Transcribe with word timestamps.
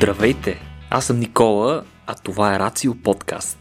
Здравейте! 0.00 0.60
Аз 0.90 1.04
съм 1.04 1.18
Никола, 1.18 1.84
а 2.06 2.14
това 2.14 2.54
е 2.54 2.58
Рацио 2.58 2.94
подкаст. 2.94 3.58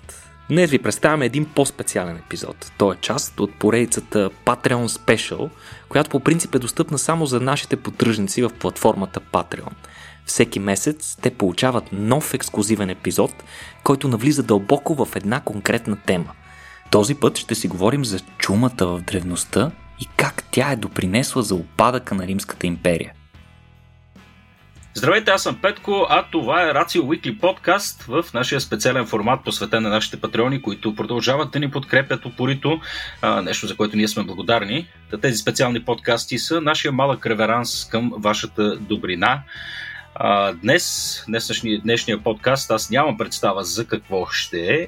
Днес 0.50 0.70
ви 0.70 0.80
представяме 0.80 1.26
един 1.26 1.46
по-специален 1.46 2.18
епизод. 2.18 2.71
Той 2.78 2.96
е 2.96 2.98
част 3.02 3.39
от 3.39 3.54
поредицата 3.56 4.30
Patreon 4.46 4.88
Special, 4.88 5.50
която 5.89 6.10
по 6.10 6.20
принцип 6.20 6.56
е 6.56 6.60
достъпна 6.60 6.98
само 6.98 7.25
за 7.25 7.39
нашите 7.39 7.75
поддръжници 7.75 8.42
в 8.42 8.50
платформата 8.60 9.20
Patreon. 9.20 9.71
Всеки 10.25 10.60
месец 10.60 11.18
те 11.21 11.32
получават 11.32 11.84
нов 11.92 12.34
ексклюзивен 12.34 12.90
епизод, 12.90 13.32
който 13.84 14.07
навлиза 14.07 14.43
дълбоко 14.43 15.06
в 15.06 15.15
една 15.15 15.40
конкретна 15.40 15.98
тема. 16.06 16.32
Този 16.92 17.15
път 17.15 17.37
ще 17.37 17.56
си 17.56 17.68
говорим 17.68 18.06
за 18.06 18.20
чумата 18.37 18.86
в 18.86 19.01
древността 19.01 19.71
и 20.00 20.07
как 20.18 20.43
тя 20.51 20.71
е 20.71 20.76
допринесла 20.76 21.43
за 21.43 21.56
опадъка 21.56 22.15
на 22.15 22.28
Римската 22.28 22.68
империя. 22.68 23.14
Здравейте, 24.93 25.32
аз 25.32 25.43
съм 25.43 25.61
Петко, 25.61 26.07
а 26.10 26.25
това 26.32 26.70
е 26.70 26.74
Рацио 26.74 27.04
Weekly 27.04 27.39
подкаст 27.39 28.04
в 28.04 28.25
нашия 28.34 28.61
специален 28.61 29.06
формат, 29.06 29.43
посветен 29.43 29.84
на 29.84 29.89
нашите 29.89 30.21
патреони, 30.21 30.62
които 30.62 30.96
продължават 30.96 31.52
да 31.52 31.60
ни 31.60 31.71
подкрепят 31.71 32.25
упорито, 32.25 32.81
нещо 33.44 33.67
за 33.67 33.75
което 33.75 33.98
ние 33.98 34.08
сме 34.08 34.23
благодарни. 34.23 34.88
Тези 35.22 35.38
специални 35.38 35.86
подкасти 35.86 36.39
са 36.39 36.62
нашия 36.62 36.92
малък 36.92 37.25
реверанс 37.25 37.88
към 37.92 38.14
вашата 38.17 38.75
добрина. 38.75 39.42
Днес, 40.53 41.26
днешния 41.84 42.23
подкаст, 42.23 42.72
аз 42.72 42.90
нямам 42.90 43.17
представа 43.17 43.64
за 43.64 43.88
какво 43.88 44.26
ще 44.26 44.73
е. 44.73 44.88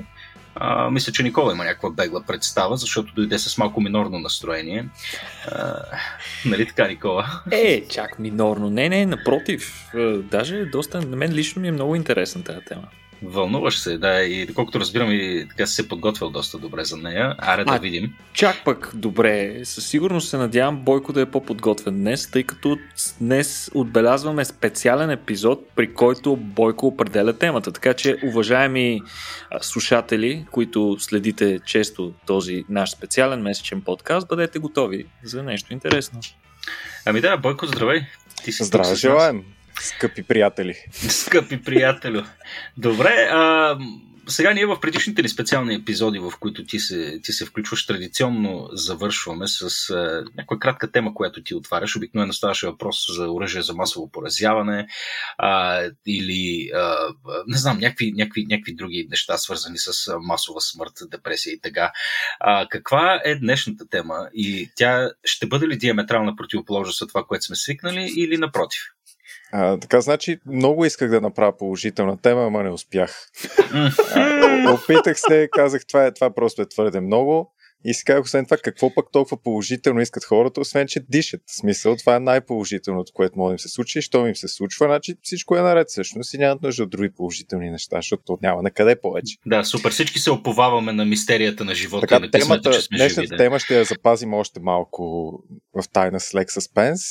А, 0.56 0.90
мисля, 0.90 1.14
че 1.14 1.24
Никола 1.24 1.54
има 1.54 1.64
някаква 1.64 1.90
бегла 1.90 2.24
представа, 2.24 2.78
защото 2.78 3.14
дойде 3.14 3.40
с 3.40 3.58
малко 3.58 3.82
минорно 3.82 4.20
настроение. 4.20 4.86
А, 5.48 5.74
нали 6.46 6.68
така, 6.68 6.88
Никола? 6.88 7.42
Е, 7.52 7.84
чак 7.90 8.20
минорно. 8.20 8.70
Не, 8.70 8.90
не, 8.90 9.06
напротив. 9.06 9.92
Даже 10.32 10.66
доста, 10.66 11.02
на 11.02 11.16
мен 11.16 11.34
лично 11.34 11.62
ми 11.62 11.68
е 11.68 11.72
много 11.72 11.96
интересна 11.96 12.44
тази 12.44 12.66
тема. 12.66 12.88
Вълнуваш 13.24 13.80
се, 13.80 13.98
да, 13.98 14.22
и 14.24 14.46
доколкото 14.46 14.80
разбирам 14.80 15.12
и 15.12 15.46
така 15.50 15.66
си 15.66 15.76
се 15.76 15.88
подготвил 15.88 16.30
доста 16.30 16.58
добре 16.58 16.86
за 16.86 16.98
нея. 16.98 17.36
Аре 17.38 17.66
да 17.66 17.78
видим. 17.78 18.14
Чак 18.34 18.64
пък 18.66 18.92
добре. 18.94 19.62
Със 19.64 19.88
сигурност 19.88 20.30
се 20.30 20.38
надявам 20.38 20.78
Бойко 20.78 21.14
да 21.14 21.22
е 21.22 21.26
по-подготвен 21.26 21.94
днес, 21.94 22.32
тъй 22.32 22.44
като 22.44 22.78
днес 23.22 23.72
отбелязваме 23.74 24.46
специален 24.46 25.10
епизод, 25.10 25.70
при 25.76 25.94
който 25.94 26.36
Бойко 26.36 26.88
определя 26.88 27.34
темата. 27.34 27.72
Така 27.72 27.94
че, 27.94 28.18
уважаеми 28.24 29.02
слушатели, 29.62 30.46
които 30.52 30.98
следите 31.00 31.60
често 31.66 32.14
този 32.28 32.64
наш 32.70 32.92
специален 32.92 33.42
месечен 33.42 33.82
подкаст, 33.82 34.28
бъдете 34.28 34.60
готови 34.60 35.06
за 35.24 35.44
нещо 35.44 35.74
интересно. 35.74 36.20
Ами 37.06 37.22
да, 37.22 37.38
Бойко, 37.38 37.66
здравей. 37.66 38.02
Ти 38.44 38.52
си 38.52 38.64
Здраве, 38.64 38.96
желаем. 38.96 39.44
Скъпи 39.80 40.24
приятели. 40.24 40.76
Скъпи 40.92 41.64
приятелю. 41.64 42.22
Добре, 42.78 43.28
а, 43.32 43.78
сега 44.28 44.54
ние 44.54 44.66
в 44.66 44.80
предишните 44.80 45.22
ни 45.22 45.30
специални 45.30 45.76
епизоди, 45.76 46.20
в 46.20 46.32
които 46.40 46.66
ти 46.66 46.80
се, 46.80 47.20
ти 47.24 47.32
се 47.32 47.46
включваш, 47.46 47.86
традиционно 47.86 48.70
завършваме 48.74 49.48
с 49.48 49.90
а, 49.90 50.24
някаква 50.38 50.60
кратка 50.60 50.92
тема, 50.92 51.14
която 51.14 51.44
ти 51.44 51.56
отваряш. 51.56 51.96
Обикновено 51.96 52.34
ставаше 52.34 52.68
въпрос 52.68 53.06
за 53.16 53.32
оръжие 53.32 53.62
за 53.62 53.74
масово 53.74 54.12
поразяване 54.12 54.88
а, 55.38 55.82
или 56.08 56.70
а, 56.76 56.96
не 57.48 57.58
знам, 57.58 57.78
някакви, 57.78 58.12
някакви, 58.12 58.46
някакви 58.50 58.76
други 58.76 59.08
неща, 59.10 59.38
свързани 59.38 59.78
с 59.78 60.18
масова 60.20 60.62
смърт, 60.62 60.94
депресия 61.12 61.54
и 61.54 61.62
така. 61.62 61.92
А, 62.40 62.68
каква 62.70 63.22
е 63.26 63.36
днешната 63.36 63.88
тема 63.90 64.30
и 64.34 64.72
тя 64.76 65.10
ще 65.24 65.48
бъде 65.48 65.68
ли 65.68 65.78
диаметрална 65.78 66.36
противоположност 66.36 67.02
от 67.02 67.10
това, 67.10 67.24
което 67.24 67.46
сме 67.46 67.56
свикнали 67.56 68.14
или 68.18 68.38
напротив? 68.38 68.82
А, 69.52 69.78
така, 69.78 70.02
значи, 70.02 70.40
много 70.46 70.86
исках 70.86 71.10
да 71.10 71.22
направя 71.22 71.58
положителна 71.58 72.18
тема, 72.18 72.44
ама 72.46 72.64
не 72.64 72.70
успях. 72.70 73.30
а, 74.16 74.74
опитах 74.74 75.20
се, 75.20 75.50
казах, 75.52 75.86
това, 75.86 76.06
е, 76.06 76.12
това 76.12 76.34
просто 76.34 76.62
е 76.62 76.70
твърде 76.70 77.00
много. 77.00 77.52
И 77.86 77.94
си 77.94 78.04
казах, 78.04 78.24
освен 78.24 78.46
това, 78.46 78.58
какво 78.58 78.94
пък 78.94 79.06
толкова 79.12 79.38
положително 79.38 80.02
искат 80.02 80.26
хората, 80.26 80.62
освен 80.62 80.88
че 80.88 81.00
дишат. 81.10 81.42
В 81.46 81.56
смисъл, 81.56 81.96
това 81.96 82.16
е 82.16 82.20
най-положителното, 82.20 83.12
което 83.14 83.40
може 83.40 83.50
да 83.50 83.54
им 83.54 83.60
се 83.60 83.70
случи. 83.70 84.00
И 84.00 84.02
що 84.02 84.28
им 84.28 84.36
се 84.36 84.48
случва, 84.48 84.86
значи 84.86 85.16
всичко 85.22 85.58
е 85.58 85.62
наред 85.62 85.88
всъщност 85.90 86.34
и 86.34 86.38
нямат 86.38 86.62
нужда 86.62 86.84
от 86.84 86.90
други 86.90 87.10
положителни 87.12 87.70
неща, 87.70 87.96
защото 87.96 88.38
няма 88.42 88.62
на 88.62 88.72
къде 88.72 89.02
повече. 89.02 89.38
Да, 89.46 89.64
супер. 89.64 89.92
Всички 89.92 90.20
се 90.20 90.32
оповаваме 90.32 90.94
на 90.94 91.06
мистерията 91.06 91.66
на 91.66 91.76
живота. 91.76 92.08
Така, 92.08 92.26
и 92.26 92.32
темата, 92.32 92.72
че 92.72 92.82
сме 92.82 92.98
днешната 92.98 93.22
живи, 93.22 93.28
да. 93.28 93.38
тема 93.38 93.60
ще 93.60 93.78
я 93.78 93.86
запазим 93.86 94.34
още 94.34 94.60
малко 94.60 95.34
в 95.74 95.90
тайна 95.94 96.20
с 96.20 96.36
лек 96.36 96.52
съспенс. 96.52 97.02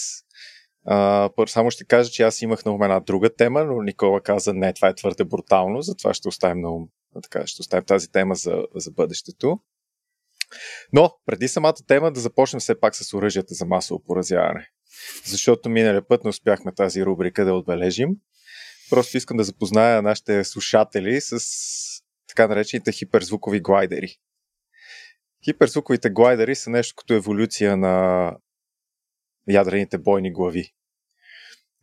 Първо 1.36 1.46
само 1.46 1.70
ще 1.70 1.84
кажа, 1.84 2.10
че 2.10 2.22
аз 2.22 2.42
имах 2.42 2.64
на 2.64 2.72
ум 2.72 2.82
една 2.82 3.00
друга 3.00 3.34
тема, 3.36 3.64
но 3.64 3.82
Никола 3.82 4.20
каза, 4.20 4.54
не, 4.54 4.72
това 4.72 4.88
е 4.88 4.94
твърде 4.94 5.24
брутално, 5.24 5.82
затова 5.82 6.14
ще 6.14 6.28
оставим 6.28 6.60
на 6.60 6.70
ум. 6.70 6.88
Така, 7.22 7.46
ще 7.46 7.62
оставим 7.62 7.84
тази 7.84 8.12
тема 8.12 8.34
за, 8.34 8.64
за 8.74 8.90
бъдещето. 8.90 9.60
Но, 10.92 11.10
преди 11.26 11.48
самата 11.48 11.74
тема, 11.86 12.12
да 12.12 12.20
започнем 12.20 12.60
все 12.60 12.80
пак 12.80 12.96
с 12.96 13.14
оръжията 13.14 13.54
за 13.54 13.66
масово 13.66 14.02
поразяване. 14.02 14.70
Защото 15.24 15.68
миналия 15.68 16.08
път 16.08 16.24
не 16.24 16.30
успяхме 16.30 16.74
тази 16.74 17.04
рубрика 17.04 17.44
да 17.44 17.54
отбележим. 17.54 18.08
Просто 18.90 19.16
искам 19.16 19.36
да 19.36 19.44
запозная 19.44 20.02
нашите 20.02 20.44
слушатели 20.44 21.20
с 21.20 21.40
така 22.28 22.48
наречените 22.48 22.92
хиперзвукови 22.92 23.60
глайдери. 23.60 24.16
Хиперзвуковите 25.44 26.10
глайдери 26.10 26.54
са 26.54 26.70
нещо 26.70 26.94
като 26.96 27.14
еволюция 27.14 27.76
на 27.76 28.36
ядрените 29.48 29.98
бойни 29.98 30.32
глави. 30.32 30.72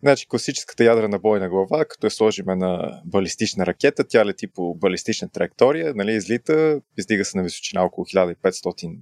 Значи 0.03 0.27
класическата 0.27 0.83
ядрена 0.83 1.19
бойна 1.19 1.49
глава, 1.49 1.85
като 1.85 2.07
я 2.07 2.11
сложиме 2.11 2.55
на 2.55 3.01
балистична 3.05 3.65
ракета, 3.65 4.07
тя 4.07 4.25
лети 4.25 4.47
по 4.47 4.75
балистична 4.75 5.29
траектория, 5.29 5.93
нали, 5.95 6.13
излита, 6.13 6.81
издига 6.97 7.25
се 7.25 7.37
на 7.37 7.43
височина 7.43 7.83
около 7.83 8.05
1500 8.05 8.99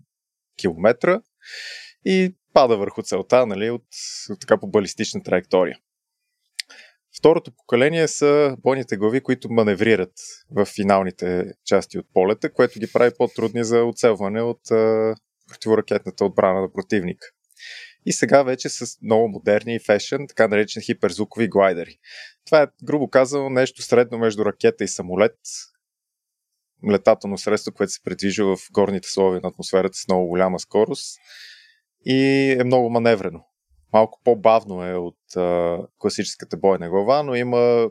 км 0.57 1.22
и 2.05 2.35
пада 2.53 2.78
върху 2.78 3.01
целта 3.01 3.45
нали, 3.45 3.69
от, 3.69 3.85
от 4.29 4.39
така 4.39 4.57
по 4.57 4.67
балистична 4.67 5.23
траектория. 5.23 5.78
Второто 7.17 7.51
поколение 7.51 8.07
са 8.07 8.57
бойните 8.59 8.97
глави, 8.97 9.22
които 9.22 9.51
маневрират 9.51 10.13
в 10.51 10.66
финалните 10.66 11.53
части 11.66 12.00
от 12.00 12.05
полета, 12.13 12.53
което 12.53 12.79
ги 12.79 12.91
прави 12.94 13.11
по-трудни 13.17 13.63
за 13.63 13.84
оцелване 13.84 14.41
от 14.41 14.72
а, 14.72 15.16
противоракетната 15.50 16.25
отбрана 16.25 16.61
на 16.61 16.72
противника. 16.73 17.28
И 18.05 18.13
сега 18.13 18.43
вече 18.43 18.69
с 18.69 19.01
много 19.01 19.27
модерни 19.27 19.75
и 19.75 19.79
фешен, 19.79 20.27
така 20.27 20.47
наречени 20.47 20.85
хиперзвукови 20.85 21.47
глайдери. 21.47 21.97
Това 22.45 22.61
е, 22.61 22.67
грубо 22.83 23.09
казано, 23.09 23.49
нещо 23.49 23.81
средно 23.81 24.17
между 24.17 24.45
ракета 24.45 24.83
и 24.83 24.88
самолет. 24.88 25.39
Летателно 26.91 27.38
средство, 27.38 27.73
което 27.73 27.91
се 27.91 28.03
предвижда 28.03 28.43
в 28.43 28.57
горните 28.71 29.09
слови 29.09 29.39
на 29.43 29.49
атмосферата 29.49 29.97
с 29.97 30.07
много 30.07 30.27
голяма 30.27 30.59
скорост 30.59 31.19
и 32.05 32.51
е 32.59 32.63
много 32.63 32.89
маневрено. 32.89 33.45
Малко 33.93 34.22
по-бавно 34.23 34.83
е 34.83 34.93
от 34.93 35.35
а, 35.35 35.77
класическата 35.97 36.57
бойна 36.57 36.89
глава, 36.89 37.23
но 37.23 37.35
има 37.35 37.89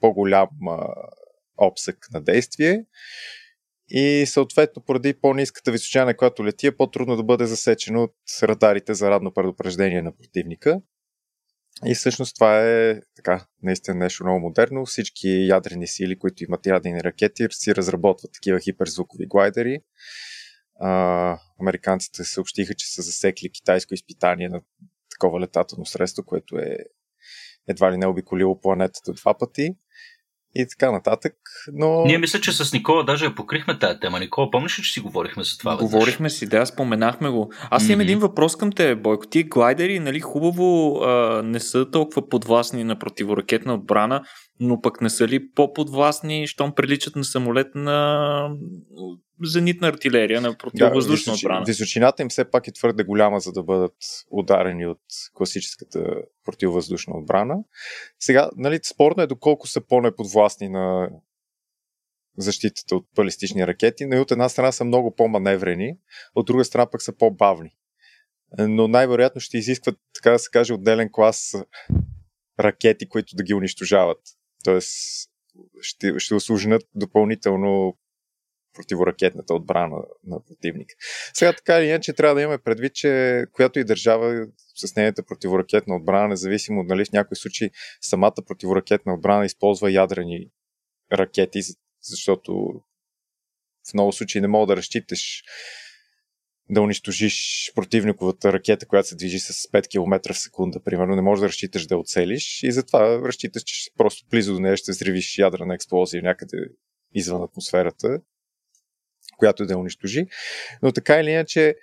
по-голям 0.00 0.48
а, 0.68 0.94
обсък 1.56 1.96
на 2.12 2.22
действие 2.22 2.84
и 3.94 4.26
съответно 4.26 4.82
поради 4.82 5.14
по-низката 5.14 5.72
височина, 5.72 6.04
на 6.04 6.16
която 6.16 6.44
лети, 6.44 6.66
е 6.66 6.76
по-трудно 6.76 7.16
да 7.16 7.22
бъде 7.22 7.46
засечено 7.46 8.02
от 8.02 8.14
радарите 8.42 8.94
за 8.94 9.10
радно 9.10 9.32
предупреждение 9.34 10.02
на 10.02 10.12
противника. 10.12 10.80
И 11.86 11.94
всъщност 11.94 12.34
това 12.34 12.68
е 12.68 13.00
така, 13.16 13.46
наистина 13.62 13.96
нещо 13.96 14.24
много 14.24 14.40
модерно. 14.40 14.86
Всички 14.86 15.46
ядрени 15.46 15.86
сили, 15.86 16.18
които 16.18 16.44
имат 16.44 16.66
ядрени 16.66 17.04
ракети, 17.04 17.46
си 17.50 17.74
разработват 17.74 18.32
такива 18.32 18.60
хиперзвукови 18.60 19.26
глайдери. 19.26 19.78
А, 20.80 21.38
американците 21.60 22.24
съобщиха, 22.24 22.74
че 22.74 22.86
са 22.94 23.02
засекли 23.02 23.50
китайско 23.50 23.94
изпитание 23.94 24.48
на 24.48 24.60
такова 25.10 25.40
летателно 25.40 25.86
средство, 25.86 26.24
което 26.24 26.58
е 26.58 26.76
едва 27.68 27.92
ли 27.92 27.96
не 27.96 28.06
обиколило 28.06 28.60
планетата 28.60 29.12
два 29.12 29.38
пъти 29.38 29.74
и 30.54 30.66
така 30.68 30.92
нататък. 30.92 31.34
Но... 31.72 32.04
Ние 32.04 32.18
мисля, 32.18 32.40
че 32.40 32.52
с 32.52 32.72
Никола 32.72 33.04
даже 33.04 33.24
я 33.24 33.34
покрихме 33.34 33.78
тази 33.78 34.00
тема. 34.00 34.20
Никола, 34.20 34.50
помниш 34.50 34.78
ли, 34.78 34.82
че 34.82 34.92
си 34.92 35.00
говорихме 35.00 35.44
за 35.44 35.58
това? 35.58 35.76
Говорихме 35.76 36.30
си, 36.30 36.48
да, 36.48 36.66
споменахме 36.66 37.30
го. 37.30 37.52
Аз 37.70 37.88
имам 37.88 38.00
mm-hmm. 38.00 38.02
един 38.02 38.18
въпрос 38.18 38.56
към 38.56 38.72
те, 38.72 38.94
Бойко. 38.94 39.26
Ти 39.26 39.44
глайдери, 39.44 39.98
нали, 39.98 40.20
хубаво 40.20 40.96
а, 41.02 41.42
не 41.44 41.60
са 41.60 41.90
толкова 41.90 42.28
подвластни 42.28 42.84
на 42.84 42.98
противоракетна 42.98 43.74
отбрана, 43.74 44.22
но 44.60 44.80
пък 44.80 45.00
не 45.00 45.10
са 45.10 45.28
ли 45.28 45.52
по-подвластни, 45.54 46.46
щом 46.46 46.74
приличат 46.74 47.16
на 47.16 47.24
самолет 47.24 47.74
на 47.74 48.48
зенитна 49.42 49.88
артилерия, 49.88 50.40
на 50.40 50.58
противовъздушна 50.58 51.32
да, 51.32 51.36
отбрана. 51.36 51.64
Височината 51.66 52.22
им 52.22 52.28
все 52.28 52.50
пак 52.50 52.68
е 52.68 52.72
твърде 52.72 53.04
голяма, 53.04 53.40
за 53.40 53.52
да 53.52 53.62
бъдат 53.62 53.96
ударени 54.30 54.86
от 54.86 55.00
класическата 55.34 56.14
противовъздушна 56.44 57.16
отбрана. 57.16 57.56
Сега, 58.18 58.50
нали, 58.56 58.80
спорно 58.84 59.22
е 59.22 59.26
доколко 59.26 59.66
са 59.66 59.80
по-неподвластни 59.80 60.68
на 60.68 61.10
защитата 62.38 62.96
от 62.96 63.06
балистични 63.14 63.66
ракети, 63.66 64.06
но 64.06 64.16
и 64.16 64.20
от 64.20 64.30
една 64.30 64.48
страна 64.48 64.72
са 64.72 64.84
много 64.84 65.14
по-маневрени, 65.16 65.96
от 66.34 66.46
друга 66.46 66.64
страна 66.64 66.86
пък 66.90 67.02
са 67.02 67.12
по-бавни. 67.12 67.70
Но 68.58 68.88
най-вероятно 68.88 69.40
ще 69.40 69.58
изискват, 69.58 69.98
така 70.14 70.30
да 70.30 70.38
се 70.38 70.50
каже, 70.52 70.72
отделен 70.72 71.08
клас 71.12 71.54
ракети, 72.60 73.08
които 73.08 73.36
да 73.36 73.42
ги 73.42 73.54
унищожават 73.54 74.18
Тоест, 74.64 75.30
ще, 75.80 76.18
ще 76.18 76.34
осложнят 76.34 76.82
допълнително 76.94 77.98
противоракетната 78.74 79.54
отбрана 79.54 79.96
на 80.24 80.44
противника. 80.44 80.94
Сега 81.34 81.52
така 81.52 81.78
или 81.78 81.88
иначе 81.88 82.12
трябва 82.12 82.34
да 82.34 82.42
имаме 82.42 82.58
предвид, 82.58 82.94
че 82.94 83.44
която 83.52 83.78
и 83.78 83.84
държава 83.84 84.46
с 84.76 84.96
нейната 84.96 85.22
противоракетна 85.22 85.96
отбрана, 85.96 86.28
независимо 86.28 86.82
нали, 86.82 87.04
в 87.04 87.12
някои 87.12 87.36
случаи 87.36 87.70
самата 88.00 88.34
противоракетна 88.46 89.14
отбрана 89.14 89.44
използва 89.44 89.92
ядрени 89.92 90.50
ракети, 91.12 91.60
защото 92.02 92.82
в 93.90 93.94
много 93.94 94.12
случаи 94.12 94.40
не 94.40 94.48
мога 94.48 94.66
да 94.66 94.76
разчиташ 94.76 95.42
да 96.70 96.80
унищожиш 96.80 97.72
противниковата 97.74 98.52
ракета, 98.52 98.86
която 98.86 99.08
се 99.08 99.16
движи 99.16 99.38
с 99.38 99.52
5 99.52 99.88
км 99.88 100.32
в 100.32 100.38
секунда, 100.38 100.80
примерно, 100.82 101.16
не 101.16 101.22
можеш 101.22 101.40
да 101.40 101.48
разчиташ 101.48 101.86
да 101.86 101.96
оцелиш 101.96 102.62
и 102.62 102.72
затова 102.72 103.18
разчиташ, 103.18 103.62
че 103.62 103.90
просто 103.96 104.26
близо 104.30 104.54
до 104.54 104.60
нея 104.60 104.76
ще 104.76 104.92
взривиш 104.92 105.38
ядрена 105.38 105.74
експлозия 105.74 106.22
някъде 106.22 106.58
извън 107.14 107.42
атмосферата, 107.42 108.20
която 109.38 109.66
да 109.66 109.78
унищожи. 109.78 110.26
Но 110.82 110.92
така 110.92 111.20
или 111.20 111.30
иначе, 111.30 111.74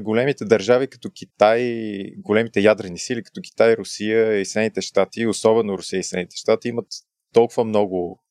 големите 0.00 0.44
държави 0.44 0.86
като 0.86 1.10
Китай, 1.10 1.84
големите 2.16 2.60
ядрени 2.60 2.98
сили 2.98 3.22
като 3.22 3.40
Китай, 3.40 3.76
Русия 3.76 4.40
и 4.40 4.46
Съединените 4.46 4.80
щати, 4.82 5.26
особено 5.26 5.78
Русия 5.78 6.00
и 6.00 6.04
Съединените 6.04 6.36
щати, 6.36 6.68
имат 6.68 6.86
толкова 7.32 7.64
много 7.64 8.24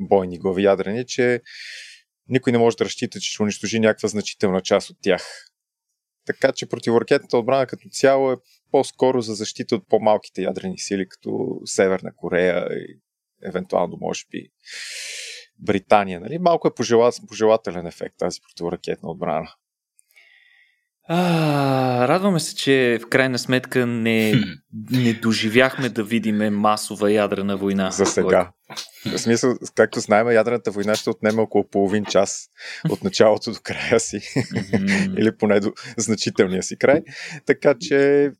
бойни 0.00 0.38
глави 0.38 0.62
ядрени, 0.62 1.06
че 1.06 1.40
никой 2.28 2.52
не 2.52 2.58
може 2.58 2.76
да 2.76 2.84
разчита, 2.84 3.20
че 3.20 3.30
ще 3.30 3.42
унищожи 3.42 3.80
някаква 3.80 4.08
значителна 4.08 4.60
част 4.60 4.90
от 4.90 4.96
тях. 5.02 5.48
Така 6.26 6.52
че 6.52 6.68
противоракетната 6.68 7.38
отбрана 7.38 7.66
като 7.66 7.88
цяло 7.88 8.32
е 8.32 8.36
по-скоро 8.70 9.20
за 9.20 9.34
защита 9.34 9.74
от 9.74 9.88
по-малките 9.88 10.42
ядрени 10.42 10.78
сили, 10.78 11.08
като 11.08 11.60
Северна 11.64 12.10
Корея 12.16 12.66
и 12.70 13.00
евентуално, 13.44 13.96
може 14.00 14.24
би, 14.30 14.48
Британия. 15.58 16.20
Нали? 16.20 16.38
Малко 16.38 16.68
е 16.68 16.74
пожелателен 17.28 17.86
ефект 17.86 18.14
тази 18.18 18.40
противоракетна 18.40 19.10
отбрана. 19.10 19.48
А, 21.08 22.08
радваме 22.08 22.40
се, 22.40 22.54
че 22.54 22.98
в 23.02 23.08
крайна 23.08 23.38
сметка 23.38 23.86
не, 23.86 24.34
не 24.90 25.12
доживяхме 25.12 25.88
да 25.88 26.04
видиме 26.04 26.50
масова 26.50 27.12
ядрена 27.12 27.56
война. 27.56 27.90
За 27.90 28.06
сега. 28.06 28.50
В 29.06 29.18
смисъл, 29.18 29.54
както 29.74 30.00
знаем, 30.00 30.30
ядрената 30.30 30.70
война 30.70 30.94
ще 30.94 31.10
отнеме 31.10 31.42
около 31.42 31.68
половин 31.68 32.04
час 32.04 32.48
от 32.90 33.04
началото 33.04 33.52
до 33.52 33.58
края 33.62 34.00
си. 34.00 34.20
Или 35.18 35.36
поне 35.36 35.60
до 35.60 35.72
значителния 35.96 36.62
си 36.62 36.78
край. 36.78 37.02
Така 37.46 37.74
че 37.80 38.30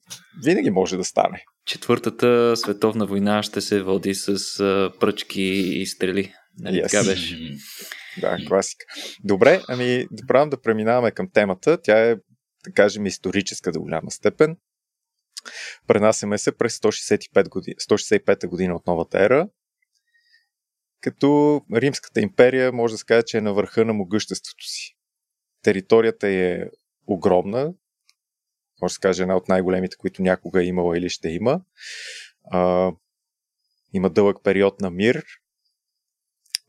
винаги 0.45 0.71
може 0.71 0.97
да 0.97 1.05
стане. 1.05 1.45
Четвъртата 1.67 2.57
световна 2.57 3.07
война 3.07 3.43
ще 3.43 3.61
се 3.61 3.83
води 3.83 4.15
с 4.15 4.35
пръчки 5.01 5.43
и 5.43 5.87
стрели. 5.87 6.35
Нали, 6.59 6.77
yes. 6.77 6.91
Така 6.91 7.05
беше. 7.05 7.57
Да, 8.21 8.39
класика. 8.49 8.85
Добре, 9.25 9.63
ами 9.69 10.07
да 10.11 10.27
правим 10.27 10.51
да 10.51 10.61
преминаваме 10.61 11.11
към 11.11 11.31
темата. 11.31 11.83
Тя 11.83 12.11
е 12.11 12.17
да 12.65 12.73
кажем, 12.75 13.07
историческа 13.07 13.73
до 13.73 13.81
голяма 13.81 14.11
степен. 14.11 14.57
Пренасяме 15.87 16.39
се 16.39 16.57
през 16.57 16.79
165 16.79 17.49
година, 17.49 17.75
165 17.75 18.47
година 18.47 18.77
от 18.77 18.87
новата 18.87 19.25
ера, 19.25 19.49
като 21.01 21.61
Римската 21.75 22.21
империя 22.21 22.73
може 22.73 22.95
да 22.95 22.99
се 22.99 23.05
каже, 23.05 23.23
че 23.27 23.39
е 23.39 23.41
на 23.41 23.55
върха 23.55 23.85
на 23.85 23.93
могъществото 23.93 24.65
си. 24.65 24.97
Територията 25.63 26.29
е 26.29 26.65
огромна, 27.07 27.75
може 28.83 28.93
да 28.93 28.95
се 28.95 29.01
каже 29.01 29.23
една 29.23 29.37
от 29.37 29.49
най-големите, 29.49 29.97
които 29.97 30.23
някога 30.23 30.63
е 30.63 30.67
имала 30.67 30.99
или 30.99 31.11
ще 31.11 31.29
има. 31.29 31.61
А, 32.51 32.93
има 33.93 34.11
дълъг 34.11 34.37
период 34.45 34.81
на 34.81 34.91
мир. 34.91 35.25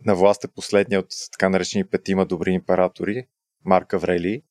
На 0.06 0.16
власт 0.16 0.44
е 0.44 0.48
последния 0.48 1.00
от 1.00 1.10
така 1.32 1.50
наречени 1.50 1.88
петима 1.88 2.26
добри 2.26 2.52
императори, 2.52 3.28
Марк 3.66 3.94
Аврелий, 3.94 4.42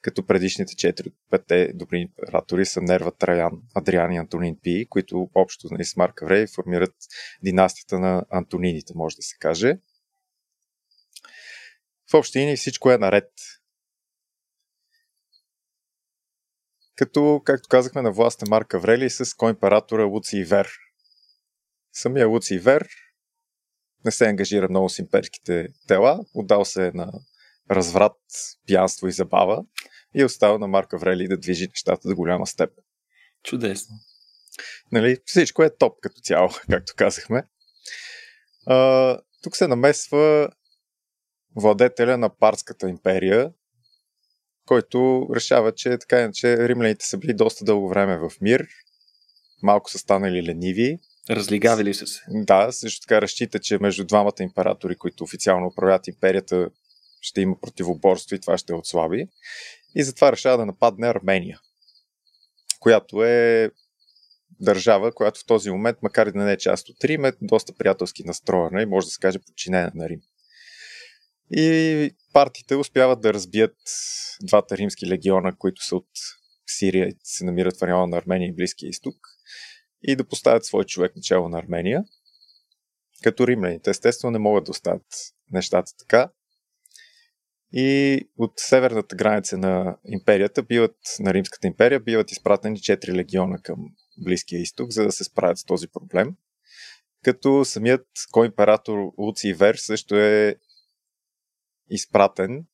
като 0.00 0.26
предишните 0.26 0.72
4-5 0.72 1.76
добри 1.76 1.98
императори 1.98 2.66
са 2.66 2.80
Нерва 2.82 3.12
Траян, 3.12 3.52
Адриан 3.74 4.12
и 4.12 4.16
Антонин 4.16 4.58
Пи, 4.62 4.86
които 4.88 5.30
общо 5.34 5.68
нали, 5.70 5.84
с 5.84 5.96
Марк 5.96 6.22
Аврей 6.22 6.46
формират 6.46 6.94
династията 7.42 7.98
на 7.98 8.24
Антонините, 8.30 8.92
може 8.96 9.16
да 9.16 9.22
се 9.22 9.36
каже. 9.38 9.78
В 12.10 12.14
общи 12.14 12.38
линии 12.38 12.56
всичко 12.56 12.90
е 12.90 12.98
наред. 12.98 13.32
Като, 16.96 17.42
както 17.44 17.68
казахме, 17.68 18.02
на 18.02 18.12
власт 18.12 18.42
е 18.42 18.50
Марк 18.50 18.74
Аврелий 18.74 19.10
с 19.10 19.34
коимператора 19.34 20.04
Луци 20.04 20.44
Вер. 20.44 20.68
Самия 21.92 22.28
Луци 22.28 22.58
Вер 22.58 22.88
не 24.06 24.12
се 24.12 24.26
ангажира 24.26 24.68
много 24.70 24.88
с 24.88 24.98
имперските 24.98 25.68
тела, 25.88 26.20
отдал 26.34 26.64
се 26.64 26.90
на 26.94 27.12
разврат, 27.70 28.16
пиянство 28.66 29.08
и 29.08 29.12
забава 29.12 29.64
и 30.14 30.24
остава 30.24 30.58
на 30.58 30.66
Марк 30.66 30.92
Аврели 30.92 31.28
да 31.28 31.36
движи 31.36 31.68
нещата 31.68 32.08
до 32.08 32.14
голяма 32.14 32.46
степен. 32.46 32.84
Чудесно. 33.42 33.94
Нали, 34.92 35.18
всичко 35.24 35.62
е 35.62 35.76
топ 35.76 36.00
като 36.00 36.20
цяло, 36.20 36.48
както 36.70 36.92
казахме. 36.96 37.42
А, 38.66 39.18
тук 39.42 39.56
се 39.56 39.68
намесва 39.68 40.48
владетеля 41.56 42.18
на 42.18 42.36
Парската 42.36 42.88
империя, 42.88 43.52
който 44.66 45.28
решава, 45.34 45.72
че 45.72 45.98
така 45.98 46.20
иначе 46.20 46.68
римляните 46.68 47.06
са 47.06 47.18
били 47.18 47.34
доста 47.34 47.64
дълго 47.64 47.88
време 47.88 48.18
в 48.18 48.30
мир, 48.40 48.68
малко 49.62 49.90
са 49.90 49.98
станали 49.98 50.46
лениви. 50.46 50.98
Разлигавили 51.30 51.94
са 51.94 52.06
се. 52.06 52.20
Да, 52.28 52.72
също 52.72 53.00
така 53.00 53.22
разчита, 53.22 53.58
че 53.58 53.78
между 53.78 54.04
двамата 54.04 54.32
императори, 54.40 54.96
които 54.96 55.24
официално 55.24 55.66
управляват 55.66 56.08
империята, 56.08 56.70
ще 57.20 57.40
има 57.40 57.60
противоборство 57.60 58.36
и 58.36 58.40
това 58.40 58.58
ще 58.58 58.74
отслаби 58.74 59.26
и 59.94 60.02
затова 60.02 60.32
решава 60.32 60.58
да 60.58 60.66
нападне 60.66 61.08
Армения, 61.08 61.60
която 62.80 63.24
е 63.24 63.70
държава, 64.60 65.12
която 65.12 65.40
в 65.40 65.46
този 65.46 65.70
момент, 65.70 65.98
макар 66.02 66.26
и 66.26 66.32
да 66.32 66.38
не 66.38 66.52
е 66.52 66.58
част 66.58 66.88
от 66.88 67.04
Рим, 67.04 67.24
е 67.24 67.32
доста 67.42 67.72
приятелски 67.74 68.24
настроена 68.24 68.82
и 68.82 68.86
може 68.86 69.06
да 69.06 69.10
се 69.10 69.20
каже 69.20 69.38
подчинена 69.38 69.92
на 69.94 70.08
Рим. 70.08 70.20
И 71.50 72.10
партиите 72.32 72.76
успяват 72.76 73.20
да 73.20 73.34
разбият 73.34 73.76
двата 74.42 74.76
римски 74.76 75.06
легиона, 75.06 75.52
които 75.58 75.84
са 75.84 75.96
от 75.96 76.08
Сирия 76.66 77.08
и 77.08 77.16
се 77.22 77.44
намират 77.44 77.78
в 77.78 77.82
района 77.82 78.06
на 78.06 78.16
Армения 78.16 78.48
и 78.48 78.54
Близкия 78.54 78.88
изток, 78.88 79.16
и 80.06 80.16
да 80.16 80.24
поставят 80.24 80.64
свой 80.64 80.84
човек 80.84 81.16
начало 81.16 81.48
на 81.48 81.58
Армения. 81.58 82.04
Като 83.22 83.46
римляните, 83.46 83.90
естествено, 83.90 84.30
не 84.30 84.38
могат 84.38 84.64
да 84.64 84.70
оставят 84.70 85.06
нещата 85.52 85.92
така 85.98 86.30
и 87.72 88.20
от 88.38 88.52
северната 88.56 89.16
граница 89.16 89.58
на 89.58 89.96
империята 90.04 90.62
биват, 90.62 90.96
на 91.20 91.34
Римската 91.34 91.66
империя, 91.66 92.00
биват 92.00 92.30
изпратени 92.30 92.76
4 92.76 93.12
легиона 93.12 93.58
към 93.58 93.76
Близкия 94.24 94.60
изток, 94.60 94.90
за 94.90 95.04
да 95.04 95.12
се 95.12 95.24
справят 95.24 95.58
с 95.58 95.64
този 95.64 95.88
проблем. 95.88 96.34
Като 97.24 97.64
самият 97.64 98.06
коимператор 98.32 98.98
Луци 99.18 99.52
Вер 99.52 99.74
също 99.74 100.16
е 100.16 100.56
изпратен 101.90 102.66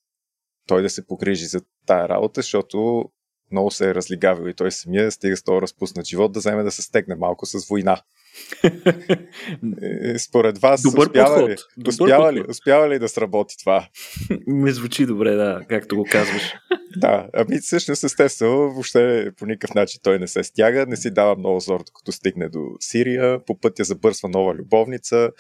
той 0.67 0.83
да 0.83 0.91
се 0.91 1.07
погрижи 1.07 1.47
за 1.47 1.61
тая 1.87 2.09
работа, 2.09 2.39
защото 2.41 3.05
много 3.53 3.71
се 3.71 3.91
е 3.91 3.95
разлигавил 3.95 4.49
и 4.49 4.55
той 4.55 4.71
самия 4.71 5.11
стига 5.13 5.37
с 5.37 5.43
този 5.43 5.63
разпуснат 5.63 6.07
живот 6.07 6.33
да 6.33 6.39
вземе 6.39 6.63
да 6.63 6.71
се 6.71 6.83
стегне 6.83 7.15
малко 7.15 7.47
с 7.47 7.69
война. 7.69 8.03
Е, 9.83 10.19
според 10.19 10.59
вас, 10.59 10.83
Добър 10.83 11.07
успява, 11.07 11.35
подход. 11.35 11.51
ли, 11.51 11.57
Добър 11.77 11.89
успява, 11.93 12.29
подход. 12.29 12.35
ли, 12.35 12.51
успява 12.51 12.89
ли 12.89 12.99
да 12.99 13.09
сработи 13.09 13.59
това? 13.59 13.89
Ме 14.47 14.73
звучи 14.73 15.07
добре, 15.07 15.35
да, 15.35 15.61
както 15.69 15.97
го 15.97 16.07
казваш. 16.11 16.55
да, 16.97 17.29
ами 17.35 17.59
всъщност 17.61 18.05
естествено, 18.05 18.57
въобще 18.57 19.31
по 19.39 19.47
никакъв 19.47 19.75
начин 19.75 20.01
той 20.03 20.19
не 20.19 20.29
се 20.29 20.45
стяга, 20.45 20.87
не 20.87 20.97
си 20.97 21.11
дава 21.11 21.37
много 21.37 21.61
зор, 21.61 21.83
докато 21.87 22.13
стигне 22.13 22.49
до 22.49 22.59
Сирия, 22.81 23.45
по 23.45 23.61
пътя 23.61 23.85
забърсва 23.85 24.29
нова 24.29 24.55
любовница, 24.55 25.31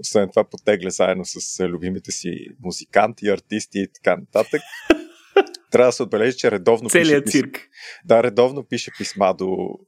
освен 0.00 0.28
това 0.30 0.44
потегля 0.44 0.90
заедно 0.90 1.24
с 1.24 1.68
любимите 1.68 2.12
си 2.12 2.46
музиканти, 2.62 3.28
артисти 3.28 3.78
и 3.78 3.88
така 3.94 4.16
нататък. 4.16 4.60
Трябва 5.70 5.88
да 5.88 5.92
се 5.92 6.02
отбележи, 6.02 6.36
че 6.36 6.50
редовно 6.50 6.88
Целият 6.88 7.24
пише, 7.24 7.38
цирк. 7.38 7.68
Да, 8.04 8.22
редовно 8.22 8.64
пише 8.64 8.90
писма 8.98 9.34
до 9.34 9.78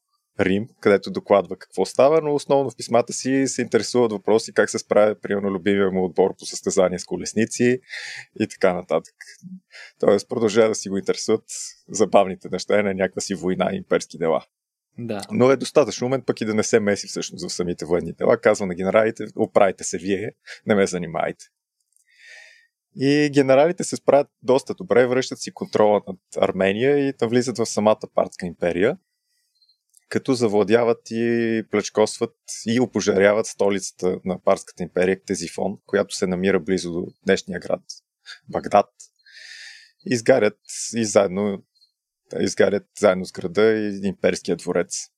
Рим, 0.41 0.67
където 0.81 1.11
докладва 1.11 1.57
какво 1.57 1.85
става, 1.85 2.21
но 2.21 2.35
основно 2.35 2.71
в 2.71 2.77
писмата 2.77 3.13
си 3.13 3.45
се 3.47 3.63
интересуват 3.63 4.13
въпроси 4.13 4.55
как 4.55 4.71
се 4.71 4.79
справя, 4.79 5.15
примерно, 5.23 5.51
любимия 5.51 5.91
му 5.91 6.05
отбор 6.05 6.37
по 6.39 6.47
състезание 6.47 6.99
с 6.99 7.05
колесници 7.05 7.81
и 8.41 8.49
така 8.49 8.75
нататък. 8.75 9.15
Тоест, 10.01 10.29
продължава 10.29 10.69
да 10.69 10.75
си 10.75 10.89
го 10.89 10.99
интересуват 10.99 11.45
забавните 11.89 12.49
неща 12.53 12.83
на 12.83 12.95
някаква 12.95 13.21
си 13.21 13.35
война 13.35 13.71
и 13.73 13.77
имперски 13.77 14.19
дела. 14.19 14.45
Да. 14.99 15.21
Но 15.31 15.51
е 15.51 15.57
достатъчно 15.57 16.05
момент 16.05 16.27
пък 16.27 16.41
и 16.41 16.45
да 16.45 16.55
не 16.55 16.63
се 16.63 16.81
меси 16.81 17.07
всъщност 17.07 17.49
в 17.49 17.55
самите 17.55 17.85
военни 17.85 18.13
дела. 18.13 18.37
Казва 18.37 18.67
на 18.67 18.75
генералите, 18.75 19.25
оправите 19.37 19.85
се 19.85 19.99
вие, 19.99 20.31
не 20.67 20.75
ме 20.75 20.87
занимайте. 20.87 21.45
И 22.97 23.31
генералите 23.33 23.85
се 23.85 23.97
справят 23.97 24.29
доста 24.43 24.75
добре, 24.75 25.07
връщат 25.07 25.41
си 25.41 25.53
контрола 25.53 26.01
над 26.09 26.19
Армения 26.37 27.09
и 27.09 27.13
навлизат 27.21 27.59
в 27.59 27.67
самата 27.67 28.01
партска 28.15 28.47
империя 28.47 28.97
като 30.13 30.35
завладяват 30.35 31.11
и 31.11 31.63
плечкосват 31.71 32.37
и 32.67 32.81
опожаряват 32.81 33.47
столицата 33.47 34.19
на 34.25 34.43
Парската 34.45 34.83
империя 34.83 35.21
Ктезифон, 35.21 35.79
която 35.87 36.17
се 36.17 36.27
намира 36.27 36.61
близо 36.61 36.93
до 36.93 37.07
днешния 37.27 37.61
град 37.61 37.81
Багдад. 38.49 38.91
Изгарят 40.07 40.59
и 40.95 41.05
заедно 41.05 41.63
изгарят 42.41 42.87
заедно 42.99 43.25
с 43.25 43.33
града 43.33 43.63
и 43.63 44.01
имперския 44.05 44.57
дворец. 44.57 45.09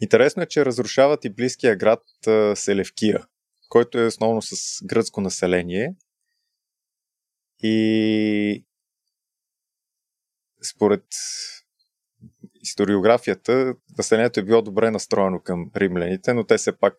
Интересно 0.00 0.42
е, 0.42 0.46
че 0.46 0.64
разрушават 0.64 1.24
и 1.24 1.30
близкия 1.30 1.76
град 1.76 2.02
Селевкия, 2.54 3.24
който 3.68 3.98
е 3.98 4.06
основно 4.06 4.42
с 4.42 4.84
гръцко 4.84 5.20
население. 5.20 5.94
И 7.62 8.64
според 10.74 11.04
историографията, 12.62 13.74
населението 13.98 14.40
е 14.40 14.44
било 14.44 14.62
добре 14.62 14.90
настроено 14.90 15.40
към 15.40 15.70
римляните, 15.76 16.34
но 16.34 16.44
те 16.44 16.58
се 16.58 16.78
пак 16.78 16.94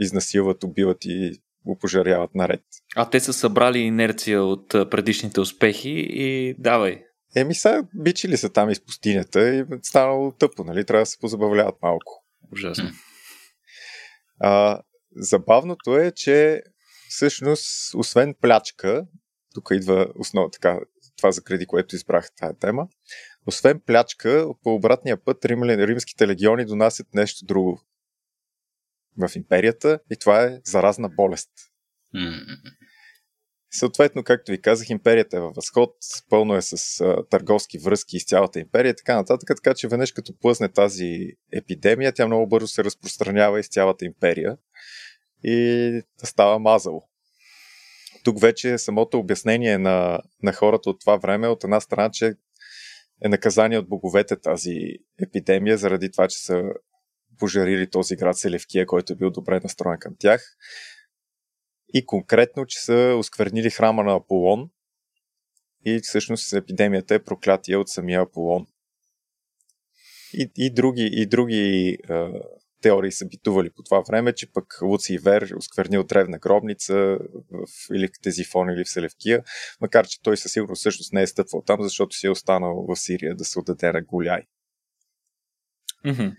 изнасилват, 0.00 0.64
убиват 0.64 0.98
и 1.04 1.42
опожаряват 1.66 2.34
наред. 2.34 2.64
А 2.96 3.10
те 3.10 3.20
са 3.20 3.32
събрали 3.32 3.78
инерция 3.78 4.42
от 4.42 4.68
предишните 4.68 5.40
успехи 5.40 6.06
и 6.08 6.54
давай. 6.58 7.04
Еми 7.36 7.54
са, 7.54 7.86
бичили 7.94 8.36
са 8.36 8.52
там 8.52 8.70
из 8.70 8.84
пустинята 8.84 9.54
и 9.54 9.64
станало 9.82 10.32
тъпо, 10.32 10.64
нали? 10.64 10.84
Трябва 10.84 11.02
да 11.02 11.06
се 11.06 11.18
позабавляват 11.18 11.74
малко. 11.82 12.24
Ужасно. 12.52 12.90
А, 14.40 14.80
забавното 15.16 15.96
е, 15.96 16.12
че 16.12 16.62
всъщност, 17.08 17.94
освен 17.94 18.34
плячка, 18.40 19.06
тук 19.58 19.68
идва 19.72 20.06
основа 20.14 20.50
така, 20.50 20.80
това 21.16 21.32
заради 21.32 21.66
което 21.66 21.96
избрах 21.96 22.30
тази 22.36 22.58
тема, 22.58 22.88
освен 23.46 23.80
плячка, 23.80 24.46
по 24.62 24.74
обратния 24.74 25.24
път 25.24 25.44
римските 25.44 26.28
легиони 26.28 26.64
донасят 26.64 27.14
нещо 27.14 27.44
друго 27.44 27.80
в 29.18 29.36
империята 29.36 30.00
и 30.12 30.16
това 30.16 30.44
е 30.44 30.60
заразна 30.64 31.08
болест. 31.08 31.50
Съответно, 33.70 34.24
както 34.24 34.52
ви 34.52 34.60
казах, 34.60 34.90
империята 34.90 35.36
е 35.36 35.40
във 35.40 35.54
възход, 35.54 35.94
пълно 36.30 36.56
е 36.56 36.62
с 36.62 37.00
а, 37.00 37.26
търговски 37.30 37.78
връзки 37.78 38.20
с 38.20 38.24
цялата 38.24 38.60
империя 38.60 38.90
и 38.90 38.96
така 38.96 39.16
нататък, 39.16 39.48
така 39.56 39.74
че 39.74 39.88
веднъж 39.88 40.12
като 40.12 40.38
плъзне 40.38 40.68
тази 40.68 41.32
епидемия, 41.52 42.12
тя 42.12 42.26
много 42.26 42.48
бързо 42.48 42.68
се 42.68 42.84
разпространява 42.84 43.60
из 43.60 43.68
цялата 43.68 44.04
империя 44.04 44.56
и 45.44 46.02
става 46.24 46.58
мазало. 46.58 47.08
Тук 48.28 48.40
вече 48.40 48.78
самото 48.78 49.18
обяснение 49.18 49.78
на, 49.78 50.20
на 50.42 50.52
хората 50.52 50.90
от 50.90 51.00
това 51.00 51.16
време 51.16 51.48
от 51.48 51.64
една 51.64 51.80
страна, 51.80 52.10
че 52.10 52.34
е 53.24 53.28
наказание 53.28 53.78
от 53.78 53.88
боговете 53.88 54.36
тази 54.36 54.74
епидемия, 55.22 55.78
заради 55.78 56.10
това, 56.10 56.28
че 56.28 56.38
са 56.38 56.62
пожарили 57.38 57.90
този 57.90 58.16
град 58.16 58.38
Селевкия, 58.38 58.86
който 58.86 59.12
е 59.12 59.16
бил 59.16 59.30
добре 59.30 59.60
настроен 59.64 59.98
към 59.98 60.14
тях. 60.18 60.56
И 61.94 62.06
конкретно, 62.06 62.66
че 62.66 62.80
са 62.80 63.16
осквернили 63.18 63.70
храма 63.70 64.04
на 64.04 64.16
Аполон 64.16 64.70
и 65.84 66.00
всъщност 66.02 66.52
епидемията 66.52 67.14
е 67.14 67.24
проклятие 67.24 67.76
от 67.76 67.88
самия 67.88 68.20
Аполон. 68.20 68.66
И, 70.32 70.50
и 70.56 70.74
други, 70.74 71.10
и 71.12 71.26
други 71.26 71.98
е, 72.10 72.14
теории 72.80 73.12
са 73.12 73.26
битували 73.26 73.70
по 73.70 73.82
това 73.82 74.02
време, 74.08 74.32
че 74.32 74.52
пък 74.52 74.78
Луци 74.82 75.18
Вер 75.18 75.52
осквернил 75.56 76.04
древна 76.04 76.38
гробница 76.38 76.94
в, 77.50 77.94
или 77.94 78.06
в 78.06 78.10
Тезифон 78.22 78.70
или 78.70 78.84
в 78.84 78.88
Селевкия, 78.88 79.42
макар 79.80 80.06
че 80.06 80.22
той 80.22 80.36
със 80.36 80.52
сигурност 80.52 80.80
всъщност 80.80 81.12
не 81.12 81.22
е 81.22 81.26
стъпвал 81.26 81.62
там, 81.62 81.82
защото 81.82 82.16
си 82.16 82.26
е 82.26 82.30
останал 82.30 82.86
в 82.88 82.96
Сирия 82.96 83.36
да 83.36 83.44
се 83.44 83.58
отдаде 83.58 83.92
на 83.92 84.02
Голяй. 84.02 84.42
Mm-hmm. 86.06 86.34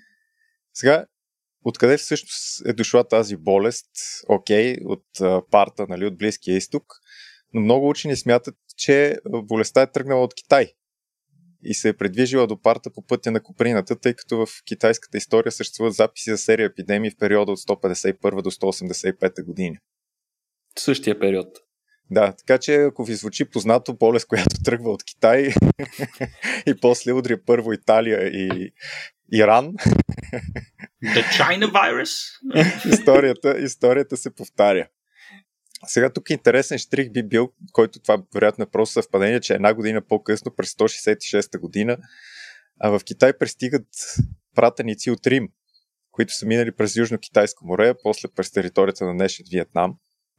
Сега, 0.74 1.06
откъде 1.64 1.98
всъщност 1.98 2.66
е 2.66 2.74
дошла 2.74 3.08
тази 3.08 3.36
болест? 3.36 3.90
Окей, 4.28 4.76
okay, 4.76 4.86
от 4.86 5.06
парта, 5.52 5.86
нали, 5.90 6.06
от 6.06 6.18
Близкия 6.18 6.58
изток, 6.58 6.94
но 7.54 7.62
много 7.62 7.90
учени 7.90 8.16
смятат, 8.16 8.56
че 8.78 9.18
болестта 9.26 9.82
е 9.82 9.92
тръгнала 9.92 10.24
от 10.24 10.34
Китай 10.34 10.74
и 11.64 11.74
се 11.74 11.90
е 11.90 11.94
предвижила 11.94 12.48
до 12.48 12.62
парта 12.62 12.90
по 12.90 13.02
пътя 13.02 13.32
на 13.32 13.44
Коприната, 13.44 14.00
тъй 14.00 14.14
като 14.14 14.46
в 14.46 14.48
китайската 14.66 15.18
история 15.18 15.52
съществуват 15.52 15.94
записи 15.94 16.30
за 16.30 16.38
серия 16.38 16.66
епидемии 16.66 17.12
в 17.12 17.18
периода 17.20 17.52
от 17.52 17.60
151 17.60 18.42
до 18.42 18.52
185 18.52 19.46
години. 19.46 19.78
Същия 20.78 21.20
период. 21.20 21.48
Да, 22.12 22.34
така 22.36 22.58
че 22.58 22.76
ако 22.76 23.04
ви 23.04 23.16
звучи 23.16 23.46
познато 23.46 23.94
болест, 23.94 24.28
която 24.28 24.56
тръгва 24.64 24.92
от 24.92 25.04
Китай 25.04 25.54
и 26.68 26.76
после 26.82 27.14
удря 27.14 27.38
първо 27.46 27.74
Италия 27.74 28.28
и 28.28 28.72
Иран. 29.34 29.74
The 31.04 31.24
China 31.24 31.72
virus? 31.72 32.12
историята, 32.94 33.60
историята 33.60 34.18
се 34.18 34.36
повтаря. 34.36 34.88
Сега 35.88 36.14
тук 36.14 36.30
интересен 36.30 36.78
штрих 36.78 37.12
би 37.12 37.24
бил, 37.24 37.52
който 37.72 38.00
това 38.00 38.24
вероятно 38.34 38.64
е 38.64 38.70
просто 38.70 38.94
съвпадение, 38.94 39.40
че 39.40 39.54
една 39.54 39.74
година 39.74 40.02
по-късно, 40.02 40.56
през 40.56 40.74
166 40.74 41.60
година, 41.60 41.98
а 42.80 42.90
в 42.90 43.04
Китай 43.04 43.38
пристигат 43.38 43.88
пратеници 44.56 45.12
от 45.12 45.28
Рим, 45.28 45.50
които 46.12 46.34
са 46.34 46.46
минали 46.46 46.72
през 46.72 46.94
Южно-Китайско 46.94 47.64
море, 47.64 47.94
после 48.04 48.28
през 48.36 48.52
територията 48.52 49.06
на 49.06 49.14
днешен 49.14 49.46
Виетнам. 49.52 49.96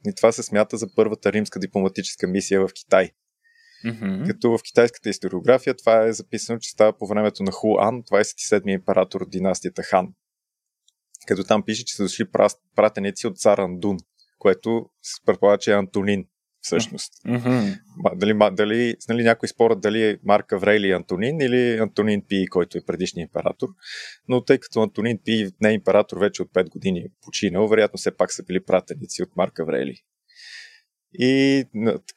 И 0.07 0.15
това 0.15 0.31
се 0.31 0.43
смята 0.43 0.77
за 0.77 0.87
първата 0.95 1.33
римска 1.33 1.59
дипломатическа 1.59 2.27
мисия 2.27 2.61
в 2.61 2.69
Китай. 2.73 3.11
Mm-hmm. 3.85 4.27
Като 4.27 4.57
в 4.57 4.63
китайската 4.63 5.09
историография 5.09 5.73
това 5.73 6.05
е 6.05 6.13
записано, 6.13 6.59
че 6.59 6.69
става 6.69 6.97
по 6.97 7.07
времето 7.07 7.43
на 7.43 7.51
Хуан, 7.51 8.03
27-ми 8.03 8.71
император 8.73 9.21
от 9.21 9.29
династията 9.29 9.83
Хан. 9.83 10.13
Като 11.27 11.43
там 11.43 11.63
пише, 11.65 11.85
че 11.85 11.95
са 11.95 12.03
дошли 12.03 12.25
пратеници 12.75 13.27
от 13.27 13.37
цар 13.37 13.57
Андун, 13.57 13.97
което 14.41 14.85
се 15.01 15.25
предполага, 15.25 15.57
че 15.57 15.71
е 15.71 15.75
Антонин 15.75 16.25
всъщност. 16.61 17.13
Mm-hmm. 17.25 17.79
Дали, 18.15 18.55
дали, 18.55 18.95
нали, 19.09 19.23
някой 19.23 19.49
спорят 19.49 19.81
дали 19.81 20.03
е 20.03 20.17
Марк 20.23 20.53
Аврели 20.53 20.91
Антонин 20.91 21.41
или 21.41 21.77
Антонин 21.77 22.21
Пи, 22.29 22.47
който 22.47 22.77
е 22.77 22.85
предишният 22.85 23.27
император. 23.27 23.67
Но 24.27 24.43
тъй 24.43 24.57
като 24.57 24.81
Антонин 24.81 25.19
Пи 25.25 25.47
не 25.61 25.69
е 25.69 25.73
император 25.73 26.17
вече 26.17 26.41
от 26.41 26.49
5 26.49 26.69
години 26.69 27.05
починал, 27.21 27.67
вероятно 27.67 27.97
все 27.97 28.11
пак 28.11 28.33
са 28.33 28.43
били 28.43 28.63
пратеници 28.63 29.23
от 29.23 29.35
Марк 29.35 29.59
Аврели. 29.59 29.95
И, 31.13 31.63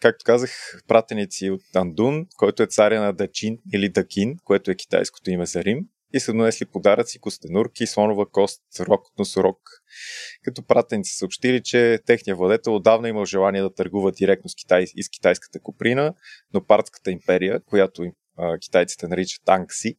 както 0.00 0.24
казах, 0.24 0.50
пратеници 0.88 1.50
от 1.50 1.62
Андун, 1.74 2.26
който 2.36 2.62
е 2.62 2.66
царя 2.66 3.00
на 3.00 3.12
Дачин 3.12 3.58
или 3.74 3.88
Дакин, 3.88 4.36
което 4.44 4.70
е 4.70 4.74
китайското 4.74 5.30
име 5.30 5.46
за 5.46 5.64
Рим, 5.64 5.78
и 6.14 6.20
са 6.20 6.32
донесли 6.32 6.66
подаръци, 6.66 7.18
костенурки, 7.18 7.86
слонова 7.86 8.30
кост, 8.30 8.62
рок 8.80 9.06
носорог. 9.18 9.58
Като 10.42 10.66
пратеници 10.66 11.16
съобщили, 11.16 11.62
че 11.62 11.98
техният 12.06 12.38
владетел 12.38 12.76
отдавна 12.76 13.08
имал 13.08 13.24
желание 13.24 13.62
да 13.62 13.74
търгува 13.74 14.12
директно 14.12 14.48
с, 14.48 14.54
Китай, 14.54 14.84
и 14.96 15.02
с 15.02 15.08
китайската 15.08 15.60
куприна, 15.60 16.14
но 16.54 16.66
Партската 16.66 17.10
империя, 17.10 17.60
която 17.60 18.12
а, 18.38 18.58
китайците 18.58 19.08
наричат 19.08 19.48
Ангси, 19.48 19.96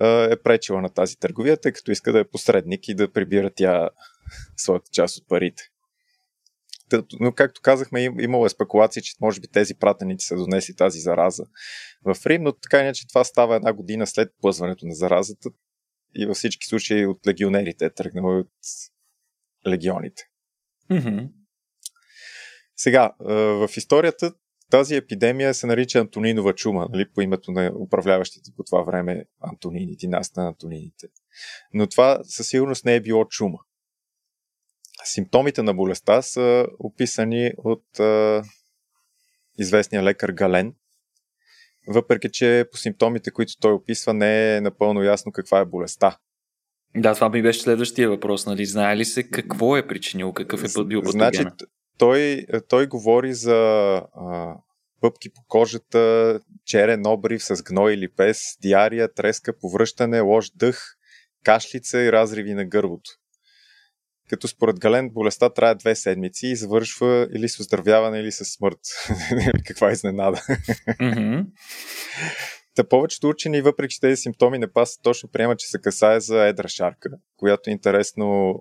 а, 0.00 0.32
е 0.32 0.42
пречила 0.42 0.82
на 0.82 0.88
тази 0.88 1.16
търговия, 1.16 1.56
тъй 1.56 1.72
като 1.72 1.90
иска 1.90 2.12
да 2.12 2.18
е 2.18 2.28
посредник 2.28 2.88
и 2.88 2.94
да 2.94 3.12
прибира 3.12 3.50
тя 3.56 3.90
своята 4.56 4.90
част 4.92 5.18
от 5.18 5.28
парите. 5.28 5.62
Но 7.20 7.32
както 7.32 7.60
казахме, 7.60 8.02
имало 8.02 8.46
е 8.46 8.48
спекулации, 8.48 9.02
че 9.02 9.14
може 9.20 9.40
би 9.40 9.48
тези 9.48 9.74
пратеници 9.74 10.26
са 10.26 10.36
донесли 10.36 10.76
тази 10.76 11.00
зараза 11.00 11.44
в 12.04 12.26
Рим, 12.26 12.42
но 12.42 12.52
така 12.52 12.80
иначе 12.80 13.08
това 13.08 13.24
става 13.24 13.56
една 13.56 13.72
година 13.72 14.06
след 14.06 14.32
плъзването 14.40 14.86
на 14.86 14.94
заразата 14.94 15.50
и 16.14 16.26
във 16.26 16.36
всички 16.36 16.66
случаи 16.66 17.06
от 17.06 17.26
легионерите 17.26 17.84
е 17.84 17.94
тръгнало 17.94 18.38
от 18.38 18.48
легионите. 19.66 20.22
Mm-hmm. 20.90 21.28
Сега, 22.76 23.12
в 23.20 23.70
историята 23.76 24.32
тази 24.70 24.96
епидемия 24.96 25.54
се 25.54 25.66
нарича 25.66 25.98
Антонинова 25.98 26.54
чума, 26.54 26.88
нали, 26.92 27.10
по 27.14 27.20
името 27.20 27.52
на 27.52 27.72
управляващите 27.80 28.50
по 28.56 28.64
това 28.64 28.82
време 28.82 29.24
Антонини, 29.40 29.96
династия 29.96 30.42
на 30.42 30.48
Антонините. 30.48 31.06
Но 31.72 31.86
това 31.86 32.20
със 32.24 32.48
сигурност 32.48 32.84
не 32.84 32.94
е 32.94 33.00
било 33.00 33.24
чума. 33.24 33.58
Симптомите 35.06 35.62
на 35.62 35.74
болестта 35.74 36.22
са 36.22 36.66
описани 36.78 37.52
от 37.58 38.00
а, 38.00 38.42
известния 39.58 40.02
лекар 40.02 40.30
Гален, 40.30 40.74
въпреки 41.88 42.30
че 42.32 42.64
по 42.72 42.76
симптомите, 42.78 43.30
които 43.30 43.52
той 43.60 43.72
описва, 43.72 44.14
не 44.14 44.56
е 44.56 44.60
напълно 44.60 45.02
ясно 45.02 45.32
каква 45.32 45.58
е 45.58 45.64
болестта. 45.64 46.18
Да, 46.96 47.14
това 47.14 47.28
ми 47.28 47.42
беше 47.42 47.60
следващия 47.60 48.08
въпрос. 48.08 48.46
Нали? 48.46 48.66
Знае 48.66 48.96
ли 48.96 49.04
се 49.04 49.30
какво 49.30 49.76
е 49.76 49.86
причинил, 49.86 50.32
какъв 50.32 50.60
е 50.64 50.84
бил 50.84 51.02
патогена? 51.02 51.30
Значи, 51.32 51.44
той, 51.98 52.46
той 52.68 52.86
говори 52.86 53.34
за 53.34 53.56
а, 54.14 54.54
пъпки 55.00 55.32
по 55.32 55.40
кожата, 55.48 56.40
черен 56.64 57.06
обрив 57.06 57.44
с 57.44 57.62
гной 57.62 57.94
или 57.94 58.08
пес, 58.08 58.42
диария, 58.62 59.14
треска, 59.14 59.58
повръщане, 59.58 60.20
лош 60.20 60.50
дъх, 60.50 60.96
кашлица 61.44 62.02
и 62.02 62.12
разриви 62.12 62.54
на 62.54 62.64
гърлото 62.64 63.10
като 64.28 64.48
според 64.48 64.80
Гален 64.80 65.10
болестта 65.10 65.50
трае 65.50 65.74
две 65.74 65.94
седмици 65.94 66.46
и 66.46 66.56
завършва 66.56 67.28
или 67.34 67.48
с 67.48 67.60
оздравяване, 67.60 68.18
или 68.18 68.32
с 68.32 68.44
смърт. 68.44 68.78
Каква 69.66 69.92
изненада. 69.92 70.36
Mm-hmm. 70.36 71.46
Та 72.74 72.88
повечето 72.88 73.28
учени, 73.28 73.60
въпреки 73.60 74.00
тези 74.00 74.22
симптоми 74.22 74.58
не 74.58 74.72
пасат, 74.72 75.02
точно 75.02 75.28
приемат, 75.28 75.58
че 75.58 75.66
се 75.66 75.80
касае 75.80 76.20
за 76.20 76.46
едра 76.46 76.68
шарка, 76.68 77.10
която 77.36 77.70
е 77.70 77.72
интересно 77.72 78.54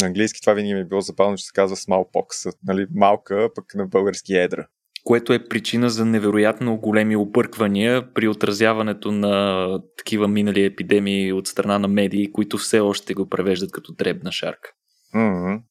на 0.00 0.06
английски 0.06 0.40
това 0.40 0.52
винаги 0.52 0.74
ми 0.74 0.80
е 0.80 0.84
било 0.84 1.00
забавно, 1.00 1.36
че 1.36 1.44
се 1.44 1.52
казва 1.54 1.76
smallpox, 1.76 2.56
нали, 2.64 2.86
малка, 2.94 3.48
пък 3.54 3.74
на 3.74 3.86
български 3.86 4.34
едра. 4.34 4.66
Което 5.04 5.32
е 5.32 5.48
причина 5.48 5.90
за 5.90 6.04
невероятно 6.04 6.76
големи 6.76 7.16
обърквания 7.16 8.12
при 8.14 8.28
отразяването 8.28 9.12
на 9.12 9.66
такива 9.96 10.28
минали 10.28 10.64
епидемии 10.64 11.32
от 11.32 11.46
страна 11.46 11.78
на 11.78 11.88
медии, 11.88 12.32
които 12.32 12.58
все 12.58 12.80
още 12.80 13.14
го 13.14 13.28
превеждат 13.28 13.72
като 13.72 13.92
дребна 13.92 14.32
шарка. 14.32 14.72
Mm-hmm. 15.14 15.62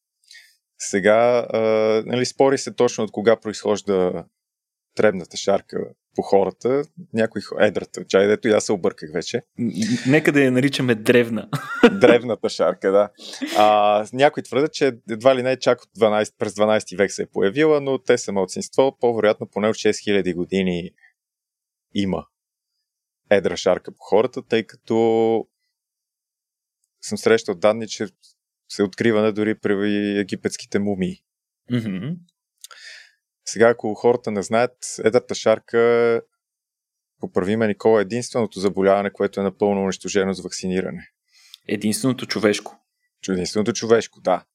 Сега, 0.78 1.48
а, 1.54 1.60
нали, 2.06 2.26
спори 2.26 2.58
се 2.58 2.76
точно 2.76 3.04
от 3.04 3.12
кога 3.12 3.36
произхожда 3.40 4.26
дребната 4.96 5.38
шарка 5.38 5.78
по 6.16 6.22
хората, 6.22 6.84
някой 7.14 7.42
едрата, 7.60 8.06
чай, 8.06 8.28
дето 8.28 8.48
и 8.48 8.52
аз 8.52 8.66
се 8.66 8.72
обърках 8.72 9.10
вече. 9.14 9.42
Нека 10.08 10.32
да 10.32 10.42
я 10.42 10.52
наричаме 10.52 10.96
древна. 10.96 11.50
Древната 11.92 12.50
шарка, 12.50 12.92
да. 12.92 13.10
А, 13.58 14.06
някои 14.14 14.44
твърдят, 14.44 14.74
че 14.74 14.98
едва 15.10 15.36
ли 15.36 15.44
не 15.44 15.60
чак 15.60 15.82
от 15.82 15.90
12, 16.00 16.34
през 16.38 16.54
12 16.54 16.98
век 16.98 17.12
се 17.12 17.24
е 17.24 17.26
появила, 17.26 17.82
но 17.82 17.98
те 17.98 18.18
са 18.18 18.32
младсинство, 18.32 18.98
по-вероятно 19.00 19.48
поне 19.48 19.68
от 19.68 19.76
6000 19.76 20.36
години 20.36 20.92
има 21.94 22.26
едра 23.30 23.58
шарка 23.58 23.92
по 23.92 24.04
хората, 24.04 24.42
тъй 24.42 24.64
като 24.64 25.48
съм 27.02 27.18
срещал 27.18 27.56
данни, 27.56 27.88
че 27.88 28.08
се 28.70 28.84
откриване 28.84 29.32
дори 29.32 29.56
при 29.56 30.20
египетските 30.20 30.80
мумии. 30.80 31.24
Mm-hmm. 31.72 32.18
Сега, 33.46 33.70
ако 33.70 33.94
хората 33.94 34.32
не 34.32 34.44
знаят, 34.44 34.78
едрата 35.04 35.36
шарка, 35.36 36.22
поправи 37.20 37.56
ме 37.56 37.68
Никола, 37.68 38.00
е 38.00 38.02
единственото 38.02 38.60
заболяване, 38.60 39.14
което 39.14 39.40
е 39.40 39.44
напълно 39.44 39.82
унищожено 39.82 40.34
с 40.34 40.44
вакциниране. 40.44 41.10
Единственото 41.68 42.26
човешко. 42.26 42.78
Единственото 43.30 43.74
човешко, 43.74 44.22
да. 44.22 44.46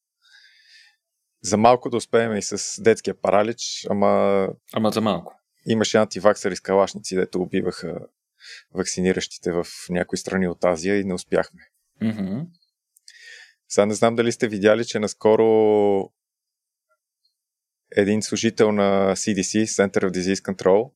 За 1.43 1.57
малко 1.57 1.91
да 1.91 1.97
успеем 1.97 2.37
и 2.37 2.43
с 2.43 2.83
детския 2.83 3.21
паралич, 3.21 3.87
ама... 3.91 4.49
Ама 4.73 4.91
за 4.91 5.01
малко. 5.01 5.41
Имаше 5.67 5.97
антиваксари 5.97 6.57
с 6.57 6.61
калашници, 6.61 7.17
дето 7.17 7.43
убиваха 7.43 7.99
вакциниращите 8.75 9.53
в 9.53 9.67
някои 9.89 10.19
страни 10.19 10.49
от 10.49 10.65
Азия 10.65 11.01
и 11.01 11.05
не 11.05 11.15
успяхме. 11.15 11.61
Mm-hmm. 12.03 12.47
Сега 13.69 13.87
не 13.87 13.95
знам 13.95 14.15
дали 14.15 14.33
сте 14.33 14.49
видяли, 14.49 14.85
че 14.85 14.99
наскоро 14.99 16.13
един 17.97 18.23
служител 18.23 18.73
на 18.73 19.13
CDC, 19.17 19.65
Center 19.65 20.05
of 20.05 20.11
Disease 20.11 20.53
Control, 20.53 20.91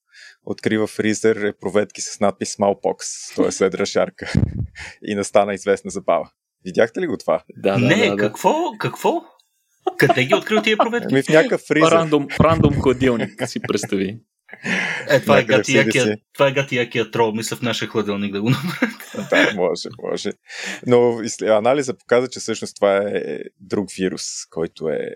открива 0.44 0.87
фризер 0.87 1.37
репроветки 1.37 2.00
с 2.00 2.20
надпис 2.20 2.56
Smallpox, 2.56 3.35
т.е. 3.37 3.52
следра 3.52 3.87
шарка. 3.87 4.32
и 5.02 5.14
настана 5.14 5.54
известна 5.54 5.90
забава. 5.90 6.30
Видяхте 6.64 7.00
ли 7.00 7.06
го 7.06 7.16
това? 7.16 7.42
Да, 7.56 7.73
да, 7.73 7.78
Не, 7.78 8.09
да, 8.09 8.16
какво? 8.16 8.54
Какво? 8.78 9.23
Къде 9.99 10.25
ги 10.25 10.35
открил 10.35 10.62
тия 10.62 10.76
проветки? 10.76 11.14
Ми 11.14 11.23
в 11.23 11.28
някакъв 11.28 11.61
фризер. 11.61 11.90
Рандом, 11.90 12.28
рандом 12.40 12.80
хладилник, 12.80 13.49
си 13.49 13.61
представи. 13.61 14.20
Е, 15.09 15.20
това 15.20 15.38
е 15.38 15.44
гатиякия, 15.44 16.16
това 16.32 16.49
е 16.49 16.52
гатиякия 16.52 17.11
трол, 17.11 17.32
мисля 17.32 17.56
в 17.56 17.62
нашия 17.62 17.88
хладилник 17.88 18.32
да 18.32 18.40
го 18.40 18.50
намерят. 18.50 19.30
да, 19.30 19.52
може, 19.54 19.88
може. 20.02 20.30
Но 20.87 21.20
анализа 21.42 21.99
показа, 21.99 22.28
че 22.28 22.40
всъщност 22.40 22.76
това 22.76 22.97
е 22.97 23.38
друг 23.61 23.90
вирус, 23.99 24.23
който 24.50 24.88
е 24.88 25.11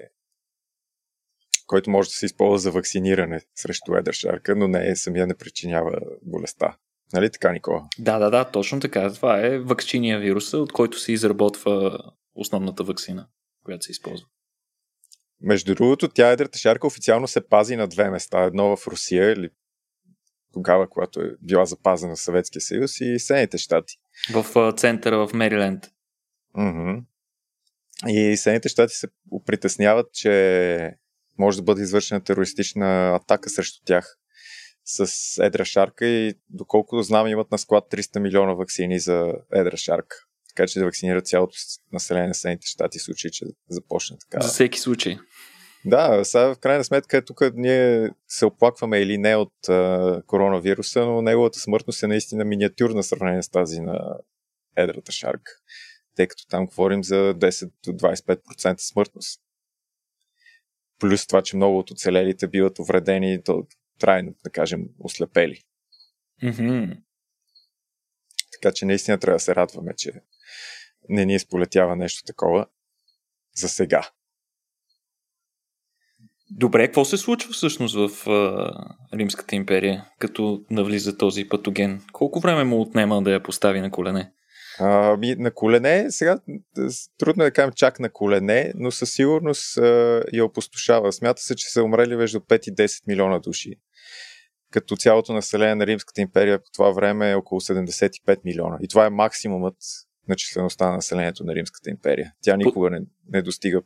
който 1.74 1.90
може 1.90 2.08
да 2.08 2.12
се 2.12 2.26
използва 2.26 2.58
за 2.58 2.70
вакциниране 2.70 3.40
срещу 3.54 3.94
едър 3.94 4.12
шарка, 4.12 4.56
но 4.56 4.68
не 4.68 4.88
е 4.88 4.96
самия 4.96 5.26
не 5.26 5.34
причинява 5.34 6.00
болестта. 6.22 6.76
Нали 7.12 7.30
така, 7.30 7.52
Никола? 7.52 7.88
Да, 7.98 8.18
да, 8.18 8.30
да, 8.30 8.44
точно 8.44 8.80
така. 8.80 9.12
Това 9.12 9.40
е 9.40 9.58
вакциния 9.58 10.18
вируса, 10.18 10.58
от 10.58 10.72
който 10.72 10.98
се 10.98 11.12
изработва 11.12 11.98
основната 12.34 12.84
вакцина, 12.84 13.26
която 13.64 13.84
се 13.84 13.92
използва. 13.92 14.26
Между 15.40 15.74
другото, 15.74 16.08
тя 16.08 16.30
едрата 16.30 16.58
шарка 16.58 16.86
официално 16.86 17.28
се 17.28 17.48
пази 17.48 17.76
на 17.76 17.88
две 17.88 18.10
места. 18.10 18.42
Едно 18.42 18.76
в 18.76 18.86
Русия 18.86 19.32
или 19.32 19.50
тогава, 20.52 20.88
когато 20.88 21.20
е 21.20 21.36
била 21.42 21.64
запазена 21.64 22.16
в 22.16 22.20
Съветския 22.20 22.62
съюз 22.62 23.00
и 23.00 23.18
Съединените 23.18 23.58
щати. 23.58 23.94
В 24.32 24.72
центъра 24.76 25.26
в 25.26 25.34
Мериленд. 25.34 25.90
Mm-hmm. 26.56 27.02
И 28.08 28.36
Съединените 28.36 28.68
щати 28.68 28.94
се 28.94 29.08
притесняват, 29.46 30.12
че 30.12 30.98
може 31.38 31.56
да 31.56 31.62
бъде 31.62 31.82
извършена 31.82 32.20
терористична 32.20 33.14
атака 33.14 33.50
срещу 33.50 33.84
тях 33.84 34.18
с 34.84 35.08
едра 35.44 35.64
шарка 35.64 36.06
и 36.06 36.34
доколкото 36.50 37.02
знам 37.02 37.26
имат 37.26 37.50
на 37.50 37.58
склад 37.58 37.84
300 37.90 38.18
милиона 38.18 38.52
вакцини 38.52 39.00
за 39.00 39.32
едра 39.52 39.76
шарка. 39.76 40.16
Така 40.48 40.66
че 40.66 40.78
да 40.78 40.84
вакцинират 40.84 41.26
цялото 41.26 41.56
население 41.92 42.28
на 42.28 42.34
Съединените 42.34 42.66
щати 42.66 42.98
в 42.98 43.02
случай, 43.02 43.30
че 43.30 43.46
започне 43.68 44.16
така. 44.20 44.44
За 44.44 44.48
всеки 44.48 44.80
случай. 44.80 45.18
Да, 45.84 46.24
сега 46.24 46.54
в 46.54 46.58
крайна 46.58 46.84
сметка 46.84 47.24
тук 47.24 47.40
ние 47.54 48.10
се 48.28 48.46
оплакваме 48.46 48.98
или 48.98 49.18
не 49.18 49.36
от 49.36 49.68
а, 49.68 50.22
коронавируса, 50.26 51.06
но 51.06 51.22
неговата 51.22 51.58
смъртност 51.58 52.02
е 52.02 52.06
наистина 52.06 52.44
миниатюрна 52.44 53.02
сравнение 53.02 53.42
с 53.42 53.48
тази 53.48 53.80
на 53.80 54.18
едрата 54.76 55.12
шарка. 55.12 55.52
Тъй 56.16 56.26
като 56.26 56.46
там 56.46 56.66
говорим 56.66 57.04
за 57.04 57.34
10 57.34 57.70
до 57.84 57.92
25% 57.92 58.74
смъртност 58.78 59.40
плюс 60.98 61.26
това, 61.26 61.42
че 61.42 61.56
много 61.56 61.78
от 61.78 61.90
оцелелите 61.90 62.48
биват 62.48 62.78
увредени 62.78 63.42
то, 63.44 63.66
трайно, 63.98 64.34
да 64.44 64.50
кажем, 64.50 64.84
ослепели. 64.98 65.60
Mm-hmm. 66.42 67.00
Така 68.52 68.74
че 68.74 68.84
наистина 68.84 69.18
трябва 69.18 69.36
да 69.36 69.40
се 69.40 69.54
радваме, 69.54 69.94
че 69.96 70.12
не 71.08 71.24
ни 71.24 71.38
сполетява 71.38 71.96
нещо 71.96 72.22
такова 72.26 72.66
за 73.56 73.68
сега. 73.68 74.10
Добре, 76.50 76.86
какво 76.86 77.04
се 77.04 77.16
случва 77.16 77.52
всъщност 77.52 77.94
в 77.94 78.30
а, 78.30 78.72
Римската 79.14 79.56
империя, 79.56 80.10
като 80.18 80.64
навлиза 80.70 81.18
този 81.18 81.48
патоген? 81.48 82.02
Колко 82.12 82.40
време 82.40 82.64
му 82.64 82.80
отнема 82.80 83.22
да 83.22 83.32
я 83.32 83.42
постави 83.42 83.80
на 83.80 83.90
колене? 83.90 84.32
Ами, 84.78 85.34
на 85.34 85.50
колене, 85.50 86.06
сега 86.10 86.38
трудно 87.18 87.42
е 87.42 87.46
да 87.46 87.52
кажем 87.52 87.72
чак 87.76 88.00
на 88.00 88.12
колене, 88.12 88.72
но 88.76 88.90
със 88.90 89.10
сигурност 89.10 89.78
а, 89.78 90.22
я 90.32 90.44
опустошава. 90.44 91.12
Смята 91.12 91.42
се, 91.42 91.54
че 91.54 91.68
са 91.68 91.82
умрели 91.82 92.16
между 92.16 92.40
5 92.40 92.68
и 92.68 92.74
10 92.74 93.02
милиона 93.06 93.38
души. 93.38 93.74
Като 94.70 94.96
цялото 94.96 95.32
население 95.32 95.74
на 95.74 95.86
Римската 95.86 96.20
империя 96.20 96.58
по 96.58 96.70
това 96.74 96.90
време 96.90 97.30
е 97.30 97.34
около 97.34 97.60
75 97.60 98.38
милиона. 98.44 98.78
И 98.82 98.88
това 98.88 99.06
е 99.06 99.10
максимумът 99.10 99.76
на 100.28 100.36
числеността 100.36 100.88
на 100.88 100.96
населението 100.96 101.44
на 101.44 101.54
Римската 101.54 101.90
империя. 101.90 102.32
Тя 102.42 102.56
никога 102.56 102.90
не, 102.90 103.00
не 103.32 103.42
достига 103.42 103.82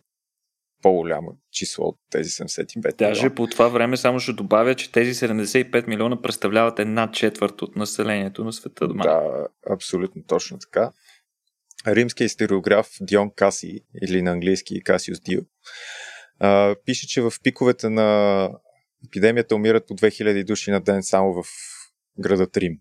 по-голямо 0.82 1.38
число 1.50 1.84
от 1.84 1.98
тези 2.10 2.30
75 2.30 2.98
Даже 2.98 3.20
милиона. 3.20 3.34
по 3.34 3.46
това 3.46 3.68
време 3.68 3.96
само 3.96 4.20
ще 4.20 4.32
добавя, 4.32 4.74
че 4.74 4.92
тези 4.92 5.14
75 5.14 5.86
милиона 5.88 6.22
представляват 6.22 6.78
една 6.78 7.10
четвърт 7.10 7.62
от 7.62 7.76
населението 7.76 8.44
на 8.44 8.52
света. 8.52 8.88
Дома. 8.88 9.04
Да, 9.04 9.46
абсолютно 9.70 10.22
точно 10.26 10.58
така. 10.58 10.92
Римският 11.86 12.30
историограф 12.30 12.90
Дион 13.00 13.30
Каси, 13.36 13.80
или 14.02 14.22
на 14.22 14.30
английски 14.30 14.82
Касиус 14.82 15.20
Дио, 15.20 15.40
пише, 16.84 17.08
че 17.08 17.22
в 17.22 17.32
пиковете 17.42 17.88
на 17.88 18.50
епидемията 19.06 19.54
умират 19.54 19.86
по 19.86 19.94
2000 19.94 20.44
души 20.44 20.70
на 20.70 20.80
ден 20.80 21.02
само 21.02 21.42
в 21.42 21.46
града 22.18 22.46
Рим. 22.56 22.78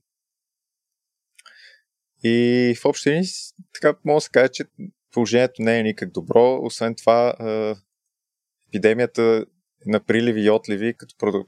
И 2.24 2.76
в 2.82 2.86
общи 2.86 3.10
линии, 3.10 3.26
така 3.74 3.98
мога 4.06 4.18
да 4.18 4.22
се 4.22 4.30
каже, 4.30 4.50
че 4.52 4.64
положението 5.12 5.62
не 5.62 5.80
е 5.80 5.84
никак 5.84 6.12
добро. 6.12 6.60
Освен 6.62 6.96
това, 6.96 7.34
епидемията 8.70 9.46
на 9.86 10.00
приливи 10.00 10.42
и 10.42 10.50
отливи, 10.50 10.94
като 10.98 11.46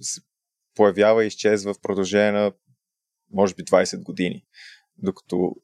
се 0.00 0.20
появява 0.74 1.24
и 1.24 1.26
изчезва 1.26 1.74
в 1.74 1.80
продължение 1.80 2.32
на 2.32 2.52
може 3.32 3.54
би 3.54 3.62
20 3.62 4.02
години, 4.02 4.46
докато 4.98 5.56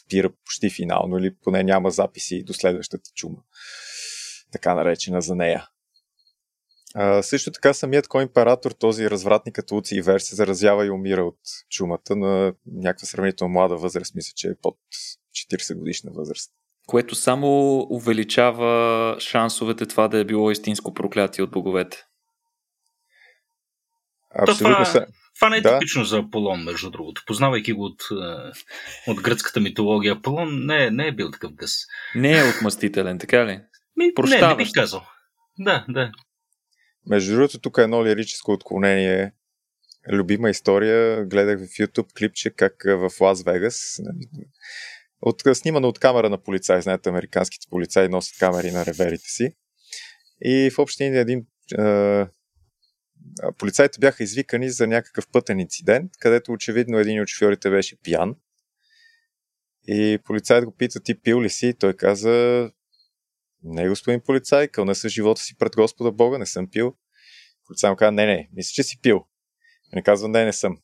спира 0.00 0.32
почти 0.44 0.70
финално 0.70 1.18
или 1.18 1.34
поне 1.34 1.62
няма 1.62 1.90
записи 1.90 2.44
до 2.44 2.54
следващата 2.54 3.10
чума, 3.14 3.38
така 4.52 4.74
наречена 4.74 5.22
за 5.22 5.34
нея. 5.34 5.68
А, 6.94 7.22
също 7.22 7.52
така 7.52 7.74
самият 7.74 8.08
коимператор, 8.08 8.70
този 8.70 9.10
развратник 9.10 9.54
като 9.54 9.76
Уци 9.76 9.96
Ивер, 9.96 10.18
се 10.18 10.34
заразява 10.34 10.86
и 10.86 10.90
умира 10.90 11.24
от 11.24 11.38
чумата 11.70 12.16
на 12.16 12.54
някаква 12.66 13.06
сравнително 13.06 13.52
млада 13.52 13.76
възраст, 13.76 14.14
мисля, 14.14 14.32
че 14.36 14.48
е 14.48 14.56
под 14.62 14.78
40 15.52 15.78
годишна 15.78 16.10
възраст 16.14 16.52
което 16.86 17.14
само 17.14 17.78
увеличава 17.90 19.16
шансовете 19.20 19.86
това 19.86 20.08
да 20.08 20.18
е 20.18 20.24
било 20.24 20.50
истинско 20.50 20.94
проклятие 20.94 21.44
от 21.44 21.50
боговете. 21.50 22.04
Абсолютно. 24.38 24.84
Това, 24.84 25.06
това 25.34 25.48
не 25.48 25.56
е 25.56 25.60
да. 25.60 25.78
типично 25.78 26.04
за 26.04 26.18
Аполон, 26.18 26.64
между 26.64 26.90
другото. 26.90 27.22
Познавайки 27.26 27.72
го 27.72 27.84
от, 27.84 28.02
е, 28.10 29.10
от 29.10 29.20
гръцката 29.20 29.60
митология, 29.60 30.12
Аполон 30.12 30.66
не, 30.66 30.90
не 30.90 31.06
е 31.06 31.12
бил 31.12 31.30
такъв 31.30 31.52
гъс. 31.52 31.72
Не 32.14 32.38
е 32.38 32.44
отмъстителен, 32.44 33.18
така 33.18 33.46
ли? 33.46 33.60
Ми, 33.96 34.12
не, 34.28 34.48
не 34.48 34.56
бих 34.56 34.72
казал. 34.74 35.06
Да, 35.58 35.84
да. 35.88 36.12
Между 37.06 37.34
другото, 37.34 37.58
тук 37.58 37.78
е 37.78 37.82
едно 37.82 38.04
лирическо 38.04 38.52
отклонение. 38.52 39.32
любима 40.12 40.50
история. 40.50 41.24
Гледах 41.24 41.58
в 41.58 41.62
YouTube 41.62 42.18
клипче 42.18 42.50
как 42.50 42.74
в 42.86 43.10
Лас 43.20 43.42
Вегас 43.42 43.96
нали, 43.98 44.46
от, 45.24 45.42
снимано 45.56 45.88
от 45.88 45.98
камера 45.98 46.30
на 46.30 46.38
полицай. 46.38 46.82
Знаете, 46.82 47.08
американските 47.08 47.66
полицаи 47.70 48.08
носят 48.08 48.38
камери 48.38 48.70
на 48.70 48.86
реверите 48.86 49.28
си. 49.28 49.54
И 50.44 50.70
в 50.70 50.78
общини 50.78 51.18
един 51.18 51.46
е, 51.78 52.26
полицайите 53.58 53.98
бяха 54.00 54.22
извикани 54.22 54.70
за 54.70 54.86
някакъв 54.86 55.28
пътен 55.32 55.60
инцидент, 55.60 56.12
където 56.20 56.52
очевидно 56.52 56.98
един 56.98 57.22
от 57.22 57.28
шофьорите 57.28 57.70
беше 57.70 57.96
пиян. 58.02 58.36
И 59.88 60.18
полицайът 60.24 60.64
го 60.64 60.76
пита, 60.76 61.00
ти 61.00 61.20
пил 61.20 61.42
ли 61.42 61.50
си? 61.50 61.74
Той 61.78 61.94
каза, 61.94 62.70
не, 63.62 63.88
господин 63.88 64.20
полицай, 64.20 64.68
кълна 64.68 64.94
се 64.94 65.08
живота 65.08 65.42
си 65.42 65.56
пред 65.58 65.76
Господа 65.76 66.12
Бога, 66.12 66.38
не 66.38 66.46
съм 66.46 66.70
пил. 66.70 66.94
Полицай 67.66 67.90
му 67.90 67.96
каза, 67.96 68.12
не, 68.12 68.26
не, 68.26 68.48
мисля, 68.52 68.72
че 68.74 68.82
си 68.82 69.00
пил. 69.02 69.26
Не 69.92 70.02
казва, 70.02 70.28
не, 70.28 70.44
не 70.44 70.52
съм. 70.52 70.78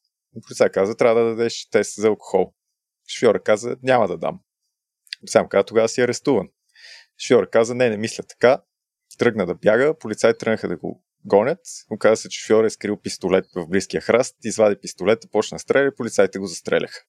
Полицай 0.47 0.69
каза, 0.69 0.97
трябва 0.97 1.21
да 1.21 1.29
дадеш 1.29 1.69
тест 1.71 1.95
за 1.95 2.09
алкохол. 2.09 2.55
Шофьора 3.11 3.43
каза, 3.43 3.77
няма 3.83 4.09
да 4.09 4.17
дам. 4.17 4.41
Сам 5.27 5.49
каза, 5.49 5.65
тогава 5.65 5.89
си 5.89 6.01
арестуван. 6.01 6.49
Шофьора 7.19 7.51
каза, 7.51 7.75
не, 7.75 7.91
не 7.91 7.97
мисля 7.97 8.25
така. 8.25 8.63
Тръгна 9.19 9.47
да 9.47 9.55
бяга, 9.55 9.99
полицаи 9.99 10.39
тръгнаха 10.39 10.69
да 10.69 10.77
го 10.77 11.05
гонят. 11.25 11.61
Оказа 11.91 12.17
се, 12.17 12.29
че 12.29 12.41
шофьор 12.41 12.65
е 12.65 12.71
скрил 12.71 12.97
пистолет 12.97 13.45
в 13.57 13.67
близкия 13.69 14.01
храст, 14.01 14.37
извади 14.45 14.81
пистолета, 14.81 15.29
почна 15.29 15.55
да 15.55 15.59
стреля, 15.59 15.95
полицаите 15.97 16.39
го 16.39 16.47
застреляха. 16.47 17.01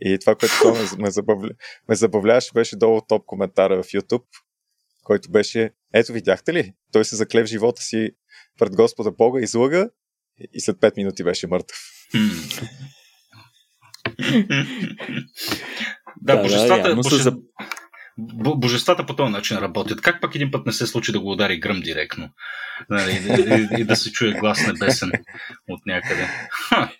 И 0.00 0.18
това, 0.18 0.34
което 0.34 0.96
ме, 0.98 1.10
забавля, 1.10 1.50
ме 1.88 1.94
забавляваше, 1.94 2.52
беше 2.54 2.76
долу 2.76 3.00
топ 3.00 3.26
коментара 3.26 3.82
в 3.82 3.86
YouTube, 3.86 4.24
който 5.04 5.30
беше, 5.30 5.70
ето 5.94 6.12
видяхте 6.12 6.52
ли, 6.52 6.74
той 6.92 7.04
се 7.04 7.16
закле 7.16 7.42
в 7.42 7.46
живота 7.46 7.82
си 7.82 8.10
пред 8.58 8.76
Господа 8.76 9.10
Бога, 9.10 9.40
излъга 9.40 9.88
и 10.52 10.60
след 10.60 10.76
5 10.76 10.96
минути 10.96 11.24
беше 11.24 11.46
мъртъв. 11.46 11.78
Да, 16.22 16.36
да, 16.36 16.42
божествата, 16.42 16.88
да, 16.88 16.94
боже... 16.94 17.16
за... 17.16 17.36
божествата 18.56 19.06
по 19.06 19.16
този 19.16 19.32
начин 19.32 19.58
работят. 19.58 20.00
Как 20.00 20.20
пък 20.20 20.34
един 20.34 20.50
път 20.50 20.66
не 20.66 20.72
се 20.72 20.86
случи 20.86 21.12
да 21.12 21.20
го 21.20 21.32
удари 21.32 21.60
гръм 21.60 21.80
директно? 21.80 22.28
Нали, 22.90 23.10
и, 23.10 23.78
и, 23.78 23.80
и 23.80 23.84
да 23.84 23.96
се 23.96 24.12
чуе 24.12 24.32
глас 24.32 24.66
небесен 24.66 25.12
от 25.68 25.86
някъде. 25.86 26.28
Ха, 26.50 26.92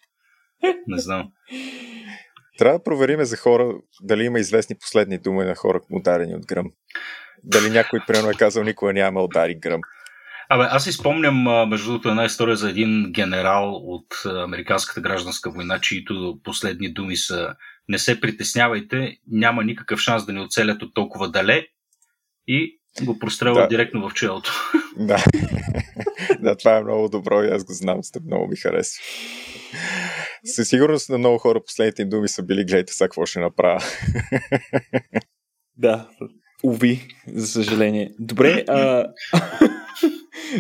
не 0.86 0.98
знам. 0.98 1.28
Трябва 2.58 2.78
да 2.78 2.82
провериме 2.84 3.24
за 3.24 3.36
хора 3.36 3.74
дали 4.02 4.24
има 4.24 4.38
известни 4.38 4.76
последни 4.80 5.18
думи 5.18 5.44
на 5.44 5.54
хора, 5.54 5.80
ударени 5.90 6.34
от 6.34 6.46
гръм. 6.46 6.66
Дали 7.44 7.70
някой, 7.70 8.00
примерно, 8.06 8.30
е 8.30 8.34
казал, 8.34 8.64
никога 8.64 8.92
няма 8.92 9.22
удари 9.22 9.54
гръм. 9.54 9.80
Абе, 10.54 10.64
аз 10.70 10.84
си 10.84 10.92
спомням, 10.92 11.68
между 11.68 11.86
другото, 11.86 12.08
една 12.08 12.24
история 12.24 12.56
за 12.56 12.70
един 12.70 13.12
генерал 13.12 13.74
от 13.74 14.06
Американската 14.24 15.00
гражданска 15.00 15.50
война, 15.50 15.80
чието 15.80 16.40
последни 16.44 16.92
думи 16.92 17.16
са 17.16 17.54
не 17.88 17.98
се 17.98 18.20
притеснявайте, 18.20 19.16
няма 19.26 19.64
никакъв 19.64 20.00
шанс 20.00 20.26
да 20.26 20.32
ни 20.32 20.40
оцелят 20.40 20.82
от 20.82 20.94
толкова 20.94 21.30
дале 21.30 21.66
и 22.46 22.78
го 23.02 23.18
прострелва 23.18 23.60
да. 23.60 23.68
директно 23.68 24.08
в 24.08 24.14
челото. 24.14 24.52
Да. 24.96 25.24
да, 26.40 26.56
това 26.56 26.76
е 26.76 26.82
много 26.82 27.08
добро 27.08 27.42
и 27.42 27.48
аз 27.48 27.64
го 27.64 27.72
знам, 27.72 28.04
сте 28.04 28.20
много 28.26 28.48
ми 28.48 28.56
харесва. 28.56 29.02
Със 30.44 30.68
сигурност 30.68 31.08
на 31.08 31.18
много 31.18 31.38
хора 31.38 31.60
последните 31.66 32.02
им 32.02 32.08
думи 32.08 32.28
са 32.28 32.42
били, 32.42 32.64
гледайте 32.64 32.92
сега 32.92 33.08
какво 33.08 33.26
ще 33.26 33.40
направя. 33.40 33.80
да, 35.76 36.08
уви, 36.62 37.08
за 37.26 37.46
съжаление. 37.46 38.12
Добре, 38.18 38.64
а... 38.68 39.06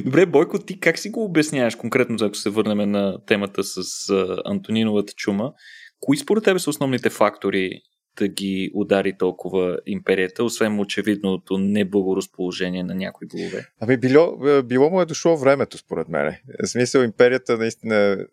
Добре, 0.00 0.26
Бойко, 0.26 0.58
ти 0.58 0.80
как 0.80 0.98
си 0.98 1.10
го 1.10 1.24
обясняваш 1.24 1.74
конкретно, 1.74 2.16
ако 2.20 2.34
се 2.34 2.50
върнем 2.50 2.90
на 2.90 3.24
темата 3.26 3.64
с 3.64 4.08
Антониновата 4.44 5.12
чума? 5.12 5.52
Кои 6.00 6.16
според 6.16 6.44
тебе 6.44 6.58
са 6.58 6.70
основните 6.70 7.10
фактори 7.10 7.82
да 8.18 8.28
ги 8.28 8.70
удари 8.74 9.18
толкова 9.18 9.78
империята, 9.86 10.44
освен 10.44 10.80
очевидното 10.80 11.58
неблагоразположение 11.58 12.82
на 12.82 12.94
някои 12.94 13.26
голове? 13.26 13.66
Ами 13.80 13.96
било, 13.96 14.38
било 14.62 14.90
му 14.90 15.00
е 15.00 15.06
дошло 15.06 15.36
времето, 15.36 15.78
според 15.78 16.08
мен. 16.08 16.36
В 16.62 16.66
смисъл, 16.66 17.02
империята 17.02 17.58
наистина 17.58 18.26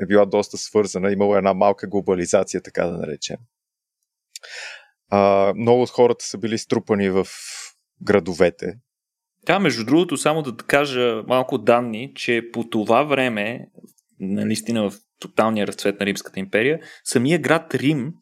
е 0.00 0.06
била 0.06 0.26
доста 0.26 0.58
свързана, 0.58 1.12
имало 1.12 1.36
една 1.36 1.54
малка 1.54 1.88
глобализация, 1.88 2.62
така 2.62 2.86
да 2.86 2.92
наречем. 2.92 3.36
А, 5.08 5.52
много 5.56 5.82
от 5.82 5.90
хората 5.90 6.24
са 6.24 6.38
били 6.38 6.58
струпани 6.58 7.10
в 7.10 7.26
градовете, 8.02 8.74
да, 9.46 9.58
между 9.58 9.84
другото, 9.84 10.16
само 10.16 10.42
да 10.42 10.56
кажа 10.56 11.22
малко 11.26 11.58
данни, 11.58 12.12
че 12.14 12.42
по 12.52 12.68
това 12.68 13.02
време, 13.02 13.66
наистина 14.20 14.90
в 14.90 14.96
тоталния 15.18 15.66
разцвет 15.66 16.00
на 16.00 16.06
Римската 16.06 16.40
империя, 16.40 16.80
самия 17.04 17.38
град 17.38 17.74
Рим 17.74 18.12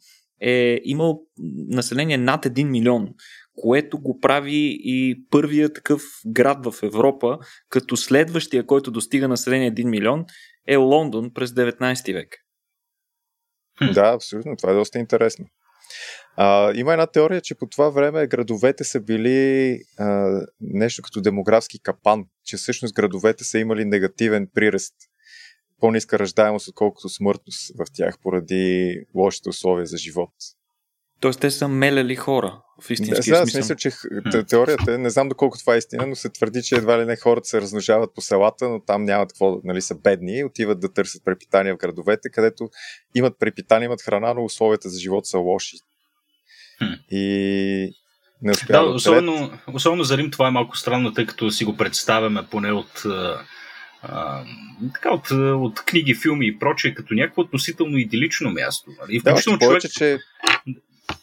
е 0.40 0.80
имал 0.84 1.22
население 1.68 2.18
над 2.18 2.44
1 2.44 2.64
милион, 2.64 3.08
което 3.54 3.98
го 3.98 4.20
прави 4.20 4.78
и 4.84 5.24
първия 5.30 5.72
такъв 5.72 6.02
град 6.26 6.66
в 6.66 6.82
Европа, 6.82 7.38
като 7.68 7.96
следващия, 7.96 8.66
който 8.66 8.90
достига 8.90 9.28
население 9.28 9.74
1 9.74 9.84
милион, 9.84 10.24
е 10.66 10.76
Лондон 10.76 11.30
през 11.34 11.50
19 11.50 12.12
век. 12.12 12.36
Да, 13.94 14.12
абсолютно. 14.14 14.56
Това 14.56 14.70
е 14.70 14.74
доста 14.74 14.98
интересно. 14.98 15.46
А, 16.36 16.72
има 16.74 16.92
една 16.92 17.06
теория, 17.06 17.40
че 17.40 17.54
по 17.54 17.66
това 17.66 17.88
време 17.88 18.26
градовете 18.26 18.84
са 18.84 19.00
били 19.00 19.78
а, 19.98 20.40
нещо 20.60 21.02
като 21.02 21.20
демографски 21.20 21.78
капан, 21.82 22.24
че 22.44 22.56
всъщност 22.56 22.94
градовете 22.94 23.44
са 23.44 23.58
имали 23.58 23.84
негативен 23.84 24.48
приръст, 24.54 24.94
по-ниска 25.80 26.18
ръждаемост, 26.18 26.68
отколкото 26.68 27.08
смъртност 27.08 27.72
в 27.78 27.86
тях, 27.92 28.18
поради 28.22 28.96
лошите 29.14 29.48
условия 29.48 29.86
за 29.86 29.96
живот. 29.96 30.30
Тоест 31.20 31.40
те 31.40 31.50
са 31.50 31.68
меляли 31.68 32.16
хора 32.16 32.60
в 32.82 32.90
истински 32.90 33.30
да, 33.30 33.46
смисъл. 33.46 33.46
смисъл, 33.46 33.76
че 33.76 33.90
теорията 34.48 34.94
е, 34.94 34.98
не 34.98 35.10
знам 35.10 35.28
доколко 35.28 35.58
това 35.58 35.74
е 35.74 35.78
истина, 35.78 36.06
но 36.06 36.16
се 36.16 36.28
твърди, 36.28 36.62
че 36.62 36.74
едва 36.74 37.00
ли 37.00 37.04
не 37.04 37.16
хората 37.16 37.48
се 37.48 37.60
размножават 37.60 38.14
по 38.14 38.20
селата, 38.20 38.68
но 38.68 38.80
там 38.80 39.04
нямат 39.04 39.32
какво, 39.32 39.60
нали 39.64 39.82
са 39.82 39.94
бедни, 39.94 40.44
отиват 40.44 40.80
да 40.80 40.92
търсят 40.92 41.24
препитание 41.24 41.72
в 41.72 41.76
градовете, 41.76 42.30
където 42.30 42.70
имат 43.14 43.38
препитание, 43.38 43.86
имат 43.86 44.02
храна, 44.02 44.34
но 44.34 44.44
условията 44.44 44.88
за 44.88 45.00
живот 45.00 45.26
са 45.26 45.38
лоши. 45.38 45.76
И 47.10 47.94
не 48.42 48.50
успя 48.50 48.72
да, 48.72 48.82
да 48.82 48.90
особено, 48.90 49.52
особено 49.72 50.04
за 50.04 50.18
Рим 50.18 50.30
това 50.30 50.48
е 50.48 50.50
малко 50.50 50.76
странно, 50.76 51.14
тъй 51.14 51.26
като 51.26 51.50
си 51.50 51.64
го 51.64 51.76
представяме 51.76 52.46
поне 52.50 52.72
от, 52.72 53.02
а, 54.02 54.44
така, 54.94 55.10
от, 55.10 55.30
от 55.30 55.84
книги, 55.84 56.14
филми 56.14 56.46
и 56.46 56.58
прочее, 56.58 56.94
като 56.94 57.14
някакво 57.14 57.42
относително 57.42 57.96
идилично 57.98 58.50
място. 58.50 58.90
Нали? 59.00 59.16
И 59.16 59.20
включително 59.20 59.58
да, 59.58 59.64
човек... 59.64 59.80
повече, 59.80 59.88
че 59.88 60.18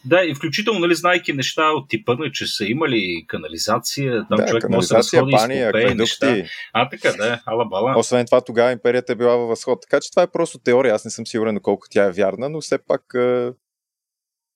да, 0.08 0.24
и 0.24 0.34
включително, 0.34 0.80
нали, 0.80 0.94
знайки 0.94 1.32
неща 1.32 1.70
от 1.70 1.88
типа, 1.88 2.14
нали, 2.14 2.32
че 2.32 2.46
са 2.46 2.64
имали 2.64 3.24
канализация, 3.26 4.26
там 4.28 4.36
да, 4.36 4.46
човек 4.46 4.68
може 4.68 4.88
да 4.88 4.88
се 4.88 4.94
разходи 4.94 5.32
бани, 5.32 5.54
и 5.90 5.94
неща. 5.94 6.36
А, 6.72 6.88
така, 6.88 7.12
да, 7.12 7.42
ала 7.46 7.64
бала. 7.64 7.94
Освен 7.98 8.26
това, 8.26 8.40
тогава 8.40 8.72
империята 8.72 9.12
е 9.12 9.16
била 9.16 9.36
във 9.36 9.48
възход. 9.48 9.78
Така 9.82 10.00
че 10.00 10.10
това 10.10 10.22
е 10.22 10.30
просто 10.30 10.58
теория. 10.58 10.94
Аз 10.94 11.04
не 11.04 11.10
съм 11.10 11.26
сигурен 11.26 11.60
колко 11.62 11.86
тя 11.90 12.04
е 12.04 12.12
вярна, 12.12 12.48
но 12.48 12.60
все 12.60 12.78
пак 12.78 13.02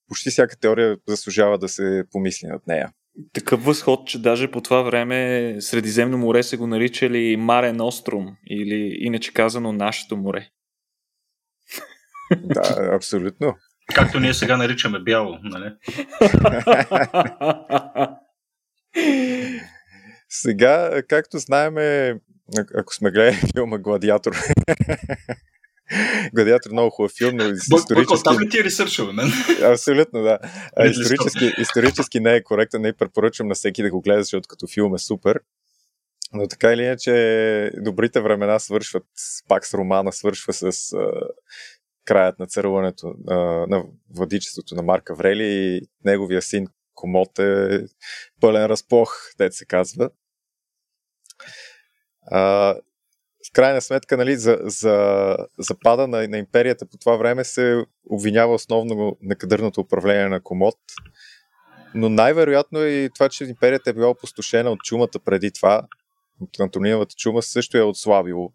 почти 0.07 0.29
всяка 0.29 0.59
теория 0.59 0.97
заслужава 1.07 1.57
да 1.57 1.69
се 1.69 2.03
помисли 2.11 2.47
над 2.47 2.67
нея. 2.67 2.91
Такъв 3.33 3.65
възход, 3.65 4.07
че 4.07 4.21
даже 4.21 4.51
по 4.51 4.61
това 4.61 4.81
време 4.81 5.55
Средиземно 5.59 6.17
море 6.17 6.43
се 6.43 6.57
го 6.57 6.67
наричали 6.67 7.37
Маре 7.37 7.73
Нострум 7.73 8.35
или 8.49 8.97
иначе 8.99 9.33
казано 9.33 9.71
нашето 9.71 10.17
море. 10.17 10.49
Да, 12.37 12.89
абсолютно. 12.95 13.55
Както 13.95 14.19
ние 14.19 14.33
сега 14.33 14.57
наричаме 14.57 14.99
бяло, 14.99 15.39
нали? 15.43 15.73
Сега, 20.29 21.01
както 21.09 21.37
знаем, 21.37 21.77
ако 22.77 22.93
сме 22.93 23.11
гледали 23.11 23.39
филма 23.55 23.77
Гладиатор, 23.77 24.35
Гладиатор 26.33 26.71
много 26.71 26.89
хубав 26.89 27.11
филм, 27.17 27.35
но 27.35 27.43
исторически... 27.49 28.23
Бойко, 28.25 28.41
ли 28.41 28.49
ти 28.49 28.59
е 28.59 28.63
ресършъл, 28.63 29.13
мен? 29.13 29.31
Абсолютно, 29.63 30.23
да. 30.23 30.39
А, 30.75 30.85
исторически, 30.85 31.51
исторически 31.57 32.19
не 32.19 32.35
е 32.35 32.43
коректно, 32.43 32.79
не 32.79 32.93
препоръчвам 32.93 33.47
на 33.47 33.55
всеки 33.55 33.83
да 33.83 33.89
го 33.89 34.01
гледа, 34.01 34.23
защото 34.23 34.47
като 34.47 34.67
филм 34.67 34.95
е 34.95 34.99
супер. 34.99 35.39
Но 36.33 36.47
така 36.47 36.73
или 36.73 36.83
иначе, 36.83 37.71
добрите 37.77 38.21
времена 38.21 38.59
свършват, 38.59 39.03
пак 39.47 39.65
с 39.65 39.73
романа, 39.73 40.13
свършва 40.13 40.53
с 40.53 40.93
а, 40.93 41.11
краят 42.05 42.39
на 42.39 42.47
царуването 42.47 43.15
а, 43.27 43.35
на 43.67 43.83
владичеството 44.15 44.75
на 44.75 44.81
Марка 44.81 45.15
Врели 45.15 45.47
и 45.47 45.81
неговия 46.05 46.41
син 46.41 46.67
Комот 46.95 47.39
е 47.39 47.85
пълен 48.41 48.65
разплох, 48.65 49.15
дет 49.37 49.53
се 49.53 49.65
казва. 49.65 50.09
А, 52.21 52.75
в 53.47 53.51
крайна 53.53 53.81
сметка, 53.81 54.17
нали, 54.17 54.35
за, 54.35 54.59
за 54.61 55.37
запада 55.59 56.07
на, 56.07 56.27
на 56.27 56.37
империята 56.37 56.85
по 56.85 56.97
това 56.97 57.15
време 57.15 57.43
се 57.43 57.85
обвинява 58.09 58.53
основно 58.53 59.17
некадърното 59.21 59.81
управление 59.81 60.27
на 60.27 60.41
Комод. 60.41 60.75
Но 61.95 62.09
най-вероятно 62.09 62.79
е 62.79 62.89
и 62.89 63.09
това, 63.09 63.29
че 63.29 63.43
империята 63.43 63.89
е 63.89 63.93
била 63.93 64.09
опустошена 64.09 64.71
от 64.71 64.79
чумата 64.79 65.19
преди 65.25 65.51
това, 65.51 65.81
от 66.41 66.59
Антониновата 66.59 67.15
чума, 67.15 67.41
също 67.41 67.77
е 67.77 67.81
отслабило 67.81 68.53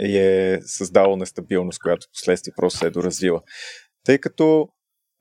и 0.00 0.18
е 0.18 0.60
създало 0.62 1.16
нестабилност, 1.16 1.78
която 1.78 2.06
последствие 2.14 2.54
просто 2.56 2.78
се 2.78 2.86
е 2.86 2.90
доразвила. 2.90 3.42
Тъй 4.04 4.18
като 4.18 4.68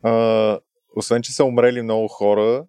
а, 0.03 0.59
освен, 0.95 1.21
че 1.21 1.31
са 1.31 1.45
умрели 1.45 1.81
много 1.81 2.07
хора, 2.07 2.65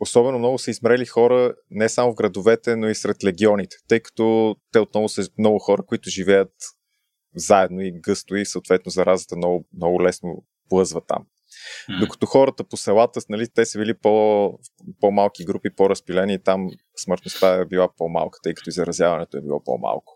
особено 0.00 0.38
много 0.38 0.58
са 0.58 0.70
измрели 0.70 1.06
хора 1.06 1.54
не 1.70 1.88
само 1.88 2.12
в 2.12 2.14
градовете, 2.14 2.76
но 2.76 2.88
и 2.88 2.94
сред 2.94 3.24
легионите, 3.24 3.76
тъй 3.88 4.00
като 4.00 4.56
те 4.72 4.78
отново 4.78 5.08
са 5.08 5.28
много 5.38 5.58
хора, 5.58 5.82
които 5.86 6.10
живеят 6.10 6.52
заедно 7.34 7.80
и 7.80 8.00
гъсто 8.00 8.36
и 8.36 8.46
съответно 8.46 8.90
заразата 8.90 9.36
много, 9.36 9.68
много 9.76 10.02
лесно 10.02 10.44
плъзва 10.68 11.00
там. 11.00 11.26
Mm. 11.90 12.00
Докато 12.00 12.26
хората 12.26 12.64
по 12.64 12.76
селата, 12.76 13.20
нали, 13.28 13.48
те 13.54 13.64
са 13.64 13.78
били 13.78 13.94
по, 13.94 14.58
по-малки 15.00 15.44
групи, 15.44 15.74
по-разпилени 15.76 16.34
и 16.34 16.42
там 16.42 16.70
смъртността 17.04 17.54
е 17.54 17.64
била 17.64 17.88
по-малка, 17.96 18.38
тъй 18.42 18.54
като 18.54 18.70
и 18.70 18.72
заразяването 18.72 19.36
е 19.36 19.40
било 19.42 19.62
по-малко. 19.64 20.15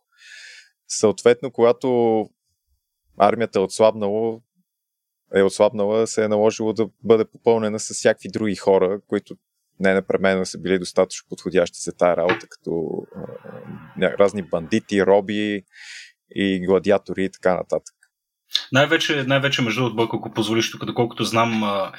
Съответно, 0.92 1.50
когато 1.50 2.28
армията 3.18 3.58
е 3.58 3.62
отслабнало, 3.62 4.42
е 5.34 5.42
отслабнала, 5.42 6.06
се 6.06 6.24
е 6.24 6.28
наложило 6.28 6.72
да 6.72 6.88
бъде 7.04 7.24
попълнена 7.24 7.80
с 7.80 7.94
всякакви 7.94 8.28
други 8.28 8.56
хора, 8.56 9.00
които 9.06 9.34
не 9.80 9.94
непременно 9.94 10.46
са 10.46 10.58
били 10.58 10.78
достатъчно 10.78 11.28
подходящи 11.28 11.78
за 11.80 11.92
тази 11.92 12.16
работа, 12.16 12.46
като 12.48 12.90
а, 14.02 14.18
разни 14.18 14.42
бандити, 14.42 15.06
роби 15.06 15.62
и 16.34 16.66
гладиатори 16.66 17.24
и 17.24 17.30
така 17.30 17.54
нататък. 17.54 17.94
Най-вече, 18.72 19.24
най-вече 19.24 19.62
между 19.62 19.80
другото, 19.80 20.16
ако 20.16 20.32
позволиш 20.32 20.70
тук, 20.70 20.84
доколкото 20.84 21.24
знам, 21.24 21.62
а, 21.64 21.92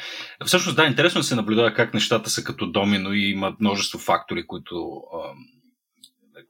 всъщност 0.45 0.75
да, 0.75 0.85
интересно 0.85 1.23
се 1.23 1.35
наблюдава 1.35 1.73
как 1.73 1.93
нещата 1.93 2.29
са 2.29 2.43
като 2.43 2.71
домино 2.71 3.13
и 3.13 3.31
има 3.31 3.55
множество 3.59 3.99
фактори, 3.99 4.47
които 4.47 5.01
а, 5.13 5.33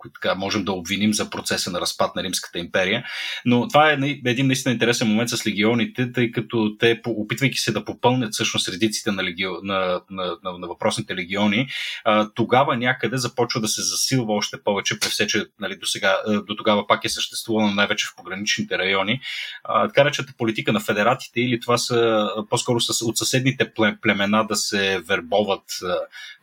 така 0.09 0.35
можем 0.35 0.63
да 0.63 0.71
обвиним 0.71 1.13
за 1.13 1.29
процеса 1.29 1.71
на 1.71 1.81
разпад 1.81 2.15
на 2.15 2.23
Римската 2.23 2.59
империя. 2.59 3.03
Но 3.45 3.67
това 3.67 3.91
е 3.91 3.97
един 4.25 4.47
наистина 4.47 4.73
интересен 4.73 5.07
момент 5.07 5.29
с 5.29 5.47
легионите, 5.47 6.11
тъй 6.11 6.31
като 6.31 6.75
те, 6.79 7.01
опитвайки 7.05 7.57
се 7.57 7.71
да 7.71 7.85
попълнят 7.85 8.33
всъщност 8.33 8.69
редиците 8.69 9.11
на, 9.11 9.23
легио, 9.23 9.51
на, 9.63 10.01
на, 10.09 10.37
на, 10.43 10.57
на 10.57 10.67
въпросните 10.67 11.15
легиони, 11.15 11.67
а, 12.05 12.29
тогава 12.35 12.77
някъде 12.77 13.17
започва 13.17 13.61
да 13.61 13.67
се 13.67 13.81
засилва 13.81 14.33
още 14.33 14.63
повече, 14.63 14.99
при 14.99 15.09
все, 15.09 15.27
че 15.27 15.45
нали, 15.59 15.75
до, 15.75 15.85
сега, 15.85 16.17
до 16.47 16.55
тогава 16.55 16.87
пак 16.87 17.05
е 17.05 17.09
съществувано 17.09 17.73
най-вече 17.73 18.07
в 18.07 18.15
пограничните 18.15 18.77
райони. 18.77 19.21
А, 19.63 19.87
така 19.87 20.05
речета 20.05 20.33
политика 20.37 20.73
на 20.73 20.79
федератите 20.79 21.41
или 21.41 21.59
това 21.59 21.77
са 21.77 22.29
по-скоро 22.49 22.79
с, 22.79 23.05
от 23.05 23.17
съседните 23.17 23.71
племена 24.01 24.47
да 24.47 24.55
се 24.55 25.01
вербоват 25.07 25.63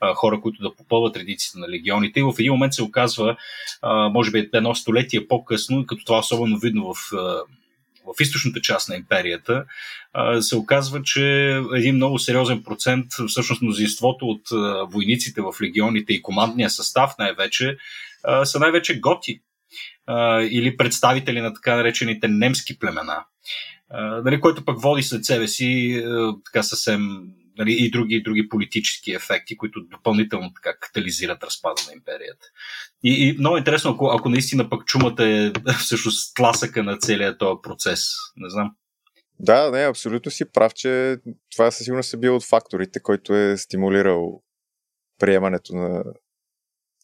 а, 0.00 0.14
хора, 0.14 0.40
които 0.40 0.62
да 0.62 0.76
попълват 0.76 1.16
редиците 1.16 1.58
на 1.58 1.68
легионите. 1.68 2.20
И 2.20 2.22
в 2.22 2.34
един 2.38 2.52
момент 2.52 2.74
се 2.74 2.82
оказва, 2.82 3.36
а, 3.82 4.08
може 4.08 4.30
би 4.30 4.50
едно 4.52 4.74
столетие 4.74 5.26
по-късно, 5.28 5.86
като 5.86 6.04
това 6.04 6.18
особено 6.18 6.58
видно 6.58 6.94
в, 6.94 6.96
в 8.06 8.20
източната 8.20 8.60
част 8.60 8.88
на 8.88 8.96
империята, 8.96 9.64
се 10.40 10.56
оказва, 10.56 11.02
че 11.02 11.22
един 11.74 11.94
много 11.94 12.18
сериозен 12.18 12.62
процент, 12.62 13.06
всъщност 13.28 13.62
мнозинството 13.62 14.26
от 14.26 14.42
войниците 14.92 15.40
в 15.40 15.54
легионите 15.62 16.12
и 16.12 16.22
командния 16.22 16.70
състав 16.70 17.10
най-вече, 17.18 17.76
са 18.44 18.58
най-вече 18.58 19.00
готи 19.00 19.40
или 20.50 20.76
представители 20.76 21.40
на 21.40 21.54
така 21.54 21.76
наречените 21.76 22.28
немски 22.28 22.78
племена. 22.78 23.24
Нали, 24.24 24.40
което 24.40 24.64
пък 24.64 24.82
води 24.82 25.02
след 25.02 25.24
себе 25.24 25.48
си 25.48 26.02
така 26.44 26.62
съвсем 26.62 27.20
нали, 27.58 27.76
и 27.78 27.90
други, 27.90 28.22
други 28.22 28.48
политически 28.48 29.12
ефекти, 29.12 29.56
които 29.56 29.80
допълнително 29.90 30.52
така 30.54 30.78
катализират 30.78 31.44
разпада 31.44 31.82
на 31.86 31.92
империята. 31.92 32.46
И, 33.04 33.28
и 33.28 33.38
много 33.38 33.56
интересно, 33.56 33.90
ако, 33.90 34.06
ако 34.06 34.28
наистина 34.28 34.70
пък 34.70 34.86
чумата 34.86 35.24
е 35.24 35.52
всъщност 35.78 36.34
тласъка 36.34 36.82
на 36.82 36.98
целият 36.98 37.38
този 37.38 37.58
процес. 37.62 38.00
Не 38.36 38.50
знам. 38.50 38.70
Да, 39.40 39.70
не, 39.70 39.86
абсолютно 39.86 40.30
си 40.30 40.44
прав, 40.52 40.74
че 40.74 41.16
това 41.52 41.70
със 41.70 41.84
сигурност 41.84 42.14
е 42.14 42.16
бил 42.16 42.36
от 42.36 42.44
факторите, 42.44 43.00
който 43.00 43.34
е 43.34 43.56
стимулирал 43.56 44.42
приемането 45.18 45.76
на 45.76 46.04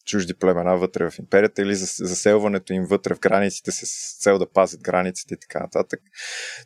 чужди 0.05 0.33
племена 0.33 0.77
вътре 0.77 1.09
в 1.09 1.19
империята 1.19 1.61
или 1.61 1.75
заселването 1.75 2.73
им 2.73 2.85
вътре 2.85 3.15
в 3.15 3.19
границите 3.19 3.71
с 3.71 4.17
цел 4.19 4.39
да 4.39 4.51
пазят 4.51 4.81
границите 4.81 5.33
и 5.33 5.37
така 5.39 5.59
нататък. 5.59 5.99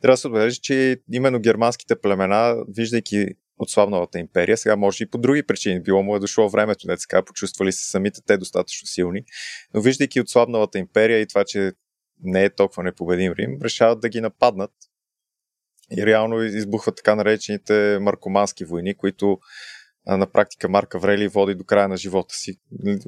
Трябва 0.01 0.13
да 0.13 0.17
се 0.17 0.27
отбележи, 0.27 0.59
че 0.61 0.97
именно 1.11 1.39
германските 1.39 2.01
племена, 2.01 2.55
виждайки 2.67 3.25
отслабналата 3.59 4.19
империя. 4.19 4.57
Сега 4.57 4.75
може 4.75 5.03
и 5.03 5.09
по 5.09 5.17
други 5.17 5.43
причини. 5.43 5.81
Било 5.81 6.03
му 6.03 6.15
е 6.15 6.19
дошло 6.19 6.49
времето, 6.49 6.87
не 6.87 6.97
така, 6.97 7.25
почувствали 7.25 7.71
се 7.71 7.91
самите 7.91 8.21
те 8.27 8.37
достатъчно 8.37 8.87
силни. 8.87 9.23
Но 9.73 9.81
виждайки 9.81 10.21
отслабналата 10.21 10.79
империя 10.79 11.19
и 11.19 11.27
това, 11.27 11.43
че 11.47 11.71
не 12.23 12.43
е 12.43 12.49
толкова 12.49 12.83
непобедим 12.83 13.33
Рим, 13.33 13.57
решават 13.63 13.99
да 13.99 14.09
ги 14.09 14.21
нападнат. 14.21 14.71
И 15.97 16.05
реално 16.05 16.43
избухват 16.43 16.95
така 16.95 17.15
наречените 17.15 17.97
маркомански 18.01 18.65
войни, 18.65 18.95
които 18.95 19.39
на 20.07 20.31
практика 20.31 20.69
Марк 20.69 20.95
Аврели 20.95 21.27
води 21.27 21.55
до 21.55 21.63
края 21.63 21.87
на 21.87 21.97
живота 21.97 22.35
си, 22.35 22.59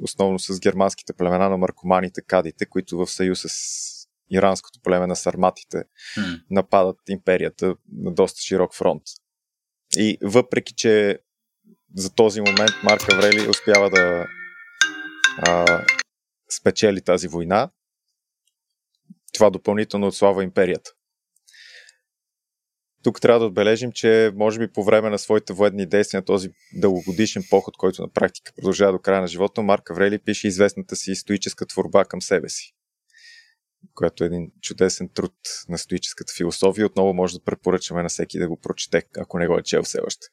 основно 0.02 0.38
с 0.38 0.60
германските 0.60 1.12
племена 1.12 1.48
на 1.48 1.56
маркоманите, 1.56 2.22
кадите, 2.22 2.66
които 2.66 2.98
в 2.98 3.06
съюз 3.06 3.44
с 3.46 4.08
иранското 4.30 4.80
племе 4.80 5.06
на 5.06 5.16
сарматите 5.16 5.84
нападат 6.50 6.96
империята 7.08 7.74
на 7.92 8.12
доста 8.12 8.40
широк 8.40 8.74
фронт. 8.74 9.02
И 9.96 10.18
въпреки, 10.22 10.74
че 10.74 11.18
за 11.96 12.14
този 12.14 12.40
момент 12.40 12.70
Марк 12.84 13.12
Аврели 13.12 13.48
успява 13.48 13.90
да 13.90 14.26
а, 15.38 15.84
спечели 16.50 17.00
тази 17.00 17.28
война, 17.28 17.70
това 19.32 19.50
допълнително 19.50 20.06
отслава 20.06 20.44
империята. 20.44 20.90
Тук 23.02 23.20
трябва 23.20 23.40
да 23.40 23.46
отбележим, 23.46 23.92
че 23.92 24.32
може 24.34 24.58
би 24.58 24.72
по 24.72 24.84
време 24.84 25.10
на 25.10 25.18
своите 25.18 25.52
военни 25.52 25.86
действия, 25.86 26.24
този 26.24 26.50
дългогодишен 26.74 27.44
поход, 27.50 27.76
който 27.76 28.02
на 28.02 28.08
практика 28.08 28.52
продължава 28.56 28.92
до 28.92 28.98
края 28.98 29.20
на 29.20 29.26
живота, 29.26 29.62
Марк 29.62 29.90
Аврели 29.90 30.18
пише 30.18 30.48
известната 30.48 30.96
си 30.96 31.14
стоическа 31.14 31.66
творба 31.66 32.04
към 32.04 32.22
себе 32.22 32.48
си 32.48 32.74
която 33.94 34.24
е 34.24 34.26
един 34.26 34.50
чудесен 34.60 35.08
труд 35.14 35.34
на 35.68 35.78
стоическата 35.78 36.32
философия. 36.36 36.86
Отново 36.86 37.14
може 37.14 37.38
да 37.38 37.44
препоръчаме 37.44 38.02
на 38.02 38.08
всеки 38.08 38.38
да 38.38 38.48
го 38.48 38.60
прочете, 38.60 39.02
ако 39.18 39.38
не 39.38 39.46
го 39.46 39.58
е 39.58 39.62
чел 39.62 39.82
все 39.82 39.98
още. 40.06 40.26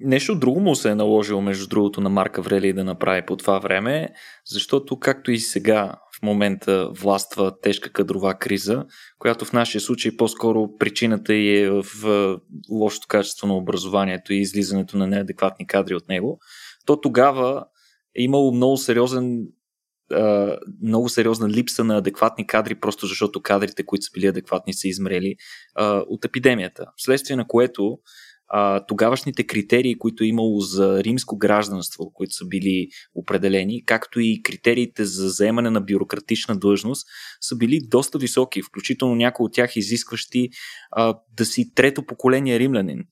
Нещо 0.00 0.38
друго 0.38 0.60
му 0.60 0.74
се 0.74 0.90
е 0.90 0.94
наложило, 0.94 1.40
между 1.40 1.68
другото, 1.68 2.00
на 2.00 2.10
Марка 2.10 2.42
Врели 2.42 2.72
да 2.72 2.84
направи 2.84 3.26
по 3.26 3.36
това 3.36 3.58
време, 3.58 4.08
защото 4.46 4.98
както 4.98 5.30
и 5.30 5.38
сега 5.38 5.94
в 6.18 6.22
момента 6.22 6.90
властва 6.90 7.60
тежка 7.60 7.92
кадрова 7.92 8.34
криза, 8.34 8.86
която 9.18 9.44
в 9.44 9.52
нашия 9.52 9.80
случай 9.80 10.16
по-скоро 10.16 10.76
причината 10.78 11.34
е 11.34 11.70
в 11.70 11.84
лошото 12.70 13.06
качество 13.08 13.46
на 13.46 13.56
образованието 13.56 14.32
и 14.32 14.40
излизането 14.40 14.96
на 14.96 15.06
неадекватни 15.06 15.66
кадри 15.66 15.94
от 15.94 16.08
него, 16.08 16.38
то 16.86 17.00
тогава 17.00 17.64
е 18.18 18.22
имало 18.22 18.52
много 18.52 18.76
сериозен 18.76 19.46
много 20.82 21.08
сериозна 21.08 21.48
липса 21.48 21.84
на 21.84 21.96
адекватни 21.96 22.46
кадри, 22.46 22.74
просто 22.74 23.06
защото 23.06 23.42
кадрите, 23.42 23.86
които 23.86 24.02
са 24.02 24.10
били 24.14 24.26
адекватни, 24.26 24.74
са 24.74 24.88
измрели 24.88 25.36
от 26.08 26.24
епидемията. 26.24 26.86
Вследствие 26.96 27.36
на 27.36 27.46
което 27.46 27.98
тогавашните 28.88 29.46
критерии, 29.46 29.98
които 29.98 30.24
е 30.24 30.26
имало 30.26 30.60
за 30.60 31.04
римско 31.04 31.38
гражданство, 31.38 32.12
които 32.14 32.34
са 32.34 32.46
били 32.46 32.88
определени, 33.14 33.84
както 33.84 34.20
и 34.20 34.42
критериите 34.42 35.04
за 35.04 35.28
заемане 35.28 35.70
на 35.70 35.80
бюрократична 35.80 36.58
длъжност, 36.58 37.06
са 37.40 37.56
били 37.56 37.80
доста 37.88 38.18
високи, 38.18 38.62
включително 38.62 39.14
някои 39.14 39.44
от 39.44 39.52
тях 39.52 39.76
изискващи 39.76 40.48
да 41.36 41.44
си 41.44 41.74
трето 41.74 42.06
поколение 42.06 42.58
римлянин. 42.58 43.04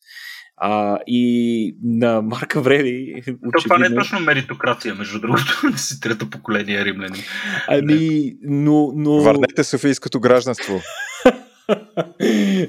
А, 0.57 0.99
и 1.07 1.77
на 1.83 2.23
Марка 2.23 2.61
Врели. 2.61 3.15
Очевидно... 3.19 3.51
Това 3.63 3.79
не 3.79 3.87
е 3.87 3.95
точно 3.95 4.21
меритокрация, 4.21 4.95
между 4.95 5.21
другото, 5.21 5.61
да 5.73 5.79
си 5.79 6.01
трето 6.01 6.31
поколение 6.31 6.85
римляни. 6.85 7.19
Ами, 7.69 8.33
но, 8.43 8.93
но... 8.97 9.21
Върнете 9.21 9.65
Софийското 9.65 10.21
гражданство. 10.21 10.81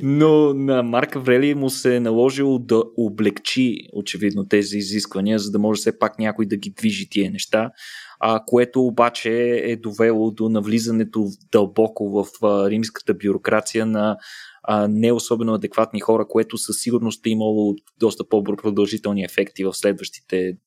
Но 0.01 0.53
на 0.53 0.83
Марк 0.83 1.15
Аврели 1.15 1.55
му 1.55 1.69
се 1.69 1.95
е 1.95 1.99
наложило 1.99 2.59
да 2.59 2.83
облегчи 2.97 3.77
очевидно 3.93 4.47
тези 4.47 4.77
изисквания, 4.77 5.39
за 5.39 5.51
да 5.51 5.59
може 5.59 5.79
все 5.79 5.99
пак 5.99 6.19
някой 6.19 6.45
да 6.45 6.57
ги 6.57 6.69
движи 6.69 7.09
тия 7.09 7.31
неща, 7.31 7.71
а, 8.19 8.41
което 8.45 8.81
обаче 8.81 9.31
е 9.63 9.75
довело 9.75 10.31
до 10.31 10.49
навлизането 10.49 11.27
дълбоко 11.51 12.09
в 12.09 12.45
а, 12.45 12.69
римската 12.69 13.13
бюрокрация 13.13 13.85
на 13.85 14.17
а, 14.67 14.87
не 14.87 15.11
особено 15.11 15.53
адекватни 15.53 15.99
хора, 15.99 16.27
което 16.27 16.57
със 16.57 16.77
сигурност 16.79 17.25
е 17.25 17.29
имало 17.29 17.75
доста 17.99 18.29
по-продължителни 18.29 19.23
ефекти 19.23 19.63
в 19.63 19.73
следващите 19.73 20.57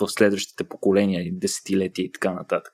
в 0.00 0.08
следващите 0.08 0.64
поколения, 0.64 1.30
десетилетия 1.32 2.04
и 2.04 2.12
така 2.12 2.32
нататък. 2.32 2.72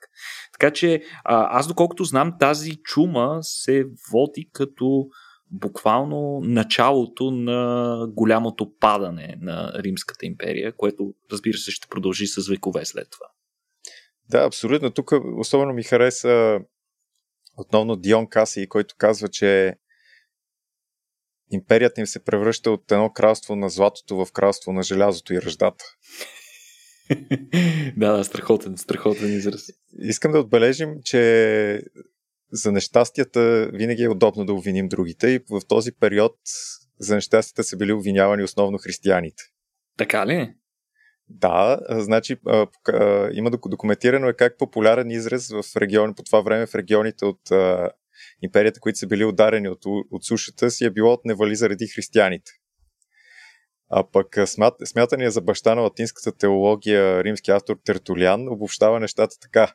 Така 0.51 0.73
че 0.73 1.03
а, 1.23 1.59
аз 1.59 1.67
доколкото 1.67 2.03
знам, 2.03 2.33
тази 2.39 2.75
чума 2.75 3.37
се 3.41 3.85
води 4.11 4.49
като 4.53 5.07
буквално 5.51 6.39
началото 6.43 7.31
на 7.31 7.97
голямото 8.09 8.77
падане 8.79 9.35
на 9.41 9.73
Римската 9.75 10.25
империя, 10.25 10.75
което 10.75 11.13
разбира 11.31 11.57
се 11.57 11.71
ще 11.71 11.87
продължи 11.87 12.27
с 12.27 12.47
векове 12.49 12.85
след 12.85 13.09
това. 13.09 13.25
Да, 14.29 14.37
абсолютно. 14.37 14.91
Тук 14.91 15.11
особено 15.37 15.73
ми 15.73 15.83
хареса 15.83 16.59
отново 17.57 17.95
Дион 17.95 18.27
Каси, 18.27 18.69
който 18.69 18.95
казва, 18.97 19.27
че 19.27 19.75
империята 21.51 22.01
им 22.01 22.07
се 22.07 22.23
превръща 22.23 22.71
от 22.71 22.91
едно 22.91 23.09
кралство 23.09 23.55
на 23.55 23.69
златото 23.69 24.25
в 24.25 24.31
кралство 24.31 24.73
на 24.73 24.83
желязото 24.83 25.33
и 25.33 25.41
ръждата. 25.41 25.85
да, 27.97 28.17
да, 28.17 28.23
страхотен, 28.23 28.77
страхотен 28.77 29.33
израз. 29.33 29.61
Искам 29.99 30.31
да 30.31 30.39
отбележим, 30.39 30.95
че 31.03 31.81
за 32.51 32.71
нещастията 32.71 33.69
винаги 33.73 34.03
е 34.03 34.09
удобно 34.09 34.45
да 34.45 34.53
обвиним 34.53 34.87
другите 34.87 35.27
и 35.27 35.39
в 35.49 35.61
този 35.67 35.91
период 35.91 36.35
за 36.99 37.15
нещастията 37.15 37.63
са 37.63 37.77
били 37.77 37.91
обвинявани 37.91 38.43
основно 38.43 38.77
християните. 38.77 39.43
Така 39.97 40.27
ли? 40.27 40.53
Да, 41.29 41.79
значи 41.89 42.37
има 43.33 43.51
документирано 43.51 44.27
е 44.27 44.33
как 44.33 44.57
популярен 44.57 45.11
израз 45.11 45.49
в 45.49 45.63
региони, 45.77 46.13
по 46.15 46.23
това 46.23 46.41
време 46.41 46.65
в 46.65 46.75
регионите 46.75 47.25
от 47.25 47.39
империята, 48.41 48.79
които 48.79 48.99
са 48.99 49.07
били 49.07 49.25
ударени 49.25 49.69
от, 49.69 49.85
от 50.11 50.23
сушата, 50.23 50.71
си 50.71 50.85
е 50.85 50.89
било 50.89 51.13
от 51.13 51.25
невали 51.25 51.55
заради 51.55 51.87
християните. 51.87 52.51
А 53.89 54.03
пък 54.11 54.39
смят, 54.45 54.73
смятания 54.85 55.31
за 55.31 55.41
баща 55.41 55.75
на 55.75 55.81
латинската 55.81 56.37
теология 56.37 57.23
римски 57.23 57.51
автор 57.51 57.79
Тертулян 57.85 58.47
обобщава 58.47 58.99
нещата 58.99 59.35
така. 59.41 59.73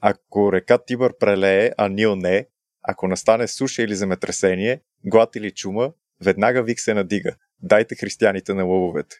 Ако 0.00 0.52
река 0.52 0.78
Тибър 0.78 1.18
прелее, 1.18 1.70
а 1.78 1.88
Нил 1.88 2.16
не, 2.16 2.46
ако 2.82 3.08
настане 3.08 3.48
суша 3.48 3.82
или 3.82 3.94
земетресение, 3.94 4.80
глад 5.04 5.36
или 5.36 5.50
чума, 5.50 5.92
веднага 6.24 6.62
вик 6.62 6.80
се 6.80 6.94
надига. 6.94 7.36
Дайте 7.62 7.94
християните 7.94 8.54
на 8.54 8.64
лъвовете. 8.64 9.16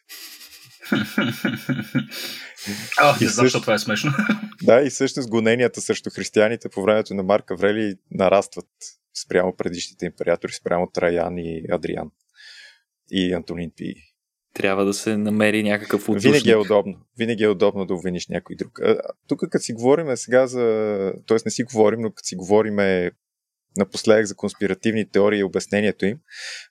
А, 3.00 3.16
не 3.20 3.28
знам, 3.28 3.44
защо 3.44 3.60
това 3.60 3.74
е 3.74 3.78
смешно. 3.78 4.12
Да, 4.62 4.80
и 4.80 4.90
всъщност 4.90 5.28
гоненията 5.28 5.80
срещу 5.80 6.10
християните 6.10 6.68
по 6.68 6.82
времето 6.82 7.14
на 7.14 7.22
Марка 7.22 7.56
Врели 7.56 7.94
нарастват 8.10 8.66
спрямо 9.24 9.56
предишните 9.56 10.06
императори, 10.06 10.52
спрямо 10.52 10.90
Траян 10.94 11.38
и 11.38 11.64
Адриан 11.70 12.10
и 13.10 13.32
Антонин 13.32 13.70
Пи. 13.76 13.94
Трябва 14.54 14.84
да 14.84 14.94
се 14.94 15.16
намери 15.16 15.62
някакъв 15.62 16.08
отдушник. 16.08 16.32
Винаги 16.32 16.50
е 16.50 16.56
удобно. 16.56 16.94
Винаги 17.18 17.44
е 17.44 17.48
удобно 17.48 17.86
да 17.86 17.94
обвиниш 17.94 18.28
някой 18.28 18.56
друг. 18.56 18.80
тук, 19.28 19.40
като 19.40 19.62
си 19.62 19.72
говорим 19.72 20.16
сега 20.16 20.46
за... 20.46 21.12
Тоест 21.26 21.44
не 21.44 21.50
си 21.50 21.62
говорим, 21.62 22.00
но 22.00 22.10
като 22.10 22.26
си 22.26 22.36
говорим 22.36 22.76
напоследък 23.76 24.26
за 24.26 24.34
конспиративни 24.34 25.10
теории 25.10 25.38
и 25.38 25.44
обяснението 25.44 26.06
им, 26.06 26.18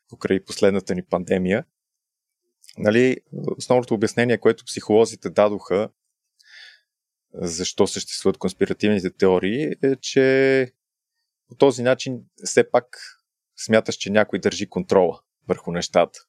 покрай 0.10 0.40
последната 0.40 0.96
ни 0.96 1.04
пандемия, 1.04 1.64
нали, 2.78 3.18
основното 3.58 3.94
обяснение, 3.94 4.38
което 4.38 4.66
психолозите 4.66 5.30
дадоха 5.30 5.90
защо 7.34 7.88
съществуват 7.88 8.38
конспиративните 8.38 9.10
теории, 9.10 9.63
е, 9.84 9.96
че 9.96 10.72
по 11.50 11.56
този 11.56 11.84
начин 11.84 12.20
все 12.44 12.72
пак 12.72 12.86
смяташ, 13.58 13.96
че 13.96 14.10
някой 14.10 14.40
държи 14.40 14.70
контрола 14.70 15.20
върху 15.48 15.72
нещата. 15.72 16.20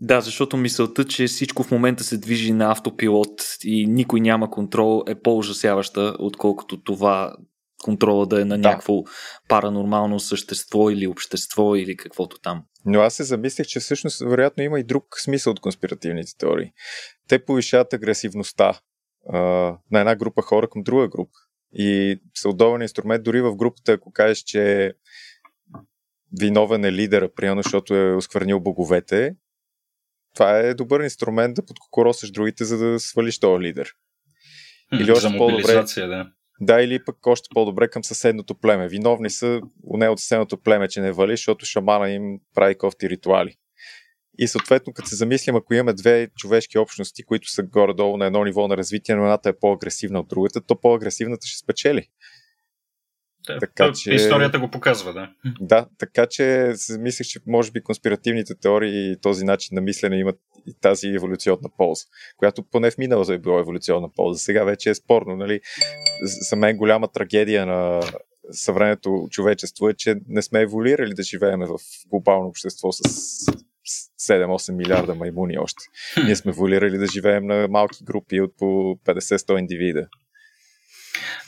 Да, 0.00 0.20
защото 0.20 0.56
мисълта, 0.56 1.04
че 1.04 1.26
всичко 1.26 1.62
в 1.62 1.70
момента 1.70 2.04
се 2.04 2.18
движи 2.18 2.52
на 2.52 2.72
автопилот 2.72 3.42
и 3.64 3.86
никой 3.86 4.20
няма 4.20 4.50
контрол 4.50 5.04
е 5.06 5.14
по-ужасяваща, 5.14 6.16
отколкото 6.18 6.82
това 6.82 7.36
контрола 7.82 8.26
да 8.26 8.40
е 8.40 8.44
на 8.44 8.58
да. 8.58 8.68
някакво 8.68 9.02
паранормално 9.48 10.20
същество 10.20 10.90
или 10.90 11.06
общество 11.06 11.76
или 11.76 11.96
каквото 11.96 12.38
там. 12.38 12.62
Но 12.84 13.00
аз 13.00 13.14
се 13.14 13.24
замислих, 13.24 13.66
че 13.66 13.80
всъщност 13.80 14.20
вероятно 14.20 14.62
има 14.62 14.80
и 14.80 14.84
друг 14.84 15.04
смисъл 15.18 15.50
от 15.50 15.60
конспиративните 15.60 16.36
теории. 16.38 16.72
Те 17.28 17.44
повишават 17.44 17.92
агресивността 17.92 18.80
а, 19.32 19.38
на 19.90 20.00
една 20.00 20.16
група 20.16 20.42
хора 20.42 20.68
към 20.70 20.82
друга 20.82 21.08
група. 21.08 21.38
И 21.72 22.20
са 22.34 22.48
удобен 22.48 22.82
инструмент 22.82 23.24
дори 23.24 23.40
в 23.40 23.56
групата, 23.56 23.92
ако 23.92 24.12
кажеш, 24.12 24.38
че 24.38 24.92
виновен 26.40 26.84
е 26.84 26.92
лидера, 26.92 27.34
примерно, 27.34 27.62
защото 27.62 27.94
е 27.94 28.14
осквернил 28.14 28.60
боговете, 28.60 29.34
това 30.34 30.58
е 30.58 30.74
добър 30.74 31.00
инструмент 31.00 31.54
да 31.54 31.66
подкокоросаш 31.66 32.30
другите, 32.30 32.64
за 32.64 32.78
да 32.78 33.00
свалиш 33.00 33.38
този 33.38 33.62
лидер. 33.62 33.92
Или 34.92 35.12
още 35.12 35.36
по-добре. 35.38 35.84
Да. 35.96 36.32
Да, 36.60 36.82
или 36.82 37.04
пък 37.04 37.26
още 37.26 37.48
по-добре 37.54 37.88
към 37.88 38.04
съседното 38.04 38.54
племе. 38.54 38.88
Виновни 38.88 39.30
са 39.30 39.60
не 39.84 40.08
от 40.08 40.20
съседното 40.20 40.58
племе, 40.58 40.88
че 40.88 41.00
не 41.00 41.12
вали, 41.12 41.32
защото 41.32 41.66
шамана 41.66 42.10
им 42.10 42.40
прави 42.54 42.78
кофти 42.78 43.10
ритуали. 43.10 43.54
И 44.38 44.48
съответно, 44.48 44.92
като 44.92 45.08
се 45.08 45.16
замислим, 45.16 45.56
ако 45.56 45.74
имаме 45.74 45.92
две 45.92 46.28
човешки 46.36 46.78
общности, 46.78 47.24
които 47.24 47.50
са 47.50 47.62
горе-долу 47.62 48.16
на 48.16 48.26
едно 48.26 48.44
ниво 48.44 48.68
на 48.68 48.76
развитие, 48.76 49.14
но 49.14 49.22
едната 49.22 49.48
е 49.48 49.58
по-агресивна 49.60 50.20
от 50.20 50.28
другата, 50.28 50.60
то 50.60 50.80
по-агресивната 50.80 51.46
ще 51.46 51.58
спечели. 51.58 52.08
Да, 53.54 53.58
така, 53.58 53.92
че... 53.92 54.14
Историята 54.14 54.58
го 54.58 54.70
показва, 54.70 55.12
да. 55.12 55.30
Да, 55.60 55.86
така 55.98 56.26
че 56.26 56.72
мислех, 56.98 57.26
че 57.26 57.40
може 57.46 57.70
би 57.70 57.82
конспиративните 57.82 58.54
теории 58.54 59.12
и 59.12 59.16
този 59.20 59.44
начин 59.44 59.74
на 59.74 59.80
мислене 59.80 60.18
имат 60.18 60.38
и 60.66 60.74
тази 60.80 61.08
еволюционна 61.08 61.68
полза, 61.76 62.04
която 62.36 62.62
поне 62.62 62.90
в 62.90 62.98
миналото 62.98 63.32
е 63.32 63.38
била 63.38 63.60
еволюционна 63.60 64.08
полза. 64.16 64.38
Сега 64.38 64.64
вече 64.64 64.90
е 64.90 64.94
спорно, 64.94 65.36
нали? 65.36 65.60
За 66.22 66.56
мен 66.56 66.76
голяма 66.76 67.08
трагедия 67.08 67.66
на 67.66 68.02
съвременното 68.50 69.28
човечество 69.30 69.88
е, 69.88 69.94
че 69.94 70.14
не 70.28 70.42
сме 70.42 70.60
еволюирали 70.60 71.14
да 71.14 71.22
живеем 71.22 71.60
в 71.60 71.78
глобално 72.10 72.48
общество 72.48 72.92
с 72.92 73.02
7-8 74.20 74.72
милиарда 74.72 75.14
маймуни 75.14 75.58
още. 75.58 75.84
Ние 76.24 76.36
сме 76.36 76.50
еволюирали 76.50 76.98
да 76.98 77.06
живеем 77.06 77.46
на 77.46 77.68
малки 77.68 78.04
групи 78.04 78.40
от 78.40 78.56
по 78.58 78.64
50-100 79.04 79.58
индивида. 79.58 80.06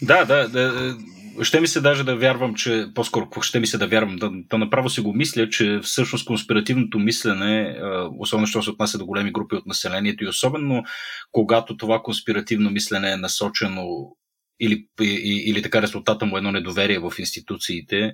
Да, 0.03 0.25
да, 0.25 0.49
да. 0.49 0.97
Ще 1.43 1.61
ми 1.61 1.69
се 1.69 1.81
даже 1.81 2.05
да 2.05 2.17
вярвам, 2.17 2.55
че, 2.55 2.87
по-скоро 2.95 3.29
ще 3.43 3.61
ми 3.61 3.67
се 3.67 3.79
да 3.79 3.87
вярвам, 3.87 4.17
да, 4.17 4.31
да 4.51 4.59
направо 4.59 4.91
си 4.91 5.01
го 5.01 5.13
мисля, 5.13 5.49
че 5.49 5.81
всъщност 5.83 6.27
конспиративното 6.27 6.99
мислене, 6.99 7.81
особено 8.19 8.47
що 8.47 8.63
се 8.63 8.71
отнася 8.71 8.99
до 8.99 9.07
големи 9.07 9.33
групи 9.33 9.57
от 9.57 9.67
населението 9.67 10.25
и 10.25 10.29
особено 10.29 10.85
когато 11.33 11.77
това 11.77 12.03
конспиративно 12.03 12.71
мислене 12.71 13.13
е 13.13 13.17
насочено 13.17 14.17
или, 14.61 14.87
или 15.47 15.63
така 15.63 15.83
резултата 15.83 16.27
му 16.27 16.37
е 16.37 16.39
едно 16.39 16.53
недоверие 16.53 16.99
в 16.99 17.13
институциите, 17.19 18.13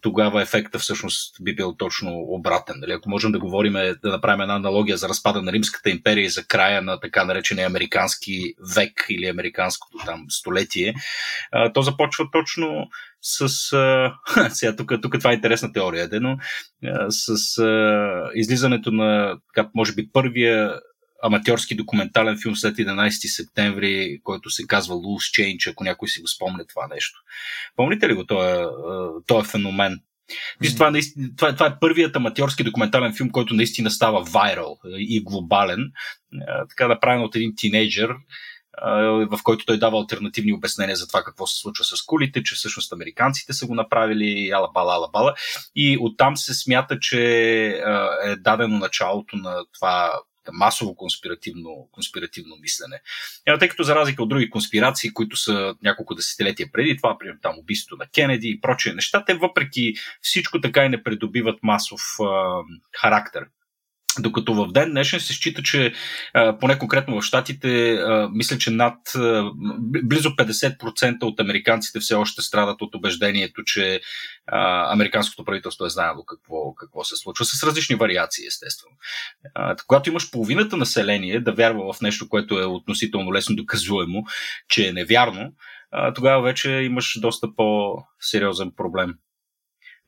тогава 0.00 0.42
ефекта 0.42 0.78
всъщност 0.78 1.36
би 1.40 1.54
бил 1.54 1.74
точно 1.76 2.10
обратен. 2.12 2.74
Нали? 2.78 2.92
Ако 2.92 3.10
можем 3.10 3.32
да 3.32 3.38
говорим, 3.38 3.72
да 3.72 4.10
направим 4.10 4.40
една 4.40 4.56
аналогия 4.56 4.96
за 4.96 5.08
разпада 5.08 5.42
на 5.42 5.52
Римската 5.52 5.90
империя 5.90 6.24
и 6.24 6.30
за 6.30 6.44
края 6.44 6.82
на 6.82 7.00
така 7.00 7.24
наречения 7.24 7.66
американски 7.66 8.54
век 8.74 9.06
или 9.10 9.26
американското 9.26 9.98
там 10.06 10.24
столетие, 10.28 10.94
то 11.74 11.82
започва 11.82 12.24
точно 12.32 12.86
с... 13.22 13.48
Сега 14.50 14.76
тук, 14.76 14.92
тук 15.02 15.18
това 15.18 15.30
е 15.30 15.34
интересна 15.34 15.72
теория, 15.72 16.08
но 16.12 16.38
а, 16.84 17.06
с 17.10 17.62
излизането 18.34 18.92
на, 18.92 19.38
може 19.74 19.94
би, 19.94 20.10
първия 20.12 20.80
аматьорски 21.22 21.74
документален 21.74 22.38
филм 22.42 22.56
след 22.56 22.76
11 22.76 23.36
септември, 23.36 24.20
който 24.24 24.50
се 24.50 24.66
казва 24.66 24.94
Loose 24.94 25.42
Change, 25.42 25.70
ако 25.70 25.84
някой 25.84 26.08
си 26.08 26.20
го 26.20 26.28
спомня 26.28 26.66
това 26.66 26.86
нещо. 26.94 27.18
Помните 27.76 28.08
ли 28.08 28.14
го 28.14 28.26
този, 28.26 28.64
този 29.26 29.48
феномен? 29.48 29.98
Mm-hmm. 30.62 30.74
Това, 30.74 30.92
това, 31.36 31.52
това 31.52 31.66
е 31.66 31.78
първият 31.80 32.16
аматьорски 32.16 32.64
документален 32.64 33.14
филм, 33.14 33.30
който 33.30 33.54
наистина 33.54 33.90
става 33.90 34.22
вайрал 34.22 34.78
и 34.98 35.22
глобален. 35.22 35.92
Така 36.68 36.88
направен 36.88 37.22
от 37.22 37.36
един 37.36 37.52
тинейджър, 37.56 38.14
в 39.30 39.38
който 39.42 39.64
той 39.64 39.78
дава 39.78 39.98
альтернативни 39.98 40.52
обяснения 40.52 40.96
за 40.96 41.08
това 41.08 41.22
какво 41.22 41.46
се 41.46 41.60
случва 41.60 41.84
с 41.84 42.02
кулите, 42.06 42.42
че 42.42 42.54
всъщност 42.54 42.92
американците 42.92 43.52
са 43.52 43.66
го 43.66 43.74
направили, 43.74 44.50
ала-бала, 44.50 44.94
ала-бала. 44.94 45.34
И 45.74 45.98
оттам 46.00 46.36
се 46.36 46.54
смята, 46.54 46.98
че 47.00 47.22
е 48.24 48.36
дадено 48.36 48.78
началото 48.78 49.36
на 49.36 49.64
това 49.74 50.12
масово 50.52 50.94
конспиративно, 50.94 51.88
конспиративно 51.92 52.56
мислене. 52.56 53.00
Е, 53.46 53.58
тъй 53.58 53.68
като 53.68 53.82
за 53.82 53.94
разлика 53.94 54.22
от 54.22 54.28
други 54.28 54.50
конспирации, 54.50 55.12
които 55.12 55.36
са 55.36 55.74
няколко 55.82 56.14
десетилетия 56.14 56.68
преди 56.72 56.96
това, 56.96 57.18
примерно 57.18 57.40
там 57.42 57.58
убийството 57.58 57.96
на 57.96 58.06
Кенеди 58.06 58.48
и 58.48 58.60
прочие 58.60 58.94
неща, 58.94 59.24
те 59.24 59.34
въпреки 59.34 59.94
всичко 60.22 60.60
така 60.60 60.84
и 60.84 60.88
не 60.88 61.02
придобиват 61.02 61.62
масов 61.62 62.00
а, 62.20 62.62
характер. 63.00 63.46
Докато 64.20 64.54
в 64.54 64.72
ден 64.72 64.90
днешен 64.90 65.20
се 65.20 65.32
счита, 65.32 65.62
че 65.62 65.92
поне 66.60 66.78
конкретно 66.78 67.20
в 67.20 67.24
Штатите, 67.24 67.98
мисля, 68.32 68.58
че 68.58 68.70
над 68.70 68.98
близо 70.04 70.28
50% 70.28 71.22
от 71.22 71.40
американците 71.40 72.00
все 72.00 72.14
още 72.14 72.42
страдат 72.42 72.82
от 72.82 72.94
убеждението, 72.94 73.64
че 73.64 74.00
американското 74.92 75.44
правителство 75.44 75.86
е 75.86 75.90
знаело 75.90 76.24
какво, 76.24 76.74
какво 76.74 77.04
се 77.04 77.16
случва, 77.16 77.44
с 77.44 77.62
различни 77.62 77.96
вариации, 77.96 78.46
естествено. 78.46 78.96
Когато 79.86 80.10
имаш 80.10 80.30
половината 80.30 80.76
население 80.76 81.40
да 81.40 81.52
вярва 81.52 81.92
в 81.92 82.00
нещо, 82.00 82.28
което 82.28 82.58
е 82.58 82.64
относително 82.64 83.32
лесно 83.32 83.56
доказуемо, 83.56 84.24
че 84.68 84.88
е 84.88 84.92
невярно, 84.92 85.52
тогава 86.14 86.42
вече 86.42 86.70
имаш 86.70 87.18
доста 87.20 87.54
по-сериозен 87.56 88.72
проблем. 88.76 89.14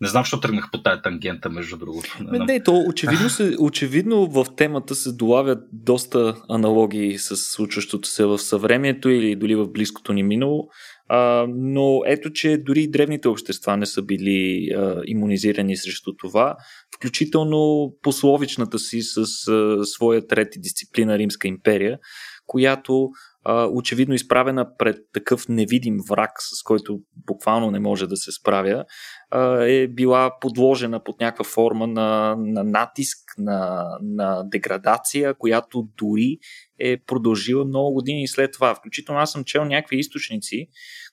Не 0.02 0.08
знам, 0.08 0.22
защо 0.22 0.40
тръгнах 0.40 0.70
по 0.72 0.82
тая 0.82 1.02
тангента, 1.02 1.50
между 1.50 1.76
другото. 1.76 2.16
Не, 2.20 2.38
не 2.38 2.62
то 2.62 2.84
очевидно, 2.88 3.30
се, 3.30 3.56
очевидно 3.60 4.26
в 4.26 4.46
темата 4.56 4.94
се 4.94 5.12
долавят 5.12 5.58
доста 5.72 6.36
аналогии 6.48 7.18
с 7.18 7.36
случващото 7.36 8.08
се 8.08 8.24
в 8.24 8.38
съвремието 8.38 9.08
или 9.08 9.36
дори 9.36 9.54
в 9.54 9.68
близкото 9.68 10.12
ни 10.12 10.22
минало. 10.22 10.68
А, 11.08 11.46
но 11.48 12.00
ето, 12.06 12.32
че 12.32 12.56
дори 12.56 12.90
древните 12.90 13.28
общества 13.28 13.76
не 13.76 13.86
са 13.86 14.02
били 14.02 14.70
а, 14.76 15.02
иммунизирани 15.06 15.76
срещу 15.76 16.16
това, 16.16 16.56
включително 16.96 17.92
пословичната 18.02 18.78
си 18.78 19.02
с 19.02 19.48
а, 19.48 19.84
своя 19.84 20.26
трети 20.26 20.60
дисциплина 20.60 21.18
Римска 21.18 21.48
империя, 21.48 21.98
която 22.46 23.08
а, 23.44 23.66
очевидно 23.66 24.14
изправена 24.14 24.76
пред 24.78 24.96
такъв 25.12 25.48
невидим 25.48 25.96
враг, 26.10 26.30
с 26.38 26.62
който 26.62 27.00
буквално 27.26 27.70
не 27.70 27.80
може 27.80 28.06
да 28.06 28.16
се 28.16 28.32
справя, 28.32 28.84
а, 29.30 29.64
е 29.64 29.88
била 29.88 30.38
подложена 30.40 31.04
под 31.04 31.20
някаква 31.20 31.44
форма 31.44 31.86
на, 31.86 32.36
на 32.38 32.64
натиск, 32.64 33.18
на, 33.38 33.86
на 34.02 34.44
деградация, 34.44 35.34
която 35.34 35.88
дори 35.96 36.38
е 36.78 37.04
продължила 37.04 37.64
много 37.64 37.92
години 37.92 38.28
след 38.28 38.52
това. 38.52 38.74
Включително 38.74 39.20
аз 39.20 39.32
съм 39.32 39.44
чел 39.44 39.64
някакви 39.64 39.98
източници, 39.98 40.66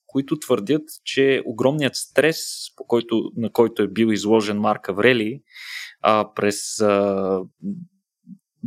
които 0.08 0.40
твърдят, 0.40 0.84
че 1.04 1.42
огромният 1.46 1.96
стрес, 1.96 2.38
по 2.76 2.86
който, 2.88 3.22
на 3.36 3.52
който 3.52 3.84
е 3.84 3.88
бил 3.88 4.08
изложен 4.08 4.60
Марк 4.60 4.90
Аврели 4.90 5.42
а, 6.02 6.34
през 6.34 6.82
а, 6.82 7.40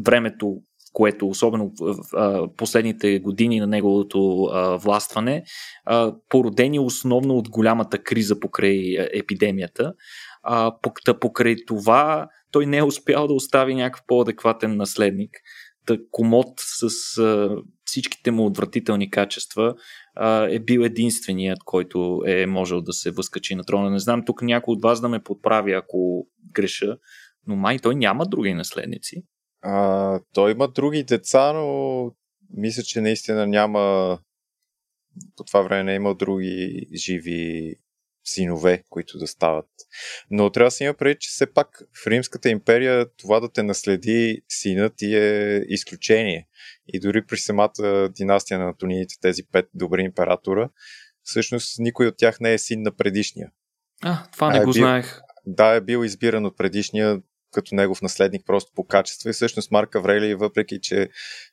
времето, 0.04 0.62
което 0.92 1.28
особено 1.28 1.72
в 1.80 1.96
а, 2.12 2.48
последните 2.56 3.18
години 3.18 3.60
на 3.60 3.66
неговото 3.66 4.44
а, 4.44 4.76
властване, 4.76 5.44
а, 5.84 6.14
породени 6.28 6.78
основно 6.78 7.36
от 7.36 7.48
голямата 7.48 7.98
криза 7.98 8.40
покрай 8.40 8.96
епидемията. 9.14 9.92
А, 10.42 10.72
покрай 11.20 11.56
това 11.66 12.28
той 12.52 12.66
не 12.66 12.76
е 12.76 12.82
успял 12.82 13.26
да 13.26 13.34
остави 13.34 13.74
някакъв 13.74 14.06
по-адекватен 14.06 14.76
наследник. 14.76 15.30
Та 15.86 15.96
комод 16.10 16.48
с 16.56 17.18
а, 17.18 17.56
всичките 17.84 18.30
му 18.30 18.46
отвратителни 18.46 19.10
качества 19.10 19.74
а, 20.14 20.48
е 20.50 20.58
бил 20.58 20.80
единственият, 20.80 21.58
който 21.64 22.22
е 22.26 22.46
можел 22.46 22.80
да 22.80 22.92
се 22.92 23.10
възкачи 23.10 23.54
на 23.54 23.64
трона. 23.64 23.90
Не 23.90 23.98
знам 23.98 24.24
тук 24.24 24.42
някой 24.42 24.72
от 24.72 24.82
вас 24.82 25.00
да 25.00 25.08
ме 25.08 25.22
подправи, 25.22 25.72
ако 25.72 26.26
греша, 26.52 26.96
но 27.46 27.56
май 27.56 27.78
той 27.78 27.94
няма 27.94 28.26
други 28.26 28.54
наследници. 28.54 29.22
А, 29.62 30.20
той 30.34 30.50
има 30.50 30.68
други 30.68 31.02
деца, 31.02 31.52
но 31.52 32.10
мисля, 32.56 32.82
че 32.82 33.00
наистина 33.00 33.46
няма 33.46 34.18
по 35.36 35.44
това 35.44 35.62
време 35.62 35.82
не 35.82 35.92
е 35.92 35.96
имал 35.96 36.14
други 36.14 36.86
живи 36.94 37.74
синове, 38.24 38.82
които 38.90 39.18
да 39.18 39.26
стават. 39.26 39.68
Но 40.30 40.50
трябва 40.50 40.66
да 40.66 40.70
си 40.70 40.84
има 40.84 40.94
преди, 40.94 41.16
че 41.20 41.30
все 41.30 41.52
пак 41.52 41.82
в 42.04 42.06
Римската 42.06 42.48
империя 42.48 43.06
това 43.16 43.40
да 43.40 43.52
те 43.52 43.62
наследи 43.62 44.42
синът 44.48 44.96
ти 44.96 45.16
е 45.16 45.60
изключение. 45.68 46.48
И 46.88 47.00
дори 47.00 47.26
при 47.26 47.36
самата 47.36 48.08
династия 48.16 48.58
на 48.58 48.68
Антониите, 48.68 49.14
тези 49.20 49.42
пет 49.52 49.68
добри 49.74 50.02
императора, 50.02 50.68
всъщност 51.22 51.78
никой 51.78 52.06
от 52.06 52.16
тях 52.16 52.40
не 52.40 52.52
е 52.52 52.58
син 52.58 52.82
на 52.82 52.96
предишния. 52.96 53.50
А, 54.02 54.26
това 54.32 54.52
не 54.52 54.58
а 54.58 54.62
е 54.62 54.64
го 54.64 54.72
бил, 54.72 54.82
знаех. 54.82 55.20
Да, 55.46 55.74
е 55.74 55.80
бил 55.80 56.04
избиран 56.04 56.46
от 56.46 56.56
предишния 56.56 57.20
като 57.52 57.74
негов 57.74 58.02
наследник 58.02 58.46
просто 58.46 58.72
по 58.74 58.84
качество 58.84 59.28
и 59.28 59.32
всъщност 59.32 59.70
Марк 59.70 59.94
Аврелий, 59.94 60.34
въпреки 60.34 60.80
че 60.80 61.08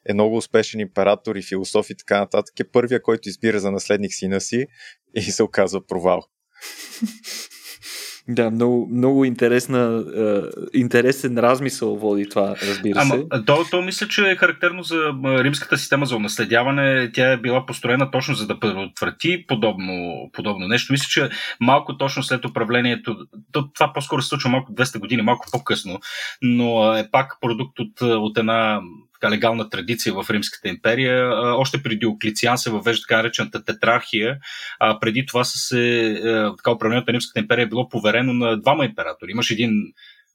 е 0.09 0.13
много 0.13 0.37
успешен 0.37 0.79
император 0.79 1.35
и 1.35 1.43
философ 1.43 1.89
и 1.89 1.95
така 1.95 2.19
нататък, 2.19 2.59
е 2.59 2.71
първия, 2.71 3.01
който 3.01 3.29
избира 3.29 3.59
за 3.59 3.71
наследник 3.71 4.13
сина 4.13 4.41
си 4.41 4.67
и 5.15 5.21
се 5.21 5.43
оказва 5.43 5.85
провал. 5.87 6.21
Да, 8.31 8.51
много, 8.51 8.89
много 8.91 9.25
интересна, 9.25 10.03
е, 10.17 10.41
интересен 10.73 11.37
размисъл 11.37 11.95
води 11.95 12.29
това, 12.29 12.55
разбира 12.67 13.01
се. 13.01 13.13
Ама, 13.13 13.45
то, 13.45 13.65
то 13.71 13.81
мисля, 13.81 14.07
че 14.07 14.31
е 14.31 14.35
характерно 14.35 14.83
за 14.83 15.13
римската 15.23 15.77
система 15.77 16.05
за 16.05 16.15
унаследяване. 16.15 17.11
Тя 17.13 17.31
е 17.31 17.37
била 17.37 17.65
построена 17.65 18.11
точно 18.11 18.35
за 18.35 18.47
да 18.47 18.59
предотврати 18.59 19.45
подобно, 19.47 20.29
подобно 20.33 20.67
нещо. 20.67 20.93
Мисля, 20.93 21.07
че 21.09 21.29
малко 21.59 21.97
точно 21.97 22.23
след 22.23 22.45
управлението, 22.45 23.17
то, 23.51 23.71
това 23.73 23.93
по-скоро 23.93 24.21
се 24.21 24.27
случва 24.27 24.49
малко 24.49 24.73
200 24.73 24.99
години, 24.99 25.21
малко 25.21 25.47
по-късно, 25.51 25.99
но 26.41 26.93
е 26.95 27.09
пак 27.11 27.37
продукт 27.41 27.79
от, 27.79 28.01
от 28.01 28.37
една 28.37 28.81
така 29.21 29.31
легална 29.31 29.69
традиция 29.69 30.13
в 30.13 30.25
Римската 30.29 30.69
империя. 30.69 31.31
Още 31.57 31.83
преди 31.83 32.05
Оклициан 32.05 32.57
се 32.57 32.69
въвежда 32.69 33.01
така 33.01 33.17
наречената 33.17 33.63
тетрархия. 33.63 34.37
А 34.79 34.99
преди 34.99 35.25
това 35.25 35.43
са 35.43 35.57
се, 35.57 36.05
е, 36.07 36.55
така 36.57 36.71
управлението 36.71 37.11
на 37.11 37.13
Римската 37.13 37.39
империя 37.39 37.63
е 37.63 37.69
било 37.69 37.89
поверено 37.89 38.33
на 38.33 38.61
двама 38.61 38.85
императори. 38.85 39.31
Имаш 39.31 39.51
един 39.51 39.71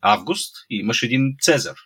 Август 0.03 0.55
и 0.71 0.77
имаш 0.77 1.03
един 1.03 1.35
Цезар 1.41 1.77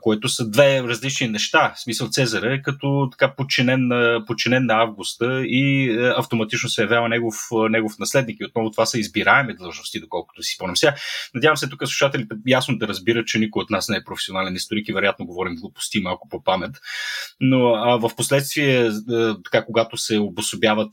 което 0.00 0.28
са 0.28 0.50
две 0.50 0.82
различни 0.82 1.28
неща. 1.28 1.72
В 1.76 1.80
смисъл 1.80 2.08
Цезар 2.08 2.42
е 2.42 2.62
като 2.62 3.08
така 3.12 3.34
подчинен 3.36 3.86
на, 3.86 4.24
подчинен 4.26 4.66
на 4.66 4.82
Августа 4.82 5.42
и 5.46 5.90
е, 5.90 6.12
автоматично 6.16 6.68
се 6.68 6.82
явява 6.82 7.08
негов, 7.08 7.34
негов 7.70 7.92
наследник. 7.98 8.40
И 8.40 8.44
отново 8.44 8.70
това 8.70 8.86
са 8.86 8.98
избираеми 8.98 9.56
длъжности, 9.56 10.00
доколкото 10.00 10.42
си 10.42 10.54
спомням. 10.54 10.76
Сега, 10.76 10.94
надявам 11.34 11.56
се 11.56 11.68
тук 11.68 11.80
слушателите 11.80 12.34
ясно 12.46 12.78
да 12.78 12.88
разбират, 12.88 13.26
че 13.26 13.38
никой 13.38 13.62
от 13.62 13.70
нас 13.70 13.88
не 13.88 13.96
е 13.96 14.04
професионален 14.04 14.54
историк 14.54 14.88
и 14.88 14.92
вероятно 14.92 15.26
говорим 15.26 15.54
глупости 15.54 16.00
малко 16.00 16.28
по 16.28 16.44
памет. 16.44 16.76
Но 17.40 17.74
а, 17.74 17.96
в 17.96 18.10
последствие, 18.16 18.90
така, 19.44 19.64
когато 19.64 19.96
се 19.96 20.18
обособяват 20.18 20.90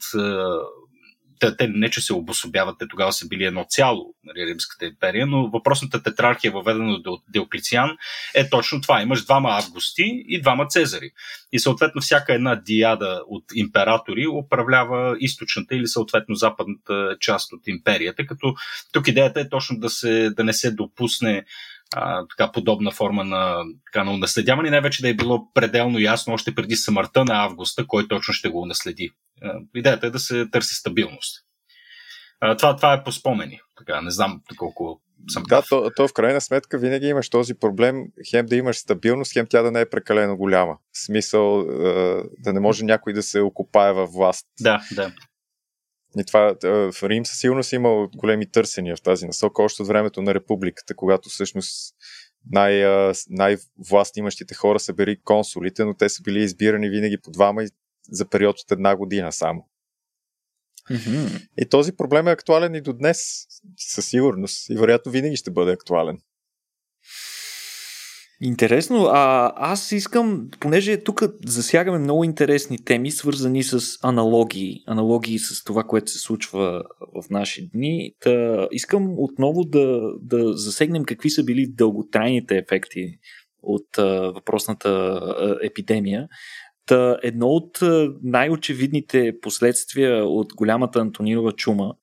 те, 1.39 1.57
те 1.57 1.67
не 1.67 1.89
че 1.89 2.01
се 2.01 2.13
обособяват, 2.13 2.75
те 2.79 2.87
тогава 2.87 3.13
са 3.13 3.27
били 3.27 3.43
едно 3.43 3.65
цяло, 3.69 4.15
нали, 4.23 4.45
Римската 4.45 4.85
империя, 4.85 5.27
но 5.27 5.49
въпросната 5.49 6.03
тетрархия, 6.03 6.51
въведена 6.51 6.99
от 7.05 7.23
Диоклициан, 7.29 7.97
е 8.35 8.49
точно 8.49 8.81
това. 8.81 9.01
Имаш 9.01 9.23
двама 9.23 9.49
августи 9.49 10.23
и 10.27 10.41
двама 10.41 10.67
цезари. 10.67 11.11
И 11.51 11.59
съответно 11.59 12.01
всяка 12.01 12.33
една 12.33 12.55
диада 12.55 13.21
от 13.27 13.43
императори 13.55 14.27
управлява 14.27 15.15
източната 15.19 15.75
или 15.75 15.87
съответно 15.87 16.35
западната 16.35 17.17
част 17.19 17.53
от 17.53 17.67
империята, 17.67 18.25
като 18.25 18.55
тук 18.91 19.07
идеята 19.07 19.39
е 19.39 19.49
точно 19.49 19.79
да, 19.79 19.89
се, 19.89 20.29
да 20.29 20.43
не 20.43 20.53
се 20.53 20.71
допусне 20.71 21.45
а, 21.95 22.25
така 22.27 22.51
подобна 22.51 22.91
форма 22.91 23.23
на, 23.23 23.63
така, 23.85 24.03
на 24.03 24.11
унаследяване, 24.11 24.69
най-вече 24.69 25.01
да 25.01 25.09
е 25.09 25.13
било 25.13 25.53
пределно 25.53 25.99
ясно 25.99 26.33
още 26.33 26.55
преди 26.55 26.75
смъртта 26.75 27.25
на 27.25 27.43
Августа, 27.43 27.87
кой 27.87 28.07
точно 28.07 28.33
ще 28.33 28.49
го 28.49 28.61
унаследи. 28.61 29.11
Идеята 29.75 30.07
е 30.07 30.09
да 30.09 30.19
се 30.19 30.49
търси 30.51 30.75
стабилност. 30.75 31.45
А, 32.39 32.57
това, 32.57 32.75
това 32.75 32.93
е 32.93 33.03
по 33.03 33.11
спомени. 33.11 33.59
Така, 33.77 34.01
не 34.01 34.11
знам 34.11 34.41
колко 34.57 35.01
съм 35.29 35.43
Да, 35.49 35.61
то, 35.69 35.91
то 35.95 36.07
в 36.07 36.13
крайна 36.13 36.41
сметка 36.41 36.77
винаги 36.77 37.07
имаш 37.07 37.29
този 37.29 37.53
проблем, 37.53 38.03
хем 38.29 38.45
да 38.45 38.55
имаш 38.55 38.77
стабилност, 38.77 39.33
хем 39.33 39.45
тя 39.49 39.61
да 39.61 39.71
не 39.71 39.81
е 39.81 39.89
прекалено 39.89 40.37
голяма. 40.37 40.77
В 40.91 41.05
смисъл 41.05 41.65
да 42.39 42.53
не 42.53 42.59
може 42.59 42.85
някой 42.85 43.13
да 43.13 43.23
се 43.23 43.41
окупае 43.41 43.93
във 43.93 44.11
власт. 44.11 44.47
Да, 44.61 44.81
да. 44.95 45.11
И 46.17 46.25
това 46.25 46.55
в 46.63 47.03
Рим 47.03 47.25
със 47.25 47.39
сигурност 47.39 47.73
е 47.73 47.75
имал 47.75 48.09
големи 48.15 48.51
търсения 48.51 48.95
в 48.95 49.01
тази 49.01 49.25
насока, 49.25 49.63
още 49.63 49.81
от 49.81 49.87
времето 49.87 50.21
на 50.21 50.33
републиката, 50.33 50.95
когато 50.95 51.29
всъщност 51.29 51.95
най- 52.51 53.13
най-власт 53.29 54.17
имащите 54.17 54.55
хора 54.55 54.79
са 54.79 54.93
били 54.93 55.21
консулите, 55.23 55.85
но 55.85 55.93
те 55.93 56.09
са 56.09 56.21
били 56.23 56.43
избирани 56.43 56.89
винаги 56.89 57.17
по 57.17 57.31
двама 57.31 57.63
за 58.11 58.29
период 58.29 58.59
от 58.59 58.71
една 58.71 58.95
година 58.95 59.31
само. 59.31 59.69
Mm-hmm. 60.91 61.47
И 61.57 61.69
този 61.69 61.91
проблем 61.95 62.27
е 62.27 62.31
актуален 62.31 62.75
и 62.75 62.81
до 62.81 62.93
днес, 62.93 63.45
със 63.77 64.05
сигурност. 64.05 64.69
И 64.69 64.75
вероятно 64.75 65.11
винаги 65.11 65.35
ще 65.35 65.51
бъде 65.51 65.71
актуален. 65.71 66.17
Интересно. 68.45 69.05
А, 69.05 69.53
аз 69.55 69.91
искам, 69.91 70.49
понеже 70.59 71.03
тук 71.03 71.23
засягаме 71.45 71.97
много 71.97 72.23
интересни 72.23 72.77
теми, 72.85 73.11
свързани 73.11 73.63
с 73.63 73.99
аналогии, 74.03 74.83
аналогии 74.87 75.39
с 75.39 75.63
това, 75.63 75.83
което 75.83 76.11
се 76.11 76.19
случва 76.19 76.83
в 76.99 77.29
наши 77.29 77.69
дни. 77.69 78.13
Та, 78.19 78.67
искам 78.71 79.13
отново 79.17 79.63
да, 79.63 80.13
да 80.21 80.53
засегнем 80.53 81.05
какви 81.05 81.29
са 81.29 81.43
били 81.43 81.67
дълготрайните 81.67 82.57
ефекти 82.57 83.17
от 83.61 83.97
а, 83.97 84.31
въпросната 84.31 84.89
а, 84.89 85.57
епидемия. 85.63 86.27
Та, 86.85 87.17
едно 87.23 87.47
от 87.47 87.79
най-очевидните 88.23 89.33
последствия 89.41 90.25
от 90.25 90.53
голямата 90.53 90.99
Антонинова 90.99 91.51
чума, 91.51 91.93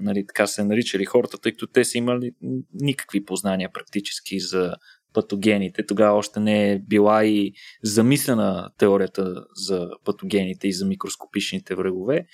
нали, 0.00 0.26
така 0.26 0.46
се 0.46 0.64
наричали 0.64 1.04
хората, 1.04 1.38
тъй 1.38 1.52
като 1.52 1.66
те 1.66 1.84
са 1.84 1.98
имали 1.98 2.30
никакви 2.74 3.24
познания 3.24 3.70
практически 3.72 4.40
за 4.40 4.74
патогените. 5.14 5.86
Тогава 5.86 6.18
още 6.18 6.40
не 6.40 6.72
е 6.72 6.78
била 6.78 7.24
и 7.24 7.52
замислена 7.82 8.70
теорията 8.78 9.44
за 9.54 9.90
патогените 10.04 10.68
и 10.68 10.72
за 10.72 10.86
микроскопичните 10.86 11.74
врагове. 11.74 12.26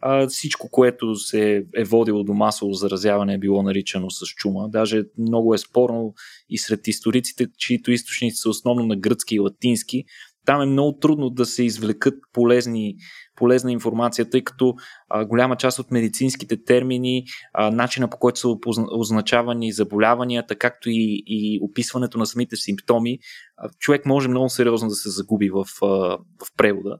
А, 0.00 0.26
всичко, 0.26 0.68
което 0.70 1.16
се 1.16 1.64
е 1.74 1.84
водило 1.84 2.24
до 2.24 2.34
масово 2.34 2.72
заразяване 2.72 3.34
е 3.34 3.38
било 3.38 3.62
наричано 3.62 4.10
с 4.10 4.26
чума. 4.26 4.68
Даже 4.68 5.02
много 5.18 5.54
е 5.54 5.58
спорно 5.58 6.14
и 6.50 6.58
сред 6.58 6.88
историците, 6.88 7.46
чието 7.58 7.92
източници 7.92 8.36
са 8.36 8.48
основно 8.48 8.86
на 8.86 8.96
гръцки 8.96 9.34
и 9.34 9.38
латински, 9.38 10.04
там 10.50 10.62
е 10.62 10.66
много 10.66 10.98
трудно 10.98 11.30
да 11.30 11.46
се 11.46 11.64
извлекат 11.64 12.14
полезни, 12.32 12.96
полезна 13.36 13.72
информация, 13.72 14.30
тъй 14.30 14.44
като 14.44 14.74
а, 15.08 15.24
голяма 15.24 15.56
част 15.56 15.78
от 15.78 15.90
медицинските 15.90 16.64
термини, 16.64 17.24
а, 17.52 17.70
начина 17.70 18.10
по 18.10 18.16
който 18.18 18.40
са 18.40 18.48
означавани 18.92 19.72
заболяванията, 19.72 20.56
както 20.56 20.90
и, 20.90 21.22
и 21.26 21.60
описването 21.62 22.18
на 22.18 22.26
самите 22.26 22.56
симптоми, 22.56 23.18
а, 23.56 23.68
човек 23.78 24.06
може 24.06 24.28
много 24.28 24.48
сериозно 24.48 24.88
да 24.88 24.94
се 24.94 25.10
загуби 25.10 25.50
в, 25.50 25.64
а, 25.82 25.86
в 25.86 26.56
превода. 26.56 26.98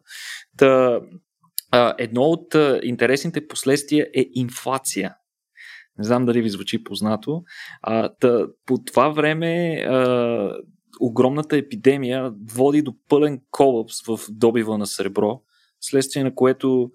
Та, 0.56 1.00
а, 1.70 1.94
едно 1.98 2.22
от 2.22 2.54
а, 2.54 2.80
интересните 2.82 3.48
последствия 3.48 4.06
е 4.16 4.24
инфлация. 4.34 5.14
Не 5.98 6.04
знам 6.04 6.26
дали 6.26 6.42
ви 6.42 6.50
звучи 6.50 6.84
познато. 6.84 7.42
А, 7.82 8.08
та, 8.20 8.46
по 8.66 8.78
това 8.86 9.08
време 9.08 9.74
а, 9.74 10.52
огромната 11.00 11.56
епидемия 11.56 12.32
води 12.54 12.82
до 12.82 12.94
пълен 13.08 13.40
колапс 13.50 14.06
в 14.06 14.20
добива 14.30 14.78
на 14.78 14.86
сребро, 14.86 15.40
следствие 15.80 16.24
на 16.24 16.34
което 16.34 16.90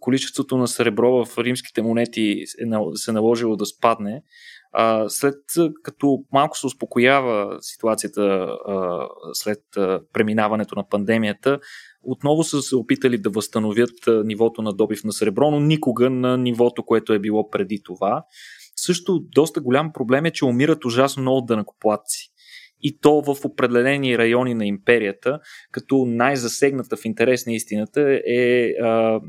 количеството 0.00 0.56
на 0.56 0.68
сребро 0.68 1.24
в 1.24 1.38
римските 1.38 1.82
монети 1.82 2.44
е, 2.60 2.66
се 2.94 3.12
наложило 3.12 3.56
да 3.56 3.66
спадне. 3.66 4.22
След 5.08 5.36
като 5.82 6.18
малко 6.32 6.58
се 6.58 6.66
успокоява 6.66 7.58
ситуацията 7.60 8.48
след 9.32 9.58
преминаването 10.12 10.74
на 10.74 10.88
пандемията, 10.88 11.58
отново 12.02 12.44
са 12.44 12.62
се 12.62 12.76
опитали 12.76 13.18
да 13.18 13.30
възстановят 13.30 13.90
нивото 14.24 14.62
на 14.62 14.72
добив 14.72 15.04
на 15.04 15.12
сребро, 15.12 15.50
но 15.50 15.60
никога 15.60 16.10
на 16.10 16.38
нивото, 16.38 16.82
което 16.82 17.12
е 17.12 17.18
било 17.18 17.50
преди 17.50 17.82
това. 17.84 18.24
Също 18.76 19.20
доста 19.20 19.60
голям 19.60 19.92
проблем 19.92 20.26
е, 20.26 20.30
че 20.30 20.44
умират 20.44 20.84
ужасно 20.84 21.20
много 21.20 21.40
дънакоплатци. 21.40 22.30
И 22.82 22.98
то 23.00 23.22
в 23.22 23.44
определени 23.44 24.18
райони 24.18 24.54
на 24.54 24.66
империята, 24.66 25.40
като 25.72 26.04
най-засегната 26.06 26.96
в 26.96 27.04
интерес 27.04 27.46
на 27.46 27.52
истината 27.52 28.20
е 28.26 28.70
а, 28.82 29.20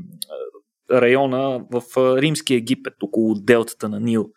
района 0.90 1.64
в 1.70 1.82
Римски 2.20 2.54
Египет, 2.54 2.94
около 3.02 3.34
делтата 3.34 3.88
на 3.88 4.00
Нил, 4.00 4.30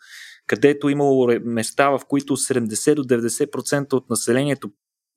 където 0.46 0.88
имало 0.88 1.28
места, 1.44 1.90
в 1.90 2.00
които 2.08 2.36
70 2.36 2.94
до 2.94 3.04
90% 3.04 3.92
от 3.92 4.10
населението, 4.10 4.70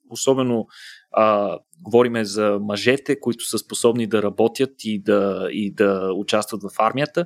особено 0.09 0.67
а, 1.11 1.57
говориме 1.81 2.25
за 2.25 2.59
мъжете, 2.61 3.19
които 3.19 3.43
са 3.45 3.57
способни 3.57 4.07
да 4.07 4.23
работят 4.23 4.71
и 4.83 5.01
да, 5.01 5.47
и 5.51 5.73
да 5.73 6.13
участват 6.15 6.61
в 6.63 6.79
армията, 6.79 7.25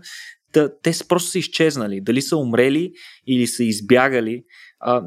те 0.53 0.91
просто 1.07 1.29
са 1.29 1.39
изчезнали. 1.39 2.01
Дали 2.01 2.21
са 2.21 2.37
умрели 2.37 2.93
или 3.27 3.47
са 3.47 3.63
избягали. 3.63 4.43
А, 4.79 5.03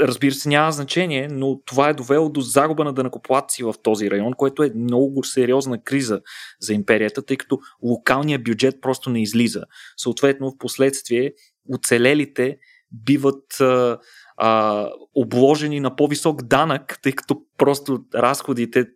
разбира 0.00 0.34
се, 0.34 0.48
няма 0.48 0.72
значение, 0.72 1.28
но 1.28 1.60
това 1.66 1.88
е 1.88 1.94
довело 1.94 2.28
до 2.28 2.40
загуба 2.40 2.84
на 2.84 2.92
дънакоплатци 2.92 3.64
в 3.64 3.74
този 3.82 4.10
район, 4.10 4.32
което 4.32 4.62
е 4.62 4.72
много 4.74 5.24
сериозна 5.24 5.82
криза 5.82 6.20
за 6.60 6.74
империята, 6.74 7.22
тъй 7.22 7.36
като 7.36 7.58
локалният 7.82 8.44
бюджет 8.44 8.80
просто 8.80 9.10
не 9.10 9.22
излиза. 9.22 9.64
Съответно, 9.96 10.50
в 10.50 10.58
последствие 10.58 11.32
оцелелите 11.74 12.56
биват 12.92 13.60
а, 13.60 13.98
а, 14.36 14.88
обложени 15.14 15.80
на 15.80 15.96
по-висок 15.96 16.42
данък, 16.42 16.98
тъй 17.02 17.12
като 17.12 17.42
просто 17.58 18.04
разходите 18.14 18.86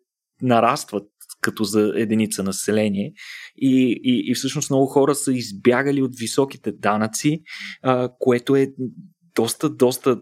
нарастват 0.43 1.05
като 1.41 1.65
за 1.65 1.93
единица 1.97 2.43
население. 2.43 3.13
И, 3.57 4.01
и, 4.03 4.31
и 4.31 4.35
всъщност 4.35 4.71
много 4.71 4.87
хора 4.87 5.15
са 5.15 5.33
избягали 5.33 6.03
от 6.03 6.19
високите 6.19 6.73
данъци, 6.73 7.43
а, 7.83 8.09
което 8.19 8.57
е 8.57 8.73
доста, 9.35 9.71
доста 9.71 10.21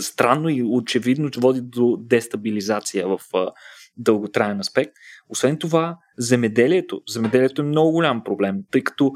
странно 0.00 0.48
и 0.48 0.62
очевидно 0.62 1.30
води 1.36 1.60
до 1.62 1.96
дестабилизация 2.00 3.08
в 3.08 3.20
а, 3.34 3.52
дълготраен 3.96 4.60
аспект. 4.60 4.92
Освен 5.28 5.58
това, 5.58 5.98
земеделието. 6.18 7.02
Земеделието 7.08 7.62
е 7.62 7.64
много 7.64 7.92
голям 7.92 8.24
проблем, 8.24 8.56
тъй 8.70 8.84
като 8.84 9.12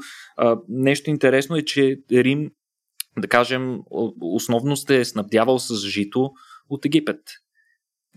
нещо 0.69 1.09
интересно 1.09 1.55
е, 1.55 1.61
че 1.61 1.99
Рим, 2.11 2.51
да 3.17 3.27
кажем, 3.27 3.79
основно 4.21 4.75
сте 4.75 5.05
снабдявал 5.05 5.59
с 5.59 5.87
жито 5.87 6.31
от 6.69 6.85
Египет. 6.85 7.21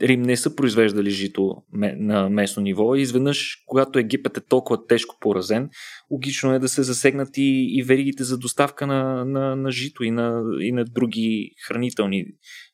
Рим 0.02 0.22
не 0.22 0.36
са 0.36 0.56
произвеждали 0.56 1.10
жито 1.10 1.56
на 1.72 2.28
местно 2.28 2.62
ниво 2.62 2.94
и 2.94 3.00
изведнъж, 3.00 3.62
когато 3.66 3.98
Египет 3.98 4.36
е 4.36 4.40
толкова 4.40 4.86
тежко 4.86 5.16
поразен, 5.20 5.70
логично 6.10 6.54
е 6.54 6.58
да 6.58 6.68
се 6.68 6.82
засегнат 6.82 7.28
и, 7.36 7.78
и 7.78 7.82
веригите 7.82 8.24
за 8.24 8.38
доставка 8.38 8.86
на, 8.86 9.24
на, 9.24 9.56
на 9.56 9.70
жито 9.70 10.04
и 10.04 10.10
на, 10.10 10.42
и 10.60 10.72
на 10.72 10.84
други 10.84 11.50
хранителни 11.66 12.24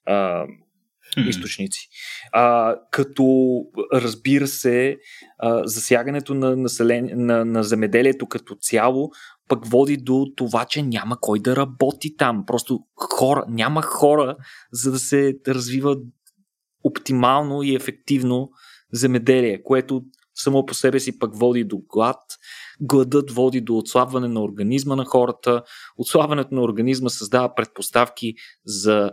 а, 0.06 0.46
източници. 1.28 1.88
А, 2.32 2.76
като 2.90 3.24
разбира 3.92 4.46
се, 4.46 4.98
а, 5.38 5.66
засягането 5.66 6.34
на, 6.34 6.56
население, 6.56 7.14
на, 7.16 7.44
на 7.44 7.62
земеделието 7.62 8.26
като 8.26 8.54
цяло 8.54 9.10
пък 9.48 9.66
води 9.66 9.96
до 9.96 10.26
това, 10.36 10.64
че 10.64 10.82
няма 10.82 11.16
кой 11.20 11.38
да 11.38 11.56
работи 11.56 12.16
там. 12.16 12.44
Просто 12.46 12.80
хора, 12.96 13.44
няма 13.48 13.82
хора, 13.82 14.36
за 14.72 14.92
да 14.92 14.98
се 14.98 15.34
развива 15.48 15.96
оптимално 16.84 17.62
и 17.62 17.74
ефективно 17.74 18.50
земеделие, 18.92 19.62
което 19.62 20.02
само 20.34 20.66
по 20.66 20.74
себе 20.74 21.00
си 21.00 21.18
пък 21.18 21.36
води 21.36 21.64
до 21.64 21.78
глад. 21.88 22.20
Гладът 22.80 23.30
води 23.30 23.60
до 23.60 23.78
отслабване 23.78 24.28
на 24.28 24.42
организма 24.42 24.96
на 24.96 25.04
хората. 25.04 25.62
Отслабването 25.96 26.54
на 26.54 26.62
организма 26.62 27.08
създава 27.08 27.54
предпоставки 27.54 28.34
за 28.64 29.10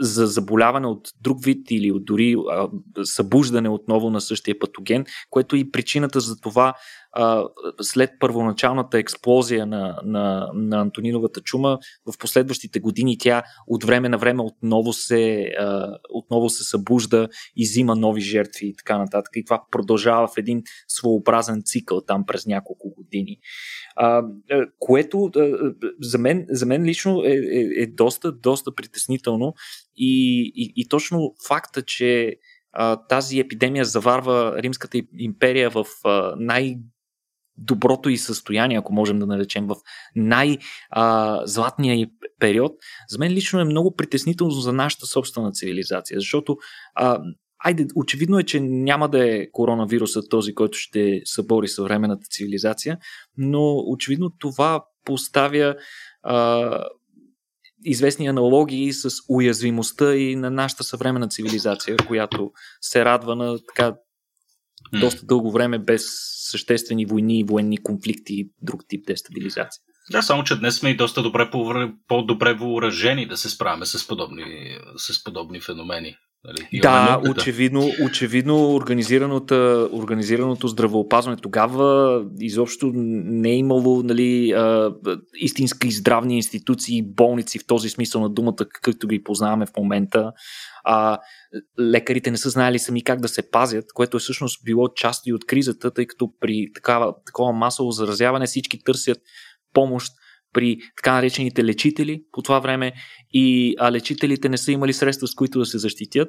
за 0.00 0.26
заболяване 0.26 0.86
от 0.86 1.08
друг 1.20 1.44
вид 1.44 1.70
или 1.70 1.92
дори 2.00 2.36
а, 2.50 2.68
събуждане 3.02 3.68
отново 3.68 4.10
на 4.10 4.20
същия 4.20 4.58
патоген, 4.58 5.04
което 5.30 5.56
е 5.56 5.58
и 5.58 5.70
причината 5.70 6.20
за 6.20 6.40
това 6.40 6.74
след 7.80 8.10
първоначалната 8.20 8.98
експлозия 8.98 9.66
на, 9.66 10.00
на, 10.04 10.50
на 10.54 10.80
Антониновата 10.80 11.40
чума, 11.40 11.78
в 12.12 12.18
последващите 12.18 12.80
години 12.80 13.18
тя 13.18 13.42
от 13.66 13.84
време 13.84 14.08
на 14.08 14.18
време 14.18 14.42
отново 14.42 14.92
се, 14.92 15.52
отново 16.10 16.50
се 16.50 16.64
събужда 16.64 17.28
и 17.56 17.64
взима 17.64 17.96
нови 17.96 18.20
жертви 18.20 18.66
и 18.66 18.76
така 18.76 18.98
нататък. 18.98 19.30
И 19.34 19.44
това 19.44 19.62
продължава 19.70 20.28
в 20.28 20.38
един 20.38 20.62
своеобразен 20.88 21.62
цикъл 21.64 22.00
там 22.00 22.26
през 22.26 22.46
няколко 22.46 22.94
години. 22.94 23.38
Което 24.78 25.30
за, 26.00 26.18
мен, 26.18 26.46
за 26.48 26.66
мен 26.66 26.84
лично 26.84 27.24
е, 27.24 27.30
е, 27.30 27.82
е 27.82 27.86
доста, 27.86 28.32
доста 28.32 28.74
притеснително 28.74 29.54
и, 29.96 30.42
и, 30.56 30.72
и 30.76 30.88
точно 30.88 31.34
факта, 31.48 31.82
че 31.82 32.36
тази 33.08 33.38
епидемия 33.38 33.84
заварва 33.84 34.62
Римската 34.62 35.00
империя 35.18 35.70
в 35.70 35.84
най- 36.36 36.76
доброто 37.60 38.08
и 38.08 38.16
състояние, 38.16 38.78
ако 38.78 38.92
можем 38.92 39.18
да 39.18 39.26
наречем, 39.26 39.66
в 39.66 39.76
най-златния 40.16 42.08
период, 42.40 42.72
за 43.08 43.18
мен 43.18 43.32
лично 43.32 43.60
е 43.60 43.64
много 43.64 43.96
притеснително 43.96 44.52
за 44.52 44.72
нашата 44.72 45.06
собствена 45.06 45.52
цивилизация, 45.52 46.20
защото 46.20 46.56
а, 46.94 47.20
Айде, 47.64 47.86
очевидно 47.94 48.38
е, 48.38 48.42
че 48.42 48.60
няма 48.60 49.08
да 49.08 49.36
е 49.36 49.50
коронавирусът 49.50 50.30
този, 50.30 50.54
който 50.54 50.78
ще 50.78 51.20
събори 51.24 51.68
съвременната 51.68 52.26
цивилизация, 52.30 52.98
но 53.36 53.76
очевидно 53.76 54.30
това 54.38 54.84
поставя 55.04 55.74
а, 56.22 56.84
известни 57.84 58.26
аналогии 58.26 58.92
с 58.92 59.10
уязвимостта 59.28 60.14
и 60.14 60.36
на 60.36 60.50
нашата 60.50 60.84
съвременна 60.84 61.28
цивилизация, 61.28 61.96
която 62.06 62.52
се 62.80 63.04
радва 63.04 63.36
на 63.36 63.58
така 63.66 63.94
доста 65.00 65.26
дълго 65.26 65.52
време 65.52 65.78
без 65.78 66.04
съществени 66.50 67.06
войни, 67.06 67.44
военни 67.44 67.78
конфликти 67.78 68.34
и 68.34 68.50
друг 68.62 68.80
тип 68.88 69.06
дестабилизация. 69.06 69.82
Да, 70.10 70.22
само 70.22 70.44
че 70.44 70.56
днес 70.56 70.76
сме 70.76 70.90
и 70.90 70.96
доста 70.96 71.22
добре, 71.22 71.50
по-добре 72.08 72.54
въоръжени 72.54 73.26
да 73.26 73.36
се 73.36 73.50
справяме 73.50 73.86
с 73.86 74.06
подобни, 74.06 74.78
с 74.96 75.24
подобни 75.24 75.60
феномени. 75.60 76.16
Нали? 76.44 76.80
Да, 76.80 77.20
очевидно, 77.30 77.90
очевидно 78.04 78.74
организираното, 78.74 79.88
организираното 79.92 80.68
здравеопазване 80.68 81.36
тогава 81.36 82.24
изобщо 82.40 82.92
не 82.94 83.50
е 83.50 83.56
имало 83.56 84.02
нали, 84.02 84.52
а, 84.52 84.94
истински 85.34 85.90
здравни 85.90 86.36
институции, 86.36 87.02
болници 87.02 87.58
в 87.58 87.66
този 87.66 87.88
смисъл 87.88 88.20
на 88.20 88.30
думата, 88.30 88.56
какъвто 88.56 89.08
ги 89.08 89.22
познаваме 89.22 89.66
в 89.66 89.76
момента. 89.76 90.32
А, 90.84 91.18
лекарите 91.80 92.30
не 92.30 92.36
са 92.36 92.50
знаели 92.50 92.78
сами 92.78 93.04
как 93.04 93.20
да 93.20 93.28
се 93.28 93.50
пазят, 93.50 93.84
което 93.94 94.16
е 94.16 94.20
всъщност 94.20 94.64
било 94.64 94.88
част 94.88 95.26
и 95.26 95.32
от 95.32 95.46
кризата, 95.46 95.90
тъй 95.90 96.06
като 96.06 96.32
при 96.40 96.66
такава, 96.74 97.14
такова 97.26 97.52
масово 97.52 97.90
заразяване 97.90 98.46
всички 98.46 98.78
търсят 98.84 99.18
помощ 99.74 100.12
при 100.52 100.78
така 100.96 101.12
наречените 101.12 101.64
лечители 101.64 102.22
по 102.32 102.42
това 102.42 102.60
време 102.60 102.92
и 103.32 103.74
а 103.78 103.92
лечителите 103.92 104.48
не 104.48 104.58
са 104.58 104.72
имали 104.72 104.92
средства 104.92 105.28
с 105.28 105.34
които 105.34 105.58
да 105.58 105.66
се 105.66 105.78
защитят, 105.78 106.28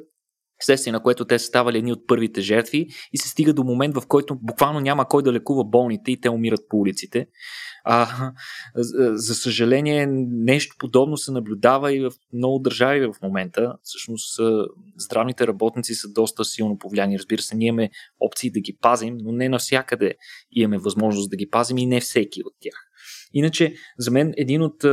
следствие 0.63 0.93
на 0.93 1.03
което 1.03 1.25
те 1.25 1.39
са 1.39 1.45
ставали 1.45 1.77
едни 1.77 1.93
от 1.93 2.07
първите 2.07 2.41
жертви 2.41 2.87
и 3.13 3.17
се 3.17 3.29
стига 3.29 3.53
до 3.53 3.63
момент, 3.63 3.95
в 3.95 4.07
който 4.07 4.37
буквално 4.41 4.79
няма 4.79 5.07
кой 5.07 5.23
да 5.23 5.33
лекува 5.33 5.63
болните 5.63 6.11
и 6.11 6.21
те 6.21 6.29
умират 6.29 6.59
по 6.69 6.77
улиците. 6.77 7.27
А, 7.83 8.31
за 9.13 9.35
съжаление, 9.35 10.07
нещо 10.31 10.75
подобно 10.79 11.17
се 11.17 11.31
наблюдава 11.31 11.93
и 11.93 11.99
в 11.99 12.11
много 12.33 12.59
държави 12.59 13.05
в 13.05 13.13
момента. 13.23 13.73
Всъщност, 13.83 14.39
здравните 14.97 15.47
работници 15.47 15.93
са 15.93 16.07
доста 16.11 16.45
силно 16.45 16.77
повлияни. 16.77 17.19
Разбира 17.19 17.41
се, 17.41 17.55
ние 17.55 17.67
имаме 17.67 17.89
опции 18.19 18.51
да 18.51 18.59
ги 18.59 18.77
пазим, 18.81 19.17
но 19.17 19.31
не 19.31 19.49
навсякъде 19.49 20.15
имаме 20.51 20.77
възможност 20.77 21.29
да 21.29 21.37
ги 21.37 21.49
пазим 21.49 21.77
и 21.77 21.85
не 21.85 22.01
всеки 22.01 22.41
от 22.45 22.53
тях. 22.59 22.90
Иначе, 23.33 23.73
за 23.97 24.11
мен 24.11 24.33
един 24.37 24.61
от 24.61 24.85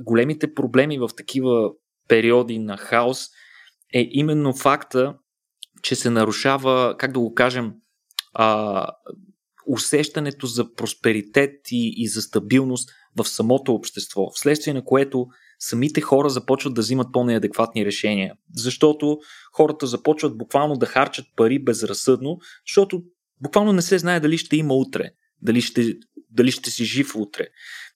големите 0.00 0.54
проблеми 0.54 0.98
в 0.98 1.10
такива 1.16 1.70
периоди 2.08 2.58
на 2.58 2.76
хаос 2.76 3.28
е 3.94 4.08
именно 4.10 4.52
факта, 4.52 5.14
че 5.82 5.94
се 5.94 6.10
нарушава, 6.10 6.94
как 6.98 7.12
да 7.12 7.20
го 7.20 7.34
кажем, 7.34 7.72
а, 8.34 8.86
усещането 9.66 10.46
за 10.46 10.74
просперитет 10.74 11.54
и, 11.70 11.94
и 11.96 12.08
за 12.08 12.22
стабилност 12.22 12.90
в 13.16 13.28
самото 13.28 13.74
общество, 13.74 14.30
вследствие 14.34 14.74
на 14.74 14.84
което 14.84 15.26
самите 15.58 16.00
хора 16.00 16.30
започват 16.30 16.74
да 16.74 16.80
взимат 16.80 17.12
по-неадекватни 17.12 17.86
решения. 17.86 18.34
Защото 18.54 19.18
хората 19.52 19.86
започват 19.86 20.38
буквално 20.38 20.74
да 20.74 20.86
харчат 20.86 21.26
пари 21.36 21.58
безразсъдно, 21.58 22.38
защото 22.66 23.02
буквално 23.42 23.72
не 23.72 23.82
се 23.82 23.98
знае 23.98 24.20
дали 24.20 24.38
ще 24.38 24.56
има 24.56 24.74
утре, 24.74 25.10
дали 25.42 25.60
ще, 25.60 25.94
дали 26.30 26.50
ще 26.50 26.70
си 26.70 26.84
жив 26.84 27.16
утре. 27.16 27.46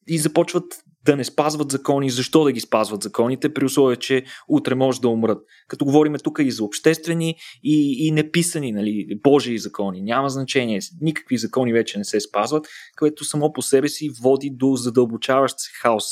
И 0.07 0.19
започват 0.19 0.65
да 1.05 1.17
не 1.17 1.25
спазват 1.25 1.71
закони, 1.71 2.11
защо 2.11 2.45
да 2.45 2.53
ги 2.53 2.61
спазват 2.61 3.03
законите, 3.03 3.55
при 3.55 3.65
условие, 3.65 3.97
че 3.97 4.25
утре 4.49 4.75
може 4.75 5.01
да 5.01 5.09
умрат. 5.09 5.39
Като 5.69 5.85
говорим 5.85 6.15
тук 6.25 6.39
и 6.43 6.51
за 6.51 6.65
обществени 6.65 7.37
и, 7.63 8.07
и 8.07 8.11
неписани, 8.11 8.73
нали, 8.73 9.07
Божии 9.23 9.59
закони, 9.59 10.03
няма 10.03 10.29
значение, 10.29 10.81
никакви 11.01 11.39
закони 11.39 11.73
вече 11.73 11.99
не 11.99 12.05
се 12.05 12.21
спазват, 12.21 12.67
което 12.99 13.25
само 13.25 13.53
по 13.53 13.63
себе 13.63 13.89
си 13.89 14.11
води 14.23 14.51
до 14.51 14.77
задълбочаващ 14.77 15.59
се 15.59 15.71
хаос. 15.83 16.05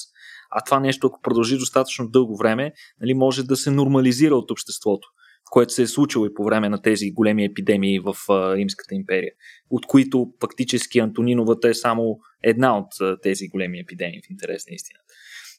А 0.51 0.65
това 0.65 0.81
нещо, 0.81 1.07
ако 1.07 1.21
продължи 1.23 1.59
достатъчно 1.59 2.09
дълго 2.09 2.37
време, 2.37 2.73
нали, 3.01 3.15
може 3.15 3.43
да 3.43 3.57
се 3.57 3.71
нормализира 3.71 4.37
от 4.37 4.51
обществото 4.51 5.09
което 5.53 5.73
се 5.73 5.83
е 5.83 5.87
случило 5.87 6.27
и 6.27 6.35
по 6.35 6.45
време 6.45 6.69
на 6.69 6.83
тези 6.83 7.11
големи 7.11 7.45
епидемии 7.45 7.99
в 7.99 8.15
Римската 8.57 8.95
империя, 8.95 9.33
от 9.71 9.87
които 9.87 10.33
фактически 10.41 10.99
Антониновата 10.99 11.69
е 11.69 11.75
само 11.75 12.19
една 12.43 12.79
от 12.79 13.21
тези 13.23 13.49
големи 13.49 13.81
епидемии 13.81 14.21
в 14.27 14.31
интерес 14.31 14.67
на 14.67 14.75
истината. 14.75 15.05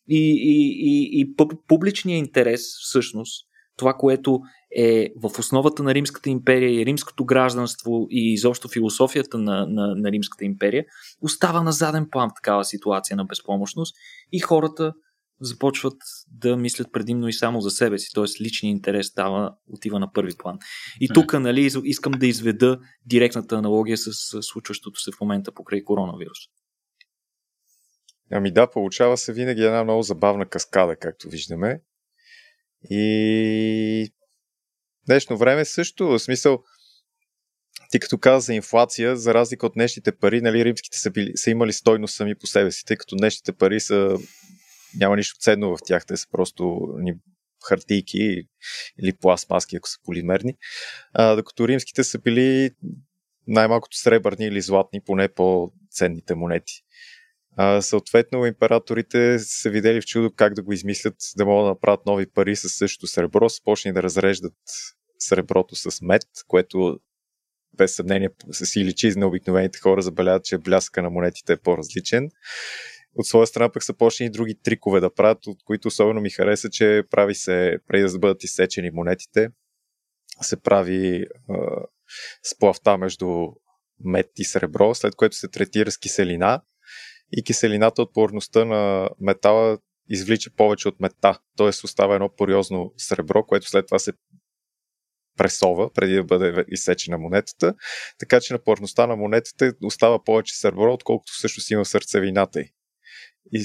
И, 0.08 0.18
и, 0.18 0.78
и, 0.80 1.22
и 1.22 1.36
публичният 1.68 2.26
интерес, 2.26 2.62
всъщност, 2.82 3.46
това, 3.78 3.94
което 3.94 4.40
е 4.78 5.10
в 5.24 5.40
основата 5.40 5.84
на 5.84 5.94
Римската 5.94 6.30
империя 6.30 6.82
и 6.82 6.86
римското 6.86 7.26
гражданство 7.26 8.08
и 8.10 8.34
изобщо 8.34 8.68
философията 8.68 9.38
на, 9.38 9.68
на, 9.68 9.96
на 9.96 10.12
Римската 10.12 10.46
империя, 10.46 10.86
остава 11.22 11.62
на 11.62 11.72
заден 11.72 12.08
план 12.12 12.30
в 12.30 12.36
такава 12.36 12.66
ситуация 12.66 13.18
на 13.18 13.26
безпомощност 13.26 13.96
и 14.32 14.40
хората 14.40 14.94
започват 15.44 15.98
да 16.32 16.58
мислят 16.58 16.88
предимно 16.94 17.28
и 17.28 17.34
само 17.34 17.62
за 17.62 17.72
себе 17.72 18.00
си, 18.00 18.10
т.е. 18.16 18.44
личният 18.44 18.76
интерес 18.76 19.08
става, 19.08 19.56
отива 19.68 20.00
на 20.00 20.12
първи 20.12 20.32
план. 20.38 20.58
И 21.02 21.08
тук 21.14 21.34
нали, 21.34 21.72
искам 21.84 22.12
да 22.12 22.28
изведа 22.28 22.80
директната 23.06 23.56
аналогия 23.56 23.98
с 23.98 24.12
случващото 24.42 25.00
се 25.00 25.12
в 25.12 25.22
момента 25.22 25.52
покрай 25.52 25.84
коронавирус. 25.84 26.38
Ами 28.32 28.52
да, 28.52 28.70
получава 28.70 29.18
се 29.18 29.34
винаги 29.34 29.64
една 29.64 29.84
много 29.84 30.02
забавна 30.02 30.46
каскада, 30.46 30.96
както 30.96 31.30
виждаме. 31.30 31.82
И 32.90 34.14
днешно 35.06 35.38
време 35.38 35.66
също, 35.66 36.08
в 36.08 36.20
смисъл, 36.20 36.64
ти 37.92 38.00
като 38.00 38.18
каза 38.18 38.46
за 38.46 38.54
инфлация, 38.54 39.16
за 39.18 39.34
разлика 39.34 39.66
от 39.66 39.74
днешните 39.74 40.12
пари, 40.12 40.42
нали, 40.42 40.66
римските 40.66 40.98
са, 40.98 41.12
били, 41.12 41.32
са 41.36 41.52
имали 41.52 41.74
стойност 41.74 42.16
сами 42.16 42.36
по 42.36 42.48
себе 42.48 42.72
си, 42.72 42.86
тъй 42.86 42.98
като 42.98 43.16
днешните 43.16 43.52
пари 43.52 43.80
са 43.80 44.18
няма 45.00 45.16
нищо 45.16 45.40
ценно 45.40 45.78
в 45.78 45.80
тях, 45.86 46.06
те 46.06 46.18
са 46.18 46.28
просто 46.32 46.88
ни 46.98 47.14
хартийки 47.68 48.48
или 49.04 49.14
пластмаски, 49.14 49.76
ако 49.76 49.90
са 49.90 49.98
полимерни. 50.06 50.56
А, 51.14 51.36
докато 51.36 51.68
римските 51.68 52.04
са 52.04 52.20
били 52.20 52.72
най-малкото 53.48 53.98
сребърни 53.98 54.46
или 54.46 54.62
златни, 54.62 55.02
поне 55.02 55.28
по-ценните 55.28 56.36
монети. 56.36 56.74
А, 57.58 57.82
съответно, 57.82 58.46
императорите 58.46 59.40
са 59.40 59.70
видели 59.70 60.02
в 60.02 60.06
чудо 60.06 60.32
как 60.36 60.54
да 60.54 60.62
го 60.62 60.74
измислят, 60.74 61.16
да 61.38 61.46
могат 61.46 61.66
да 61.66 61.70
направят 61.70 62.06
нови 62.06 62.26
пари 62.26 62.56
с 62.56 62.70
същото 62.70 63.08
сребро, 63.08 63.50
започни 63.50 63.94
да 63.94 64.04
разреждат 64.04 64.54
среброто 65.20 65.76
с 65.76 66.02
мед, 66.02 66.24
което 66.48 67.00
без 67.78 67.96
съмнение 67.96 68.30
си 68.52 68.86
личи 68.86 69.14
на 69.16 69.28
обикновените 69.28 69.80
хора, 69.80 70.02
забелязат, 70.02 70.46
че 70.46 70.58
бляска 70.58 71.02
на 71.02 71.10
монетите 71.10 71.54
е 71.54 71.58
по-различен 71.58 72.30
от 73.16 73.26
своя 73.26 73.48
страна 73.48 73.72
пък 73.72 73.84
са 73.84 73.94
почни 73.94 74.26
и 74.26 74.30
други 74.30 74.56
трикове 74.64 75.00
да 75.00 75.14
правят, 75.14 75.48
от 75.48 75.58
които 75.66 75.88
особено 75.88 76.22
ми 76.22 76.30
хареса, 76.30 76.70
че 76.70 77.04
прави 77.10 77.36
се, 77.36 77.78
преди 77.88 78.12
да 78.12 78.20
бъдат 78.20 78.44
изсечени 78.44 78.92
монетите, 78.92 79.50
се 80.42 80.62
прави 80.62 81.26
а, 81.50 81.56
сплавта 82.44 82.98
между 82.98 83.48
мед 84.06 84.30
и 84.38 84.46
сребро, 84.46 84.96
след 84.96 85.16
което 85.16 85.36
се 85.36 85.48
третира 85.48 85.92
с 85.92 85.98
киселина 85.98 86.62
и 87.32 87.44
киселината 87.44 88.02
от 88.02 88.14
порността 88.14 88.66
на 88.66 89.10
метала 89.20 89.78
извлича 90.10 90.52
повече 90.58 90.88
от 90.88 91.00
мета, 91.00 91.40
т.е. 91.58 91.68
остава 91.68 92.16
едно 92.16 92.36
пориозно 92.36 92.94
сребро, 92.98 93.44
което 93.44 93.70
след 93.70 93.88
това 93.88 94.00
се 94.00 94.14
пресова, 95.38 95.94
преди 95.94 96.16
да 96.16 96.24
бъде 96.24 96.66
изсечена 96.68 97.18
монетата, 97.18 97.74
така 98.20 98.40
че 98.42 98.54
на 98.54 98.64
порността 98.64 99.08
на 99.08 99.16
монетата 99.16 99.74
остава 99.84 100.24
повече 100.24 100.58
сребро, 100.58 100.94
отколкото 100.94 101.40
също 101.40 101.74
има 101.74 101.86
сърцевината 101.86 102.60
й 102.60 102.70
и 103.52 103.64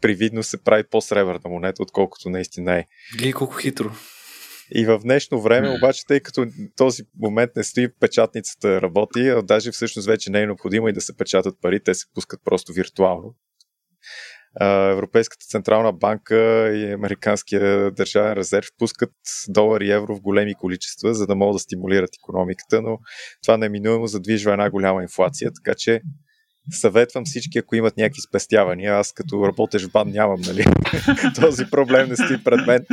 привидно 0.00 0.42
се 0.42 0.64
прави 0.64 0.84
по-сребърна 0.90 1.50
монета, 1.50 1.82
отколкото 1.82 2.30
наистина 2.30 2.74
е. 2.74 2.84
Гледай 3.16 3.32
колко 3.32 3.56
хитро. 3.56 3.90
И 4.74 4.86
в 4.86 4.98
днешно 4.98 5.40
време, 5.40 5.70
обаче, 5.70 6.06
тъй 6.06 6.20
като 6.20 6.46
този 6.76 7.02
момент 7.20 7.50
не 7.56 7.64
стои, 7.64 7.88
печатницата 8.00 8.82
работи, 8.82 9.28
а 9.28 9.42
даже 9.42 9.70
всъщност 9.70 10.08
вече 10.08 10.30
не 10.30 10.42
е 10.42 10.46
необходимо 10.46 10.88
и 10.88 10.92
да 10.92 11.00
се 11.00 11.16
печатат 11.16 11.60
пари, 11.62 11.80
те 11.84 11.94
се 11.94 12.06
пускат 12.14 12.40
просто 12.44 12.72
виртуално. 12.72 13.34
Европейската 14.90 15.46
централна 15.46 15.92
банка 15.92 16.36
и 16.74 16.92
Американския 16.92 17.90
държавен 17.90 18.32
резерв 18.32 18.66
пускат 18.78 19.12
долари 19.48 19.86
и 19.86 19.92
евро 19.92 20.16
в 20.16 20.20
големи 20.20 20.54
количества, 20.54 21.14
за 21.14 21.26
да 21.26 21.34
могат 21.34 21.54
да 21.54 21.58
стимулират 21.58 22.10
економиката, 22.22 22.82
но 22.82 22.98
това 23.42 23.56
неминуемо 23.56 24.06
задвижва 24.06 24.52
една 24.52 24.70
голяма 24.70 25.02
инфлация, 25.02 25.50
така 25.52 25.74
че 25.78 26.00
съветвам 26.70 27.24
всички, 27.24 27.58
ако 27.58 27.76
имат 27.76 27.96
някакви 27.96 28.20
спестявания. 28.20 28.94
Аз 28.94 29.12
като 29.12 29.46
работещ 29.46 29.86
в 29.86 29.92
бан 29.92 30.10
нямам, 30.10 30.40
нали? 30.40 30.64
Този 31.40 31.64
проблем 31.70 32.08
не 32.08 32.16
стои 32.16 32.44
пред 32.44 32.66
мен. 32.66 32.86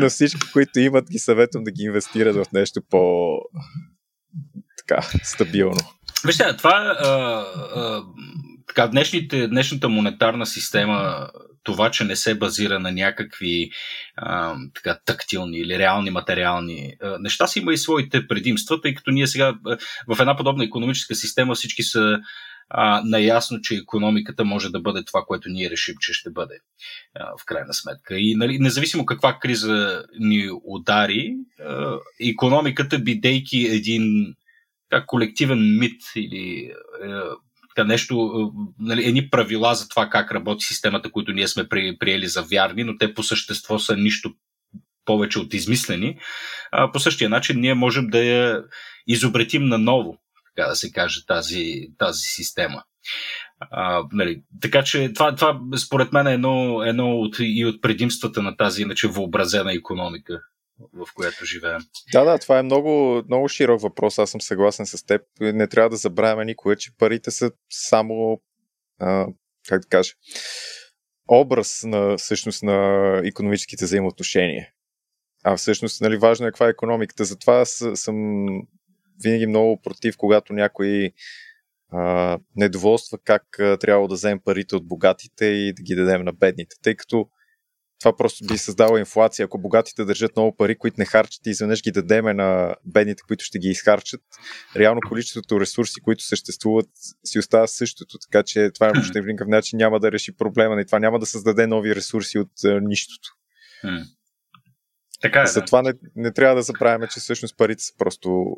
Но 0.00 0.08
всички, 0.08 0.52
които 0.52 0.80
имат, 0.80 1.10
ги 1.10 1.18
съветвам 1.18 1.64
да 1.64 1.70
ги 1.70 1.82
инвестират 1.82 2.36
в 2.36 2.52
нещо 2.52 2.80
по 2.90 3.32
така, 4.78 5.08
стабилно. 5.22 5.80
Вижте, 6.26 6.56
това 6.56 6.96
а, 6.98 7.08
а, 7.08 8.02
така, 8.68 8.86
днешните, 8.86 9.48
днешната 9.48 9.88
монетарна 9.88 10.46
система 10.46 11.28
това, 11.64 11.90
че 11.90 12.04
не 12.04 12.16
се 12.16 12.34
базира 12.34 12.78
на 12.78 12.92
някакви 12.92 13.70
а, 14.16 14.56
така, 14.74 14.98
тактилни 15.04 15.58
или 15.58 15.78
реални 15.78 16.10
материални 16.10 16.92
а, 17.02 17.18
неща, 17.20 17.46
си 17.46 17.58
има 17.58 17.72
и 17.72 17.78
своите 17.78 18.26
предимства, 18.26 18.80
тъй 18.80 18.94
като 18.94 19.10
ние 19.10 19.26
сега 19.26 19.54
в 20.08 20.20
една 20.20 20.36
подобна 20.36 20.64
економическа 20.64 21.14
система 21.14 21.54
всички 21.54 21.82
са 21.82 22.18
а, 22.70 23.02
наясно, 23.04 23.60
че 23.60 23.74
економиката 23.74 24.44
може 24.44 24.70
да 24.70 24.80
бъде 24.80 25.04
това, 25.04 25.24
което 25.26 25.48
ние 25.48 25.70
решим, 25.70 25.94
че 26.00 26.12
ще 26.12 26.30
бъде 26.30 26.54
а, 27.14 27.24
в 27.40 27.44
крайна 27.46 27.74
сметка. 27.74 28.18
И 28.18 28.34
нали, 28.34 28.58
независимо 28.58 29.06
каква 29.06 29.38
криза 29.38 30.04
ни 30.18 30.50
удари, 30.64 31.34
а, 31.60 31.98
економиката, 32.20 32.98
бидейки 32.98 33.58
един 33.58 34.34
как, 34.90 35.06
колективен 35.06 35.78
мит 35.78 36.02
или 36.16 36.72
а, 37.02 37.22
така 37.74 37.86
нещо, 37.86 38.30
нали, 38.78 39.04
едни 39.04 39.30
правила 39.30 39.74
за 39.74 39.88
това 39.88 40.08
как 40.08 40.32
работи 40.32 40.64
системата, 40.64 41.10
които 41.10 41.32
ние 41.32 41.48
сме 41.48 41.68
при, 41.68 41.98
приели 41.98 42.26
за 42.26 42.42
вярни, 42.42 42.84
но 42.84 42.98
те 42.98 43.14
по 43.14 43.22
същество 43.22 43.78
са 43.78 43.96
нищо 43.96 44.34
повече 45.04 45.38
от 45.38 45.54
измислени. 45.54 46.18
А, 46.72 46.92
по 46.92 47.00
същия 47.00 47.30
начин 47.30 47.60
ние 47.60 47.74
можем 47.74 48.06
да 48.06 48.24
я 48.24 48.62
изобретим 49.06 49.64
наново 49.64 50.18
така 50.58 50.68
да 50.68 50.76
се 50.76 50.92
каже, 50.92 51.26
тази, 51.26 51.88
тази 51.98 52.20
система. 52.22 52.82
А, 53.60 54.02
нали, 54.12 54.42
така 54.60 54.82
че 54.82 55.12
това, 55.12 55.34
това 55.34 55.60
според 55.86 56.12
мен 56.12 56.26
е 56.26 56.34
едно, 56.34 56.82
едно 56.82 57.20
от, 57.20 57.36
и 57.40 57.66
от 57.66 57.82
предимствата 57.82 58.42
на 58.42 58.56
тази 58.56 58.82
иначе 58.82 59.08
въобразена 59.08 59.72
економика, 59.72 60.40
в 60.92 61.06
която 61.14 61.44
живеем. 61.44 61.80
Да, 62.12 62.24
да, 62.24 62.38
това 62.38 62.58
е 62.58 62.62
много, 62.62 63.22
много 63.28 63.48
широк 63.48 63.80
въпрос. 63.80 64.18
Аз 64.18 64.30
съм 64.30 64.40
съгласен 64.40 64.86
с 64.86 65.04
теб. 65.06 65.22
Не 65.40 65.68
трябва 65.68 65.90
да 65.90 65.96
забравяме 65.96 66.44
никога, 66.44 66.76
че 66.76 66.96
парите 66.98 67.30
са 67.30 67.50
само, 67.70 68.40
а, 69.00 69.26
как 69.68 69.82
да 69.82 69.88
кажа, 69.88 70.12
образ 71.28 71.80
на, 71.84 72.16
всъщност, 72.16 72.62
на 72.62 73.20
економическите 73.24 73.84
взаимоотношения. 73.84 74.68
А 75.44 75.56
всъщност, 75.56 76.00
нали, 76.00 76.16
важно 76.16 76.46
е 76.46 76.50
каква 76.50 76.66
е 76.66 76.70
економиката. 76.70 77.24
Затова 77.24 77.64
съм 77.64 78.16
винаги 79.22 79.46
много 79.46 79.80
против, 79.82 80.16
когато 80.16 80.52
някой 80.52 81.12
а, 81.92 82.38
недоволства 82.56 83.18
как 83.24 83.58
а, 83.58 83.76
трябва 83.78 84.08
да 84.08 84.14
вземем 84.14 84.40
парите 84.44 84.76
от 84.76 84.88
богатите 84.88 85.44
и 85.44 85.72
да 85.72 85.82
ги 85.82 85.94
дадем 85.94 86.24
на 86.24 86.32
бедните, 86.32 86.76
тъй 86.82 86.94
като 86.94 87.28
това 88.00 88.16
просто 88.16 88.46
би 88.46 88.58
създало 88.58 88.98
инфлация. 88.98 89.44
Ако 89.44 89.58
богатите 89.58 90.04
държат 90.04 90.36
много 90.36 90.56
пари, 90.56 90.78
които 90.78 90.94
не 90.98 91.04
харчат 91.04 91.46
и 91.46 91.50
изведнъж 91.50 91.82
ги 91.82 91.90
дадеме 91.90 92.34
на 92.34 92.76
бедните, 92.84 93.22
които 93.28 93.44
ще 93.44 93.58
ги 93.58 93.68
изхарчат, 93.68 94.20
реално 94.76 95.00
количеството 95.08 95.60
ресурси, 95.60 96.00
които 96.00 96.24
съществуват, 96.24 96.88
си 97.24 97.38
остава 97.38 97.66
същото. 97.66 98.18
Така 98.18 98.42
че 98.42 98.70
това 98.74 98.92
по 98.92 99.18
никакъв 99.26 99.48
начин 99.48 99.76
няма 99.76 100.00
да 100.00 100.12
реши 100.12 100.36
проблема 100.36 100.80
и 100.80 100.86
това 100.86 100.98
няма 100.98 101.18
да 101.18 101.26
създаде 101.26 101.66
нови 101.66 101.94
ресурси 101.94 102.38
от 102.38 102.64
а, 102.64 102.80
нищото. 102.80 103.28
Така 105.20 105.42
е. 105.42 105.46
Затова 105.46 105.82
да. 105.82 105.88
не, 105.88 105.98
не 106.16 106.32
трябва 106.32 106.56
да 106.56 106.62
забравяме, 106.62 107.08
че 107.08 107.20
всъщност 107.20 107.56
парите 107.56 107.82
са 107.82 107.92
просто 107.98 108.56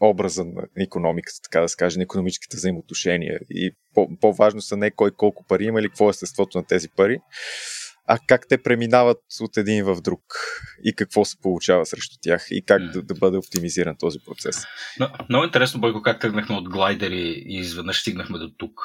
образа 0.00 0.44
на 0.44 0.62
економиката, 0.78 1.38
така 1.42 1.60
да 1.60 1.68
се 1.68 1.76
каже, 1.76 1.98
на 1.98 2.02
економическите 2.02 2.56
взаимоотношения. 2.56 3.40
И 3.50 3.72
по- 3.94 4.18
по-важно 4.20 4.60
са 4.60 4.76
не 4.76 4.90
кой 4.90 5.10
колко 5.10 5.44
пари 5.46 5.64
има 5.64 5.80
или 5.80 5.88
какво 5.88 6.08
е 6.08 6.10
естеството 6.10 6.58
на 6.58 6.64
тези 6.66 6.88
пари, 6.96 7.18
а 8.06 8.18
как 8.26 8.48
те 8.48 8.62
преминават 8.62 9.18
от 9.40 9.56
един 9.56 9.84
в 9.84 10.00
друг 10.00 10.20
и 10.84 10.94
какво 10.94 11.24
се 11.24 11.36
получава 11.42 11.86
срещу 11.86 12.16
тях 12.22 12.46
и 12.50 12.64
как 12.64 12.82
mm. 12.82 12.92
да, 12.92 13.02
да 13.02 13.14
бъде 13.14 13.36
оптимизиран 13.36 13.96
този 13.98 14.18
процес. 14.26 14.64
Но, 15.00 15.10
много 15.28 15.44
интересно, 15.44 15.80
Бойко, 15.80 16.02
как 16.02 16.20
тръгнахме 16.20 16.56
от 16.56 16.68
глайдери 16.68 17.44
и 17.46 17.58
изведнъж 17.58 18.00
стигнахме 18.00 18.38
до 18.38 18.50
тук 18.58 18.80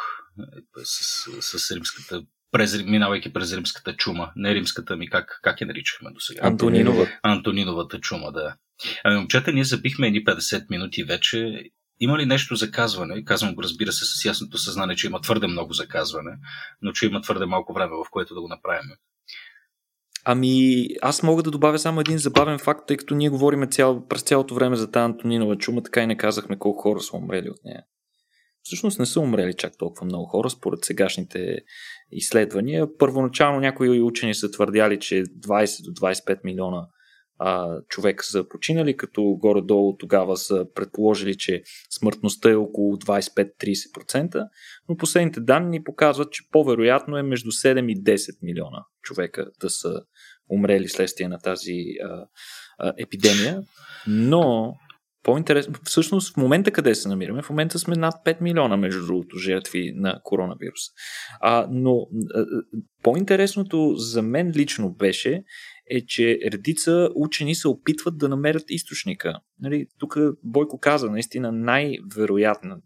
с, 0.84 1.30
с, 1.42 1.60
с 1.60 1.72
римската 1.72 2.22
през, 2.52 2.84
минавайки 2.84 3.34
през 3.34 3.54
римската 3.54 3.96
чума. 3.96 4.32
Не 4.36 4.56
римската 4.56 4.96
ми, 4.96 5.10
как, 5.10 5.40
как 5.44 5.62
я 5.62 5.68
наричахме 5.68 6.12
до 6.12 6.20
сега? 6.20 6.40
Антонинова. 6.44 7.08
Антониновата 7.24 8.00
чума, 8.00 8.32
да. 8.32 8.56
Ами, 9.04 9.18
момчета, 9.18 9.52
ние 9.52 9.64
забихме 9.64 10.08
едни 10.08 10.26
50 10.26 10.66
минути 10.70 11.04
вече. 11.04 11.64
Има 12.00 12.18
ли 12.18 12.26
нещо 12.26 12.56
за 12.56 12.72
казване? 12.72 13.24
Казвам 13.24 13.56
го, 13.56 13.64
разбира 13.64 13.92
се, 13.92 14.06
с 14.06 14.26
ясното 14.26 14.58
съзнание, 14.58 14.96
че 14.96 15.08
има 15.08 15.22
твърде 15.22 15.48
много 15.48 15.74
за 15.74 15.88
казване, 15.88 16.32
но 16.82 16.92
че 16.92 17.06
има 17.06 17.22
твърде 17.22 17.46
малко 17.46 17.74
време, 17.74 17.92
в 17.92 18.12
което 18.12 18.36
да 18.36 18.42
го 18.42 18.48
направим. 18.48 18.90
Ами, 20.26 20.88
аз 21.02 21.24
мога 21.24 21.44
да 21.44 21.52
добавя 21.52 21.80
само 21.80 22.00
един 22.00 22.18
забавен 22.18 22.60
факт, 22.60 22.88
тъй 22.88 22.98
като 22.98 23.16
ние 23.16 23.30
говорим 23.30 23.68
цял, 23.72 24.08
през 24.08 24.22
цялото 24.22 24.56
време 24.56 24.76
за 24.76 24.92
тази 24.92 25.04
Антонинова 25.04 25.58
чума, 25.58 25.84
така 25.84 26.02
и 26.02 26.08
не 26.08 26.18
казахме 26.18 26.60
колко 26.60 26.82
хора 26.82 27.00
са 27.00 27.18
умрели 27.18 27.50
от 27.50 27.60
нея. 27.66 27.84
Всъщност 28.64 29.00
не 29.00 29.06
са 29.06 29.20
умрели 29.20 29.54
чак 29.54 29.78
толкова 29.78 30.06
много 30.06 30.26
хора, 30.26 30.50
според 30.50 30.86
сегашните 30.86 31.58
изследвания. 32.12 32.98
Първоначално 32.98 33.60
някои 33.60 34.02
учени 34.02 34.36
са 34.36 34.52
твърдяли, 34.52 35.00
че 35.00 35.24
20 35.24 35.84
до 35.84 35.92
25 35.92 36.40
милиона 36.44 36.88
а, 37.40 37.80
човека 37.90 38.26
са 38.26 38.48
починали, 38.50 38.98
като 38.98 39.24
горе-долу 39.24 39.98
тогава 39.98 40.38
са 40.38 40.66
предположили, 40.76 41.38
че 41.38 41.64
смъртността 42.00 42.52
е 42.52 42.56
около 42.56 42.96
25-30%, 42.96 44.48
но 44.90 44.98
последните 44.98 45.40
данни 45.40 45.84
показват, 45.84 46.32
че 46.32 46.44
по-вероятно 46.52 47.18
е 47.18 47.24
между 47.24 47.52
7 47.52 47.92
и 47.92 48.04
10 48.04 48.38
милиона 48.42 48.86
човека 49.02 49.46
да 49.62 49.70
са 49.70 50.02
умрели 50.50 50.88
следствие 50.88 51.28
на 51.28 51.40
тази 51.40 51.84
а, 52.04 52.28
а, 52.78 52.94
епидемия. 52.98 53.62
Но 54.08 54.74
по-интересно, 55.24 55.74
всъщност 55.84 56.34
в 56.34 56.38
момента 56.38 56.72
къде 56.72 56.96
се 56.96 57.10
намираме? 57.10 57.42
В 57.42 57.50
момента 57.50 57.80
сме 57.80 57.96
над 57.96 58.14
5 58.26 58.42
милиона, 58.42 58.78
между 58.78 59.06
другото, 59.06 59.38
жертви 59.38 59.94
на 59.96 60.20
коронавирус. 60.24 60.82
А, 61.42 61.68
но 61.72 62.08
а, 62.36 62.46
по-интересното 63.04 63.94
за 63.96 64.22
мен 64.22 64.52
лично 64.56 64.94
беше, 64.94 65.44
е, 65.90 66.06
че 66.06 66.40
редица 66.52 67.10
учени 67.16 67.56
се 67.56 67.68
опитват 67.68 68.18
да 68.18 68.30
намерят 68.30 68.64
източника. 68.70 69.40
Нали, 69.60 69.88
тук 70.00 70.18
Бойко 70.44 70.80
каза, 70.80 71.12
наистина 71.12 71.52
най-вероятният 71.52 72.82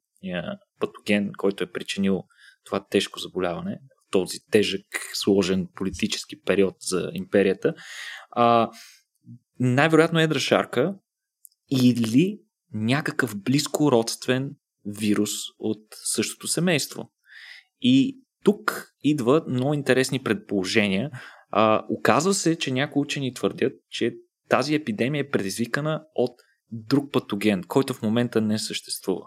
патоген, 0.79 1.31
който 1.37 1.63
е 1.63 1.71
причинил 1.71 2.23
това 2.65 2.85
тежко 2.89 3.19
заболяване, 3.19 3.79
този 4.11 4.37
тежък, 4.51 4.85
сложен 5.13 5.67
политически 5.75 6.41
период 6.41 6.75
за 6.79 7.11
империята, 7.13 7.73
а, 8.31 8.69
най-вероятно 9.59 10.19
е 10.19 10.27
драшарка 10.27 10.95
или 11.71 12.39
някакъв 12.73 13.41
близко 13.41 13.91
родствен 13.91 14.55
вирус 14.85 15.31
от 15.59 15.83
същото 15.91 16.47
семейство. 16.47 17.11
И 17.81 18.19
тук 18.43 18.93
идват 19.03 19.47
много 19.47 19.73
интересни 19.73 20.23
предположения, 20.23 21.11
а, 21.51 21.85
оказва 21.89 22.33
се, 22.33 22.55
че 22.55 22.71
някои 22.71 23.01
учени 23.01 23.33
твърдят, 23.33 23.73
че 23.89 24.15
тази 24.49 24.75
епидемия 24.75 25.21
е 25.21 25.29
предизвикана 25.29 26.03
от 26.15 26.31
друг 26.71 27.11
патоген, 27.11 27.63
който 27.67 27.93
в 27.93 28.01
момента 28.01 28.41
не 28.41 28.59
съществува. 28.59 29.25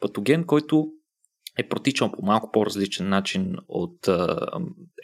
Патоген, 0.00 0.44
който 0.44 0.92
е 1.58 1.68
протичал 1.68 2.12
по 2.12 2.22
малко 2.22 2.50
по-различен 2.52 3.08
начин 3.08 3.56
от 3.68 4.08
а, 4.08 4.48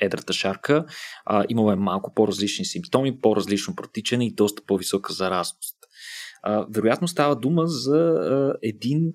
едрата 0.01 0.33
шарка. 0.33 0.85
А, 1.25 1.45
имало 1.49 1.77
малко 1.77 2.15
по-различни 2.15 2.65
симптоми, 2.65 3.21
по-различно 3.21 3.75
протичане 3.75 4.27
и 4.27 4.35
доста 4.35 4.63
по-висока 4.67 5.13
заразност. 5.13 5.77
А, 6.43 6.67
вероятно 6.71 7.09
става 7.09 7.37
дума 7.37 7.67
за 7.67 7.99
а, 7.99 8.55
един 8.63 9.13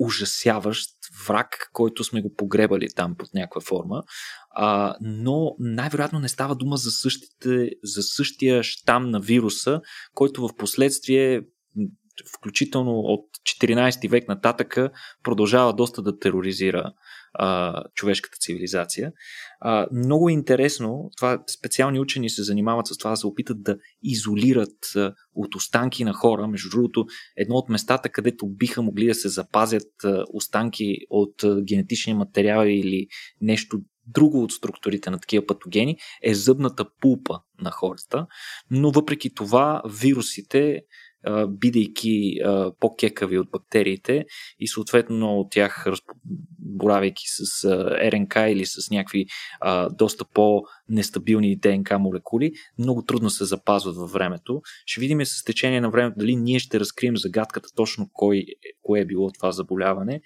ужасяващ 0.00 0.90
враг, 1.28 1.70
който 1.72 2.04
сме 2.04 2.22
го 2.22 2.34
погребали 2.34 2.88
там 2.96 3.14
под 3.18 3.28
някаква 3.34 3.60
форма. 3.60 4.02
А, 4.50 4.96
но 5.00 5.54
най-вероятно 5.58 6.18
не 6.18 6.28
става 6.28 6.54
дума 6.54 6.76
за, 6.76 6.90
същите, 6.90 7.70
за 7.84 8.02
същия 8.02 8.62
щам 8.62 9.10
на 9.10 9.20
вируса, 9.20 9.80
който 10.14 10.48
в 10.48 10.56
последствие 10.56 11.40
включително 12.36 12.92
от 12.92 13.26
14 13.60 14.10
век 14.10 14.28
нататъка 14.28 14.90
продължава 15.22 15.72
доста 15.72 16.02
да 16.02 16.18
тероризира 16.18 16.92
а, 17.32 17.82
човешката 17.94 18.36
цивилизация. 18.40 19.12
А, 19.60 19.86
много 19.92 20.28
е 20.28 20.32
интересно, 20.32 21.10
това 21.16 21.42
специални 21.58 22.00
учени 22.00 22.30
се 22.30 22.42
занимават 22.42 22.86
с 22.86 22.98
това 22.98 23.10
да 23.10 23.16
се 23.16 23.26
опитат 23.26 23.62
да 23.62 23.76
изолират 24.02 24.96
а, 24.96 25.14
от 25.34 25.54
останки 25.54 26.04
на 26.04 26.12
хора. 26.12 26.48
Между 26.48 26.70
другото, 26.70 27.06
едно 27.36 27.54
от 27.54 27.68
местата, 27.68 28.08
където 28.08 28.46
биха 28.46 28.82
могли 28.82 29.06
да 29.06 29.14
се 29.14 29.28
запазят 29.28 30.04
а, 30.04 30.24
останки 30.32 30.96
от 31.10 31.44
а, 31.44 31.62
генетични 31.62 32.14
материали 32.14 32.72
или 32.72 33.06
нещо 33.40 33.80
друго 34.06 34.42
от 34.42 34.52
структурите 34.52 35.10
на 35.10 35.18
такива 35.18 35.46
патогени 35.46 35.96
е 36.22 36.34
зъбната 36.34 36.84
пулпа 37.00 37.38
на 37.60 37.70
хората, 37.70 38.26
но 38.70 38.90
въпреки 38.90 39.34
това 39.34 39.82
вирусите 40.00 40.80
бидейки 41.48 42.38
по-кекави 42.80 43.38
от 43.38 43.50
бактериите 43.50 44.24
и 44.58 44.68
съответно 44.68 45.40
от 45.40 45.50
тях, 45.50 45.86
боравейки 46.58 47.24
с 47.26 47.64
РНК 48.12 48.34
или 48.36 48.66
с 48.66 48.90
някакви 48.90 49.26
доста 49.90 50.24
по-нестабилни 50.24 51.56
ДНК 51.56 51.98
молекули, 51.98 52.52
много 52.78 53.02
трудно 53.02 53.30
се 53.30 53.44
запазват 53.44 53.96
във 53.96 54.12
времето. 54.12 54.62
Ще 54.86 55.00
видим 55.00 55.24
с 55.24 55.44
течение 55.44 55.80
на 55.80 55.90
времето 55.90 56.18
дали 56.18 56.36
ние 56.36 56.58
ще 56.58 56.80
разкрием 56.80 57.16
загадката 57.16 57.68
точно 57.76 58.10
кой, 58.12 58.44
кое 58.82 59.00
е 59.00 59.06
било 59.06 59.30
това 59.30 59.52
заболяване, 59.52 60.20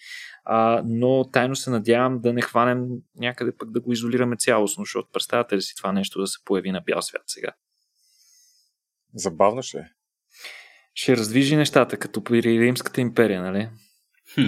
но 0.84 1.24
тайно 1.32 1.57
се 1.57 1.70
надявам 1.70 2.20
да 2.20 2.32
не 2.32 2.42
хванем 2.42 2.86
някъде 3.16 3.57
пък 3.59 3.70
да 3.70 3.80
го 3.80 3.92
изолираме 3.92 4.36
цялостно, 4.36 4.84
защото 4.84 5.09
представяте 5.12 5.57
ли 5.57 5.62
си 5.62 5.74
това 5.76 5.92
нещо 5.92 6.20
да 6.20 6.26
се 6.26 6.38
появи 6.45 6.70
на 6.70 6.80
бял 6.80 7.03
свят 7.03 7.22
сега? 7.26 7.53
Забавно 9.14 9.62
ще 9.62 9.78
е 9.78 9.88
ще 10.95 11.16
раздвижи 11.16 11.57
нещата, 11.57 11.97
като 11.97 12.24
при 12.24 12.42
Римската 12.42 13.01
империя, 13.01 13.42
нали? 13.42 13.68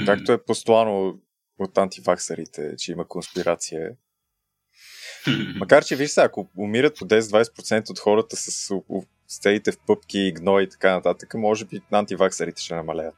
Както 0.07 0.33
е 0.33 0.45
послано 0.45 1.19
от 1.59 1.79
антиваксарите, 1.79 2.75
че 2.79 2.93
има 2.93 3.09
конспирация. 3.09 3.91
Макар, 5.57 5.85
че 5.85 5.97
виж 5.97 6.11
сега, 6.11 6.25
ако 6.25 6.51
умират 6.57 6.99
по 6.99 7.05
10-20% 7.05 7.91
от 7.91 7.99
хората 7.99 8.37
с 8.37 8.73
стеите 9.29 9.73
в 9.73 9.79
пъпки, 9.87 10.33
гной 10.33 10.63
и 10.63 10.69
така 10.69 10.95
нататък, 10.95 11.35
може 11.35 11.65
би 11.65 11.81
антиваксарите 11.93 12.63
ще 12.63 12.75
намалеят. 12.75 13.15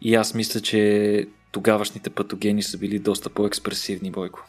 И 0.00 0.14
аз 0.14 0.34
мисля, 0.34 0.60
че 0.60 1.26
тогавашните 1.52 2.10
патогени 2.10 2.62
са 2.62 2.78
били 2.78 2.98
доста 2.98 3.30
по-експресивни, 3.30 4.10
Бойко. 4.10 4.48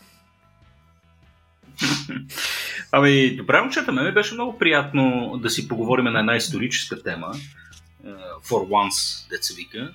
Ами, 2.91 3.36
добре, 3.36 3.61
момчета, 3.61 3.91
ме 3.91 4.11
беше 4.11 4.33
много 4.33 4.57
приятно 4.57 5.33
да 5.41 5.49
си 5.49 5.67
поговорим 5.67 6.05
на 6.05 6.19
една 6.19 6.36
историческа 6.36 7.03
тема. 7.03 7.31
Е, 8.06 8.10
for 8.43 8.68
once, 8.68 9.30
деца 9.30 9.53
вика. 9.58 9.93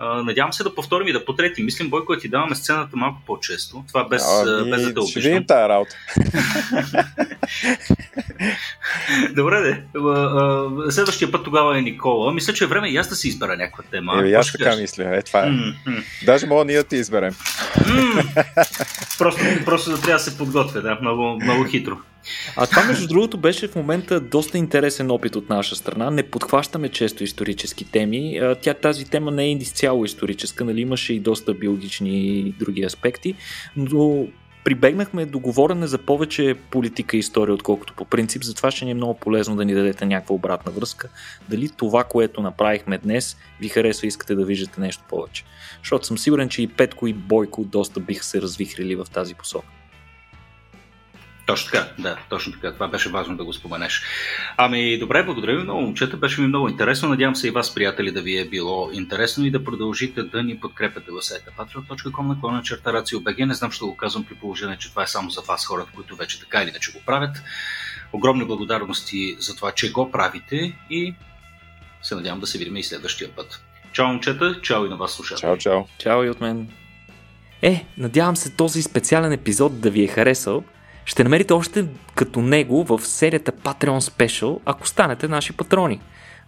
Надявам 0.00 0.52
се 0.52 0.62
да 0.62 0.74
повторим 0.74 1.08
и 1.08 1.12
да 1.12 1.24
потрети. 1.24 1.62
Мислим, 1.62 1.90
Бойко, 1.90 2.14
да 2.14 2.20
ти 2.20 2.28
даваме 2.28 2.54
сцената 2.54 2.96
малко 2.96 3.22
по-често. 3.26 3.84
Това 3.88 4.08
без, 4.08 4.22
а, 4.24 4.64
без 4.64 4.82
да 4.82 4.94
те 4.94 5.00
обиждам. 5.00 5.06
Ще 5.06 5.20
видим 5.20 5.46
тази 5.46 5.68
работа. 5.68 5.96
Добре, 9.34 9.60
де. 9.60 9.82
Следващия 10.90 11.32
път 11.32 11.44
тогава 11.44 11.78
е 11.78 11.82
Никола. 11.82 12.32
Мисля, 12.32 12.52
че 12.52 12.64
е 12.64 12.66
време 12.66 12.88
и 12.88 12.96
аз 12.96 13.08
да 13.08 13.16
си 13.16 13.28
избера 13.28 13.56
някаква 13.56 13.84
тема. 13.90 14.22
Е, 14.24 14.32
аз 14.32 14.52
така 14.52 14.76
мисля. 14.76 15.16
Е, 15.16 15.22
това 15.22 15.40
е. 15.40 15.48
Mm-hmm. 15.48 16.02
Даже 16.24 16.46
мога 16.46 16.64
ние 16.64 16.76
да 16.76 16.84
ти 16.84 16.96
изберем. 16.96 17.34
Просто, 19.18 19.40
просто 19.64 19.90
да 19.90 19.96
трябва 19.96 20.12
да 20.12 20.18
се 20.18 20.38
подготвя, 20.38 20.82
да. 20.82 20.98
Много, 21.00 21.38
много 21.42 21.64
хитро. 21.64 21.96
А 22.56 22.66
това, 22.66 22.84
между 22.84 23.06
другото, 23.06 23.38
беше 23.38 23.68
в 23.68 23.74
момента 23.74 24.20
доста 24.20 24.58
интересен 24.58 25.10
опит 25.10 25.36
от 25.36 25.48
наша 25.48 25.76
страна. 25.76 26.10
Не 26.10 26.22
подхващаме 26.22 26.88
често 26.88 27.24
исторически 27.24 27.84
теми. 27.84 28.40
Тя 28.62 28.74
тази 28.74 29.04
тема 29.04 29.30
не 29.30 29.44
е 29.44 29.52
изцяло 29.52 30.04
историческа, 30.04 30.64
нали? 30.64 30.80
имаше 30.80 31.12
и 31.12 31.20
доста 31.20 31.54
биологични 31.54 32.26
и 32.28 32.54
други 32.58 32.84
аспекти, 32.84 33.34
но 33.76 34.26
прибегнахме 34.66 35.26
до 35.26 35.38
говорене 35.38 35.86
за 35.86 35.98
повече 35.98 36.56
политика 36.70 37.16
и 37.16 37.20
история, 37.20 37.54
отколкото 37.54 37.94
по 37.94 38.04
принцип. 38.04 38.44
Затова 38.44 38.70
ще 38.70 38.84
ни 38.84 38.90
е 38.90 38.94
много 38.94 39.14
полезно 39.14 39.56
да 39.56 39.64
ни 39.64 39.74
дадете 39.74 40.06
някаква 40.06 40.34
обратна 40.34 40.72
връзка. 40.72 41.08
Дали 41.48 41.68
това, 41.68 42.04
което 42.04 42.42
направихме 42.42 42.98
днес, 42.98 43.36
ви 43.60 43.68
харесва 43.68 44.06
и 44.06 44.08
искате 44.08 44.34
да 44.34 44.44
виждате 44.44 44.80
нещо 44.80 45.04
повече. 45.08 45.44
Защото 45.78 46.06
съм 46.06 46.18
сигурен, 46.18 46.48
че 46.48 46.62
и 46.62 46.68
Петко 46.68 47.06
и 47.06 47.12
Бойко 47.12 47.64
доста 47.64 48.00
биха 48.00 48.24
се 48.24 48.42
развихрили 48.42 48.94
в 48.94 49.06
тази 49.12 49.34
посока. 49.34 49.66
Точно 51.46 51.70
така, 51.70 51.88
да, 51.98 52.18
точно 52.28 52.52
така. 52.52 52.72
Това 52.72 52.88
беше 52.88 53.08
важно 53.08 53.36
да 53.36 53.44
го 53.44 53.52
споменеш. 53.52 54.02
Ами, 54.56 54.98
добре, 54.98 55.22
благодаря 55.22 55.56
ви 55.56 55.62
много, 55.62 55.80
момчета. 55.80 56.16
Беше 56.16 56.40
ми 56.40 56.46
много 56.46 56.68
интересно. 56.68 57.08
Надявам 57.08 57.36
се 57.36 57.48
и 57.48 57.50
вас, 57.50 57.74
приятели, 57.74 58.12
да 58.12 58.22
ви 58.22 58.38
е 58.38 58.44
било 58.44 58.90
интересно 58.92 59.46
и 59.46 59.50
да 59.50 59.64
продължите 59.64 60.22
да 60.22 60.42
ни 60.42 60.60
подкрепяте 60.60 61.10
в 61.10 61.22
сайта 61.22 61.50
patreon.com 61.58 62.26
на 62.26 62.40
клона 62.40 62.62
черта 62.62 62.90
RACIO.BG. 62.90 63.44
Не 63.44 63.54
знам, 63.54 63.70
ще 63.70 63.84
го 63.84 63.96
казвам 63.96 64.24
при 64.24 64.34
положение, 64.34 64.76
че 64.78 64.90
това 64.90 65.02
е 65.02 65.06
само 65.06 65.30
за 65.30 65.40
вас, 65.40 65.66
хората, 65.66 65.90
които 65.94 66.16
вече 66.16 66.40
така 66.40 66.62
или 66.62 66.70
иначе 66.70 66.92
го 66.92 66.98
правят. 67.06 67.36
Огромни 68.12 68.44
благодарности 68.44 69.36
за 69.38 69.56
това, 69.56 69.72
че 69.72 69.92
го 69.92 70.10
правите 70.10 70.78
и 70.90 71.14
се 72.02 72.14
надявам 72.14 72.40
да 72.40 72.46
се 72.46 72.58
видим 72.58 72.76
и 72.76 72.82
следващия 72.82 73.30
път. 73.30 73.62
Чао, 73.92 74.08
момчета, 74.08 74.60
чао 74.62 74.86
и 74.86 74.88
на 74.88 74.96
вас, 74.96 75.12
слушатели. 75.12 75.40
Чао, 75.40 75.56
чао. 75.56 75.84
Чао 75.98 76.24
и 76.24 76.30
от 76.30 76.40
мен. 76.40 76.68
Е, 77.62 77.86
надявам 77.98 78.36
се 78.36 78.56
този 78.56 78.82
специален 78.82 79.32
епизод 79.32 79.80
да 79.80 79.90
ви 79.90 80.04
е 80.04 80.06
харесал 80.06 80.64
ще 81.06 81.24
намерите 81.24 81.52
още 81.52 81.86
като 82.14 82.42
него 82.42 82.84
в 82.84 83.00
серията 83.06 83.52
Patreon 83.52 83.98
Special, 83.98 84.58
ако 84.64 84.88
станете 84.88 85.28
наши 85.28 85.52
патрони. 85.52 86.00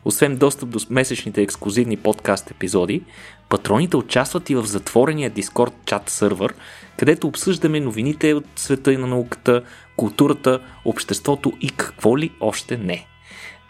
Освен 0.04 0.36
достъп 0.36 0.68
до 0.68 0.78
месечните 0.90 1.42
ексклюзивни 1.42 1.96
подкаст 1.96 2.50
епизоди, 2.50 3.02
патроните 3.48 3.96
участват 3.96 4.50
и 4.50 4.54
в 4.54 4.64
затворения 4.64 5.30
Discord 5.30 5.72
чат 5.84 6.10
сървър, 6.10 6.54
където 6.96 7.26
обсъждаме 7.26 7.80
новините 7.80 8.34
от 8.34 8.44
света 8.56 8.92
и 8.92 8.96
на 8.96 9.06
науката, 9.06 9.62
културата, 9.96 10.60
обществото 10.84 11.52
и 11.60 11.70
какво 11.70 12.18
ли 12.18 12.30
още 12.40 12.76
не. 12.76 13.06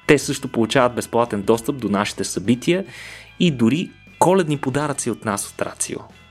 Те 0.07 0.19
също 0.19 0.49
получават 0.49 0.95
безплатен 0.95 1.43
достъп 1.43 1.77
до 1.77 1.89
нашите 1.89 2.25
събития 2.25 2.85
и 3.41 3.51
дори 3.51 3.91
коледни 4.19 4.59
подаръци 4.59 5.11
от 5.11 5.25
нас 5.25 5.49
от 5.49 5.63
Рацио. 5.63 5.99